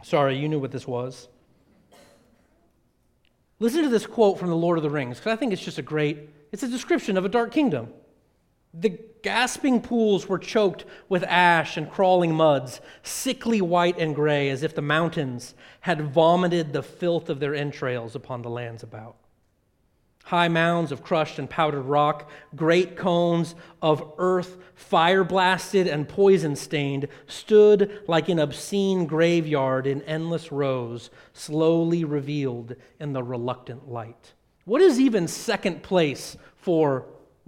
Sorry, 0.03 0.37
you 0.37 0.49
knew 0.49 0.59
what 0.59 0.71
this 0.71 0.87
was. 0.87 1.27
Listen 3.59 3.83
to 3.83 3.89
this 3.89 4.07
quote 4.07 4.39
from 4.39 4.49
The 4.49 4.55
Lord 4.55 4.77
of 4.77 4.83
the 4.83 4.89
Rings, 4.89 5.17
because 5.17 5.33
I 5.33 5.35
think 5.35 5.53
it's 5.53 5.63
just 5.63 5.77
a 5.77 5.83
great, 5.83 6.29
it's 6.51 6.63
a 6.63 6.67
description 6.67 7.17
of 7.17 7.25
a 7.25 7.29
dark 7.29 7.51
kingdom. 7.51 7.93
The 8.73 8.99
gasping 9.21 9.81
pools 9.81 10.27
were 10.27 10.39
choked 10.39 10.85
with 11.09 11.23
ash 11.25 11.77
and 11.77 11.89
crawling 11.89 12.33
muds, 12.33 12.81
sickly 13.03 13.61
white 13.61 13.99
and 13.99 14.15
gray, 14.15 14.49
as 14.49 14.63
if 14.63 14.73
the 14.73 14.81
mountains 14.81 15.53
had 15.81 16.11
vomited 16.11 16.73
the 16.73 16.81
filth 16.81 17.29
of 17.29 17.39
their 17.39 17.53
entrails 17.53 18.15
upon 18.15 18.41
the 18.41 18.49
lands 18.49 18.81
about 18.81 19.17
high 20.25 20.47
mounds 20.47 20.91
of 20.91 21.03
crushed 21.03 21.39
and 21.39 21.49
powdered 21.49 21.83
rock, 21.83 22.29
great 22.55 22.95
cones 22.95 23.55
of 23.81 24.13
earth, 24.17 24.57
fire 24.75 25.23
blasted 25.23 25.87
and 25.87 26.07
poison 26.07 26.55
stained, 26.55 27.07
stood 27.27 28.01
like 28.07 28.29
an 28.29 28.39
obscene 28.39 29.05
graveyard 29.05 29.87
in 29.87 30.01
endless 30.03 30.51
rows, 30.51 31.09
slowly 31.33 32.03
revealed 32.03 32.75
in 32.99 33.13
the 33.13 33.23
reluctant 33.23 33.89
light. 33.89 34.33
What 34.65 34.81
is 34.81 34.99
even 34.99 35.27
second 35.27 35.83
place 35.83 36.37
for 36.55 37.05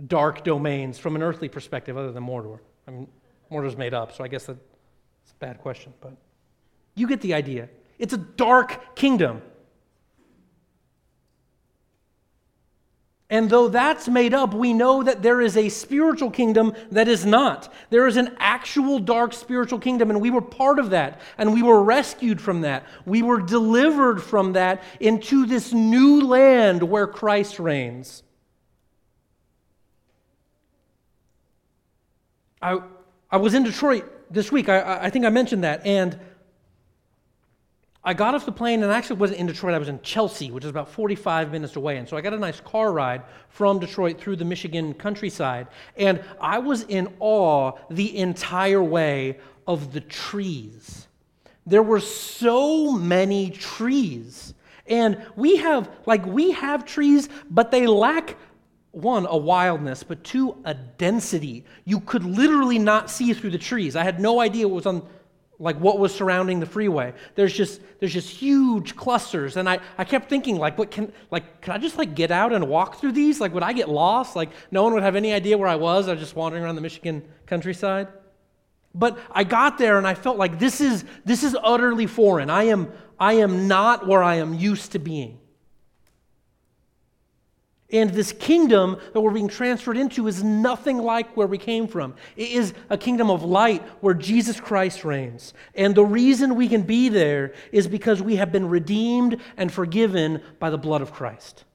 dark 0.08 0.44
domains 0.44 0.98
from 0.98 1.16
an 1.16 1.24
earthly 1.24 1.50
perspective 1.50 1.98
other 1.98 2.12
than 2.12 2.24
Mordor? 2.24 2.60
I 2.88 2.92
mean, 2.92 3.08
Mordor's 3.52 3.78
made 3.78 3.94
up, 3.94 4.14
so 4.14 4.24
I 4.24 4.28
guess 4.28 4.46
that's 4.48 4.60
a 4.60 5.36
bad 5.40 5.60
question, 5.60 5.94
but 6.02 6.14
you 6.96 7.08
get 7.08 7.22
the 7.22 7.34
idea. 7.34 7.70
It's 8.00 8.14
a 8.14 8.18
dark 8.18 8.96
kingdom. 8.96 9.42
And 13.34 13.50
though 13.50 13.68
that's 13.68 14.08
made 14.08 14.36
up, 14.36 14.54
we 14.54 14.74
know 14.74 15.02
that 15.02 15.24
there 15.24 15.42
is 15.42 15.58
a 15.58 15.68
spiritual 15.68 16.30
kingdom 16.30 16.72
that 16.92 17.08
is 17.08 17.26
not. 17.26 17.74
There 17.90 18.06
is 18.06 18.16
an 18.16 18.36
actual 18.38 19.00
dark 19.00 19.34
spiritual 19.34 19.80
kingdom, 19.80 20.12
and 20.12 20.22
we 20.22 20.30
were 20.30 20.40
part 20.40 20.78
of 20.78 20.92
that, 20.92 21.20
and 21.40 21.52
we 21.52 21.64
were 21.64 21.84
rescued 21.84 22.40
from 22.40 22.62
that. 22.62 22.86
We 23.08 23.24
were 23.24 23.42
delivered 23.42 24.22
from 24.22 24.54
that 24.54 24.84
into 25.00 25.48
this 25.48 25.74
new 25.74 26.22
land 26.22 26.84
where 26.84 27.08
Christ 27.08 27.58
reigns. 27.58 28.22
I, 32.62 32.82
I 33.32 33.38
was 33.38 33.56
in 33.56 33.64
Detroit 33.64 34.06
this 34.30 34.52
week. 34.52 34.70
I, 34.70 35.06
I 35.06 35.10
think 35.10 35.26
I 35.26 35.30
mentioned 35.30 35.64
that. 35.64 35.84
And 35.88 36.20
I 38.06 38.14
got 38.14 38.36
off 38.36 38.45
the 38.45 38.51
plane 38.51 38.84
and 38.84 38.91
I 38.91 38.97
actually 38.97 39.18
wasn't 39.18 39.39
in 39.39 39.47
Detroit. 39.47 39.74
I 39.74 39.78
was 39.78 39.88
in 39.88 40.01
Chelsea, 40.01 40.51
which 40.51 40.66
is 40.66 40.70
about 40.70 40.89
45 40.89 41.51
minutes 41.51 41.78
away. 41.78 41.97
And 41.97 42.08
so 42.08 42.18
I 42.18 42.22
got 42.22 42.34
a 42.34 42.38
nice 42.38 42.60
car 42.60 42.91
ride 42.91 43.24
from 43.47 43.80
Detroit 43.80 44.20
through 44.20 44.36
the 44.36 44.45
Michigan 44.45 44.93
countryside. 44.93 45.68
And 45.95 46.22
I 46.41 46.60
was 46.60 46.84
in 46.84 47.08
awe 47.20 47.72
the 47.89 48.18
entire 48.18 48.84
way 48.84 49.39
of 49.66 49.93
the 49.93 50.01
trees. 50.01 51.08
There 51.66 51.84
were 51.84 52.01
so 52.01 52.91
many 52.91 53.51
trees. 53.51 54.54
And 54.86 55.26
we 55.38 55.58
have, 55.58 55.89
like, 56.06 56.26
we 56.26 56.51
have 56.51 56.84
trees, 56.84 57.30
but 57.49 57.72
they 57.72 57.88
lack 57.88 58.36
one, 58.91 59.26
a 59.28 59.38
wildness, 59.38 60.04
but 60.04 60.24
two, 60.26 60.58
a 60.66 60.74
density. 60.74 61.64
You 61.86 62.01
could 62.01 62.26
literally 62.26 62.80
not 62.80 63.10
see 63.10 63.34
through 63.34 63.51
the 63.51 63.58
trees. 63.58 63.95
I 63.95 64.04
had 64.04 64.20
no 64.20 64.41
idea 64.41 64.68
what 64.68 64.76
was 64.76 64.86
on 64.86 65.08
like 65.64 65.78
what 65.78 65.97
was 65.97 66.14
surrounding 66.14 66.59
the 66.59 66.66
freeway. 66.66 67.14
There's 67.36 67.53
just 67.53 67.82
there's 67.99 68.14
just 68.14 68.30
huge 68.30 68.95
clusters. 68.95 69.57
And 69.57 69.68
i 69.68 69.80
i 69.97 70.03
kept 70.03 70.30
thinking 70.30 70.57
like 70.57 70.78
what 70.78 70.91
can 70.91 71.11
like 71.32 71.61
can 71.61 71.74
i 71.74 71.78
just 71.78 71.97
like 71.97 72.14
get 72.14 72.32
out 72.32 72.53
and 72.53 72.68
walk 72.68 72.99
through 72.99 73.14
these? 73.14 73.39
Like 73.39 73.53
would 73.53 73.64
i 73.64 73.74
get 73.74 73.89
lost? 73.89 74.36
Like 74.36 74.51
no 74.72 74.84
one 74.84 74.93
would 74.93 75.03
have 75.03 75.16
any 75.16 75.34
idea 75.34 75.57
where 75.57 75.70
i 75.70 75.76
was. 75.76 76.07
I 76.07 76.11
was 76.11 76.20
just 76.20 76.36
wandering 76.36 76.64
around 76.64 76.76
the 76.76 76.82
michigan 76.82 77.24
countryside. 77.45 78.09
But 78.93 79.18
i 79.32 79.43
got 79.43 79.78
there 79.78 79.97
and 79.97 80.05
i 80.05 80.14
felt 80.14 80.38
like 80.38 80.59
this 80.59 80.82
is 80.82 81.05
this 81.26 81.43
is 81.43 81.57
utterly 81.64 82.07
foreign. 82.07 82.49
I 82.49 82.64
am 82.64 82.91
i 83.20 83.34
am 83.34 83.68
not 83.68 84.05
where 84.05 84.22
i 84.22 84.36
am 84.36 84.53
used 84.53 84.91
to 84.91 84.99
being 84.99 85.39
and 87.94 88.10
this 88.10 88.32
kingdom 88.32 88.98
that 89.14 89.22
we're 89.22 89.32
being 89.32 89.48
transferred 89.48 89.98
into 89.98 90.28
is 90.28 90.44
nothing 90.44 90.98
like 90.98 91.38
where 91.38 91.46
we 91.46 91.60
came 91.60 91.88
from. 91.88 92.16
It 92.36 92.50
is 92.50 92.74
a 92.89 92.98
kingdom 92.98 93.30
of 93.30 93.44
light 93.44 93.84
where 94.02 94.16
Jesus 94.16 94.60
Christ 94.60 95.06
reigns. 95.06 95.54
And 95.76 95.94
the 95.94 96.04
reason 96.04 96.56
we 96.56 96.68
can 96.68 96.82
be 96.82 97.08
there 97.08 97.54
is 97.72 97.88
because 97.88 98.22
we 98.22 98.38
have 98.38 98.52
been 98.52 98.68
redeemed 98.68 99.39
and 99.58 99.72
forgiven 99.72 100.41
by 100.60 100.72
the 100.72 100.78
blood 100.78 101.04
of 101.04 101.14
Christ. 101.14 101.66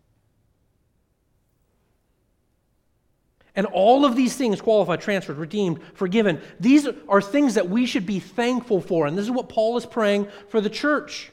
And 3.54 3.66
all 3.66 4.04
of 4.04 4.16
these 4.16 4.36
things 4.36 4.60
qualified, 4.60 5.00
transferred, 5.00 5.38
redeemed, 5.38 5.80
forgiven. 5.94 6.40
These 6.58 6.88
are 7.08 7.22
things 7.22 7.54
that 7.54 7.70
we 7.70 7.86
should 7.86 8.06
be 8.06 8.18
thankful 8.18 8.80
for. 8.80 9.06
And 9.06 9.16
this 9.16 9.24
is 9.24 9.30
what 9.30 9.48
Paul 9.48 9.76
is 9.76 9.86
praying 9.86 10.28
for 10.48 10.60
the 10.60 10.70
church. 10.70 11.30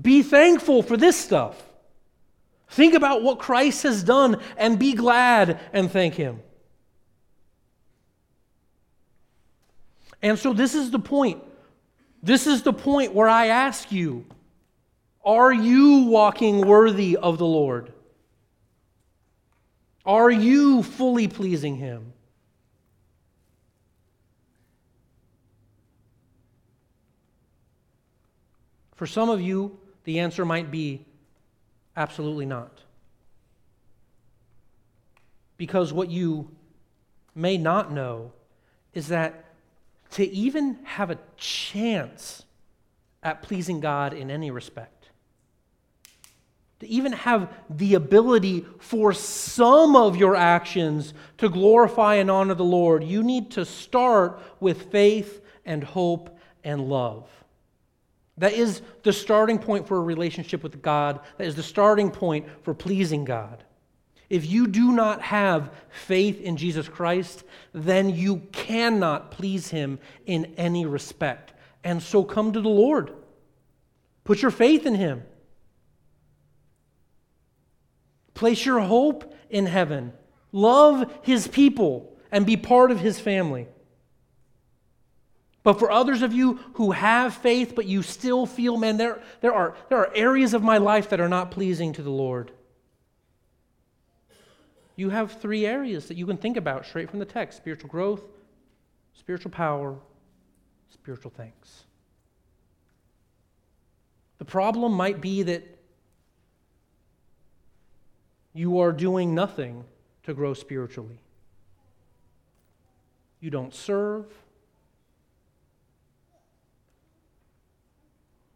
Be 0.00 0.22
thankful 0.22 0.82
for 0.82 0.96
this 0.96 1.16
stuff. 1.16 1.62
Think 2.70 2.94
about 2.94 3.22
what 3.22 3.38
Christ 3.38 3.82
has 3.82 4.02
done 4.02 4.40
and 4.56 4.78
be 4.78 4.92
glad 4.92 5.58
and 5.72 5.90
thank 5.90 6.14
Him. 6.14 6.40
And 10.20 10.38
so, 10.38 10.52
this 10.52 10.74
is 10.74 10.90
the 10.90 10.98
point. 10.98 11.42
This 12.22 12.46
is 12.46 12.62
the 12.62 12.72
point 12.72 13.14
where 13.14 13.28
I 13.28 13.46
ask 13.46 13.92
you 13.92 14.26
Are 15.24 15.52
you 15.52 16.04
walking 16.04 16.66
worthy 16.66 17.16
of 17.16 17.38
the 17.38 17.46
Lord? 17.46 17.92
Are 20.04 20.30
you 20.30 20.82
fully 20.82 21.28
pleasing 21.28 21.76
Him? 21.76 22.12
For 28.94 29.06
some 29.06 29.30
of 29.30 29.40
you, 29.40 29.78
the 30.04 30.18
answer 30.18 30.44
might 30.44 30.70
be 30.72 31.04
Absolutely 31.98 32.46
not. 32.46 32.70
Because 35.56 35.92
what 35.92 36.08
you 36.08 36.48
may 37.34 37.58
not 37.58 37.90
know 37.90 38.30
is 38.94 39.08
that 39.08 39.46
to 40.12 40.24
even 40.30 40.78
have 40.84 41.10
a 41.10 41.18
chance 41.36 42.44
at 43.24 43.42
pleasing 43.42 43.80
God 43.80 44.12
in 44.12 44.30
any 44.30 44.52
respect, 44.52 45.08
to 46.78 46.86
even 46.86 47.10
have 47.14 47.52
the 47.68 47.94
ability 47.94 48.64
for 48.78 49.12
some 49.12 49.96
of 49.96 50.14
your 50.14 50.36
actions 50.36 51.12
to 51.38 51.48
glorify 51.48 52.14
and 52.14 52.30
honor 52.30 52.54
the 52.54 52.62
Lord, 52.62 53.02
you 53.02 53.24
need 53.24 53.50
to 53.50 53.64
start 53.64 54.40
with 54.60 54.92
faith 54.92 55.44
and 55.66 55.82
hope 55.82 56.38
and 56.62 56.88
love. 56.88 57.28
That 58.38 58.52
is 58.52 58.82
the 59.02 59.12
starting 59.12 59.58
point 59.58 59.86
for 59.86 59.96
a 59.96 60.02
relationship 60.02 60.62
with 60.62 60.80
God. 60.80 61.20
That 61.36 61.46
is 61.46 61.56
the 61.56 61.62
starting 61.62 62.10
point 62.10 62.46
for 62.62 62.72
pleasing 62.72 63.24
God. 63.24 63.64
If 64.30 64.46
you 64.46 64.66
do 64.66 64.92
not 64.92 65.22
have 65.22 65.72
faith 65.88 66.40
in 66.40 66.56
Jesus 66.56 66.88
Christ, 66.88 67.44
then 67.72 68.10
you 68.10 68.42
cannot 68.52 69.30
please 69.30 69.68
Him 69.68 69.98
in 70.26 70.54
any 70.56 70.86
respect. 70.86 71.54
And 71.82 72.02
so 72.02 72.22
come 72.22 72.52
to 72.52 72.60
the 72.60 72.68
Lord. 72.68 73.12
Put 74.24 74.42
your 74.42 74.50
faith 74.50 74.86
in 74.86 74.94
Him. 74.94 75.22
Place 78.34 78.64
your 78.64 78.80
hope 78.80 79.34
in 79.50 79.66
heaven. 79.66 80.12
Love 80.52 81.10
His 81.22 81.48
people 81.48 82.16
and 82.30 82.44
be 82.44 82.56
part 82.56 82.90
of 82.90 83.00
His 83.00 83.18
family. 83.18 83.66
But 85.62 85.78
for 85.78 85.90
others 85.90 86.22
of 86.22 86.32
you 86.32 86.60
who 86.74 86.92
have 86.92 87.34
faith, 87.34 87.74
but 87.74 87.86
you 87.86 88.02
still 88.02 88.46
feel, 88.46 88.76
man, 88.76 88.96
there, 88.96 89.20
there, 89.40 89.52
are, 89.52 89.76
there 89.88 89.98
are 89.98 90.10
areas 90.14 90.54
of 90.54 90.62
my 90.62 90.78
life 90.78 91.10
that 91.10 91.20
are 91.20 91.28
not 91.28 91.50
pleasing 91.50 91.92
to 91.94 92.02
the 92.02 92.10
Lord. 92.10 92.52
You 94.96 95.10
have 95.10 95.32
three 95.32 95.66
areas 95.66 96.08
that 96.08 96.16
you 96.16 96.26
can 96.26 96.36
think 96.36 96.56
about 96.56 96.86
straight 96.86 97.10
from 97.10 97.18
the 97.18 97.24
text 97.24 97.56
spiritual 97.58 97.88
growth, 97.88 98.22
spiritual 99.14 99.50
power, 99.50 99.96
spiritual 100.90 101.32
thanks. 101.36 101.84
The 104.38 104.44
problem 104.44 104.92
might 104.92 105.20
be 105.20 105.42
that 105.42 105.78
you 108.54 108.80
are 108.80 108.92
doing 108.92 109.34
nothing 109.34 109.84
to 110.24 110.34
grow 110.34 110.54
spiritually. 110.54 111.18
You 113.40 113.50
don't 113.50 113.74
serve. 113.74 114.26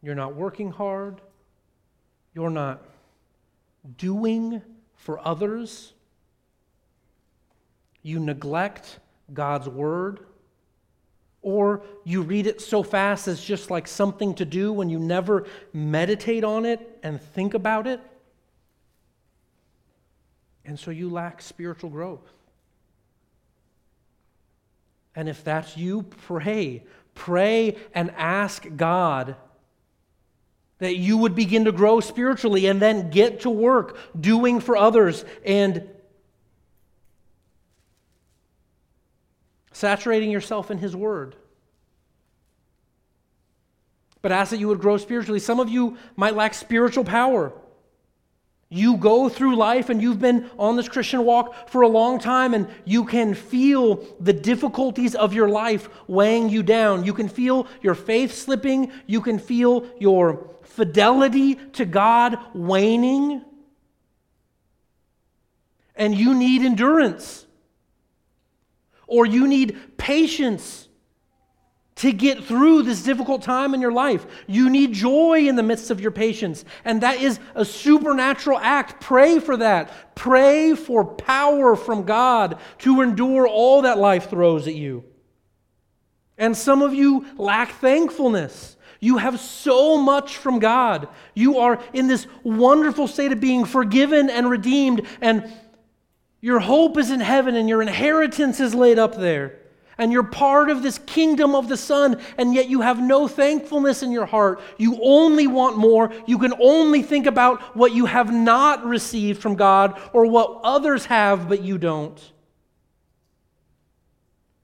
You're 0.03 0.14
not 0.14 0.34
working 0.34 0.72
hard. 0.72 1.20
You're 2.34 2.50
not 2.50 2.82
doing 3.98 4.62
for 4.96 5.24
others. 5.26 5.92
You 8.03 8.18
neglect 8.18 8.98
God's 9.32 9.68
word. 9.68 10.20
Or 11.40 11.82
you 12.05 12.22
read 12.22 12.46
it 12.46 12.61
so 12.61 12.82
fast 12.82 13.26
as 13.26 13.42
just 13.42 13.70
like 13.70 13.88
something 13.88 14.34
to 14.34 14.44
do 14.44 14.72
when 14.72 14.88
you 14.88 14.98
never 14.98 15.46
meditate 15.72 16.44
on 16.44 16.64
it 16.64 16.98
and 17.03 17.20
think 17.20 17.55
about 17.55 17.86
it. 17.86 18.00
And 20.64 20.78
so 20.78 20.90
you 20.90 21.11
lack 21.11 21.42
spiritual 21.42 21.90
growth. 21.90 22.32
And 25.14 25.28
if 25.28 25.42
that's 25.44 25.76
you, 25.76 26.03
pray. 26.03 26.84
Pray 27.14 27.76
and 27.94 28.11
ask 28.16 28.64
God 28.76 29.36
that 30.82 30.96
you 30.96 31.16
would 31.16 31.36
begin 31.36 31.66
to 31.66 31.70
grow 31.70 32.00
spiritually 32.00 32.66
and 32.66 32.82
then 32.82 33.08
get 33.08 33.42
to 33.42 33.50
work 33.50 33.96
doing 34.20 34.58
for 34.58 34.76
others 34.76 35.24
and 35.44 35.88
saturating 39.70 40.28
yourself 40.32 40.72
in 40.72 40.78
His 40.78 40.96
Word. 40.96 41.36
But 44.22 44.32
ask 44.32 44.50
that 44.50 44.58
you 44.58 44.66
would 44.66 44.80
grow 44.80 44.96
spiritually. 44.96 45.38
Some 45.38 45.60
of 45.60 45.68
you 45.68 45.98
might 46.16 46.34
lack 46.34 46.52
spiritual 46.52 47.04
power. 47.04 47.52
You 48.74 48.96
go 48.96 49.28
through 49.28 49.56
life 49.56 49.90
and 49.90 50.00
you've 50.00 50.18
been 50.18 50.48
on 50.58 50.76
this 50.76 50.88
Christian 50.88 51.26
walk 51.26 51.68
for 51.68 51.82
a 51.82 51.88
long 51.88 52.18
time, 52.18 52.54
and 52.54 52.66
you 52.86 53.04
can 53.04 53.34
feel 53.34 54.02
the 54.18 54.32
difficulties 54.32 55.14
of 55.14 55.34
your 55.34 55.50
life 55.50 55.90
weighing 56.08 56.48
you 56.48 56.62
down. 56.62 57.04
You 57.04 57.12
can 57.12 57.28
feel 57.28 57.66
your 57.82 57.94
faith 57.94 58.32
slipping. 58.32 58.90
You 59.06 59.20
can 59.20 59.38
feel 59.38 59.86
your 60.00 60.48
fidelity 60.62 61.56
to 61.56 61.84
God 61.84 62.38
waning. 62.54 63.42
And 65.94 66.14
you 66.14 66.34
need 66.34 66.62
endurance, 66.62 67.44
or 69.06 69.26
you 69.26 69.46
need 69.46 69.98
patience 69.98 70.88
to 71.97 72.12
get 72.12 72.45
through 72.45 72.82
this 72.82 73.03
difficult 73.03 73.43
time 73.43 73.74
in 73.74 73.80
your 73.80 73.93
life. 73.93 74.26
You 74.47 74.70
need 74.70 74.93
joy 74.93 75.47
in 75.47 75.57
the 75.57 75.62
midst 75.62 75.90
of 75.90 76.01
your 76.01 76.11
patience, 76.11 76.64
and 76.84 77.03
that 77.03 77.20
is 77.20 77.38
a 77.55 77.64
supernatural 77.64 78.59
act. 78.59 79.01
Pray 79.01 79.38
for 79.38 79.59
that. 79.59 80.14
Pray 80.14 80.74
for 80.74 81.05
power 81.05 81.76
from 81.76 82.05
God 82.05 82.59
to 82.78 83.03
endure 83.03 83.47
all 83.47 83.82
that 83.82 83.99
life 83.99 84.30
throws 84.30 84.66
at 84.66 84.74
you. 84.74 85.05
And 86.38 86.57
some 86.57 86.82
of 86.82 86.95
you 86.95 87.26
lack 87.36 87.72
thankfulness. 87.72 88.76
You 88.99 89.18
have 89.18 89.38
so 89.38 89.99
much 89.99 90.38
from 90.38 90.61
God. 90.61 91.09
You 91.34 91.59
are 91.59 91.82
in 91.93 92.07
this 92.07 92.26
wonderful 92.43 93.07
state 93.07 93.32
of 93.32 93.40
being 93.40 93.64
forgiven 93.64 94.30
and 94.30 94.49
redeemed, 94.49 95.07
and 95.20 95.53
your 96.40 96.59
hope 96.59 96.97
is 96.97 97.11
in 97.11 97.20
heaven, 97.20 97.55
and 97.55 97.68
your 97.68 97.82
inheritance 97.82 98.61
is 98.61 98.74
laid 98.74 98.99
up 98.99 99.16
there 99.16 99.59
and 99.99 100.12
you're 100.12 100.22
part 100.22 100.70
of 100.70 100.82
this 100.82 100.99
kingdom 100.99 101.55
of 101.55 101.68
the 101.68 101.76
Son, 101.76 102.20
and 102.38 102.55
yet 102.55 102.68
you 102.68 102.80
have 102.80 103.01
no 103.01 103.28
thankfulness 103.28 104.03
in 104.03 104.11
your 104.11 104.26
heart. 104.26 104.61
You 104.78 104.99
only 105.03 105.47
want 105.47 105.76
more. 105.76 106.12
You 106.26 106.38
can 106.38 106.55
only 106.61 107.03
think 107.03 107.26
about 107.26 107.76
what 107.76 107.93
you 107.93 108.07
have 108.07 108.32
not 108.32 108.84
received 108.84 109.40
from 109.40 109.55
God 109.55 110.01
or 110.12 110.26
what 110.26 110.61
others 110.64 111.07
have, 111.07 111.49
but 111.49 111.62
you 111.62 111.78
don't. 111.78 112.20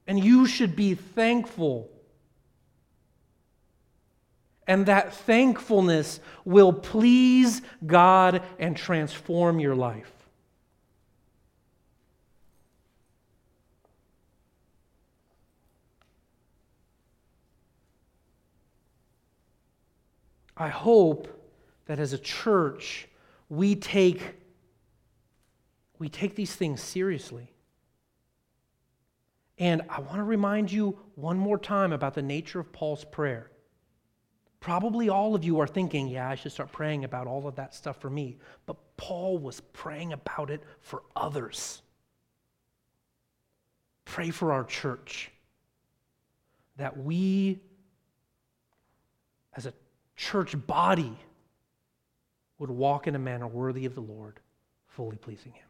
And 0.06 0.22
you 0.22 0.46
should 0.46 0.74
be 0.74 0.94
thankful. 0.94 1.90
And 4.66 4.86
that 4.86 5.14
thankfulness 5.14 6.20
will 6.44 6.72
please 6.72 7.62
God 7.86 8.42
and 8.58 8.76
transform 8.76 9.60
your 9.60 9.74
life. 9.74 10.12
I 20.58 20.68
hope 20.68 21.28
that 21.86 22.00
as 22.00 22.12
a 22.12 22.18
church, 22.18 23.08
we 23.48 23.76
take, 23.76 24.34
we 25.98 26.08
take 26.08 26.34
these 26.34 26.54
things 26.54 26.82
seriously. 26.82 27.52
And 29.56 29.82
I 29.88 30.00
want 30.00 30.16
to 30.16 30.24
remind 30.24 30.70
you 30.70 30.98
one 31.14 31.38
more 31.38 31.58
time 31.58 31.92
about 31.92 32.14
the 32.14 32.22
nature 32.22 32.60
of 32.60 32.72
Paul's 32.72 33.04
prayer. 33.04 33.50
Probably 34.60 35.08
all 35.08 35.36
of 35.36 35.44
you 35.44 35.60
are 35.60 35.66
thinking, 35.66 36.08
yeah, 36.08 36.28
I 36.28 36.34
should 36.34 36.52
start 36.52 36.72
praying 36.72 37.04
about 37.04 37.28
all 37.28 37.46
of 37.46 37.54
that 37.56 37.74
stuff 37.74 38.00
for 38.00 38.10
me. 38.10 38.38
But 38.66 38.76
Paul 38.96 39.38
was 39.38 39.60
praying 39.60 40.12
about 40.12 40.50
it 40.50 40.62
for 40.80 41.02
others. 41.14 41.82
Pray 44.04 44.30
for 44.30 44.52
our 44.52 44.64
church 44.64 45.30
that 46.76 46.96
we, 46.96 47.60
as 49.54 49.66
a 49.66 49.72
church 50.18 50.54
body 50.66 51.16
would 52.58 52.70
walk 52.70 53.06
in 53.06 53.14
a 53.14 53.18
manner 53.18 53.46
worthy 53.46 53.86
of 53.86 53.94
the 53.94 54.00
Lord, 54.00 54.40
fully 54.88 55.16
pleasing 55.16 55.52
Him. 55.52 55.68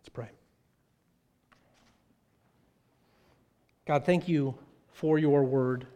Let's 0.00 0.08
pray. 0.08 0.30
God, 3.84 4.06
thank 4.06 4.28
you 4.28 4.56
for 4.92 5.18
your 5.18 5.42
word. 5.42 5.86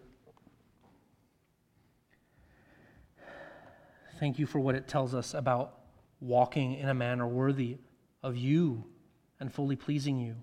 Thank 4.18 4.38
you 4.38 4.46
for 4.46 4.58
what 4.58 4.74
it 4.74 4.88
tells 4.88 5.14
us 5.14 5.34
about 5.34 5.78
walking 6.20 6.74
in 6.74 6.88
a 6.88 6.94
manner 6.94 7.28
worthy 7.28 7.78
of 8.22 8.36
you 8.36 8.84
and 9.40 9.52
fully 9.52 9.76
pleasing 9.76 10.18
you. 10.18 10.36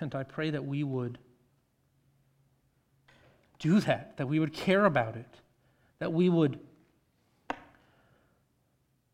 And 0.00 0.14
I 0.14 0.24
pray 0.24 0.50
that 0.50 0.64
we 0.64 0.82
would 0.82 1.18
do 3.58 3.80
that, 3.80 4.16
that 4.16 4.26
we 4.26 4.38
would 4.38 4.52
care 4.52 4.84
about 4.84 5.16
it, 5.16 5.40
that 5.98 6.12
we 6.12 6.28
would 6.28 6.58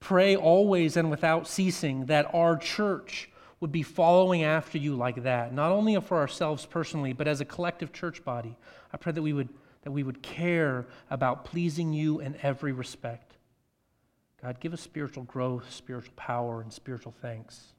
pray 0.00 0.34
always 0.34 0.96
and 0.96 1.10
without 1.10 1.46
ceasing 1.46 2.06
that 2.06 2.28
our 2.34 2.56
church 2.56 3.30
would 3.60 3.70
be 3.70 3.84
following 3.84 4.42
after 4.42 4.76
you 4.76 4.96
like 4.96 5.22
that, 5.22 5.54
not 5.54 5.70
only 5.70 5.98
for 6.00 6.18
ourselves 6.18 6.66
personally, 6.66 7.12
but 7.12 7.28
as 7.28 7.40
a 7.40 7.44
collective 7.44 7.92
church 7.92 8.24
body. 8.24 8.56
I 8.92 8.96
pray 8.96 9.12
that 9.12 9.22
we 9.22 9.32
would, 9.32 9.48
that 9.82 9.92
we 9.92 10.02
would 10.02 10.20
care 10.20 10.86
about 11.08 11.44
pleasing 11.44 11.92
you 11.92 12.18
in 12.18 12.36
every 12.42 12.72
respect. 12.72 13.36
God, 14.42 14.58
give 14.58 14.72
us 14.72 14.80
spiritual 14.80 15.22
growth, 15.22 15.72
spiritual 15.72 16.14
power, 16.16 16.60
and 16.60 16.72
spiritual 16.72 17.14
thanks. 17.22 17.74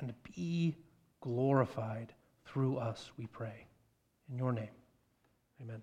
And 0.00 0.12
be 0.36 0.74
glorified 1.20 2.12
through 2.44 2.78
us, 2.78 3.12
we 3.16 3.26
pray. 3.26 3.66
In 4.28 4.36
your 4.36 4.52
name. 4.52 4.79
Amen. 5.60 5.82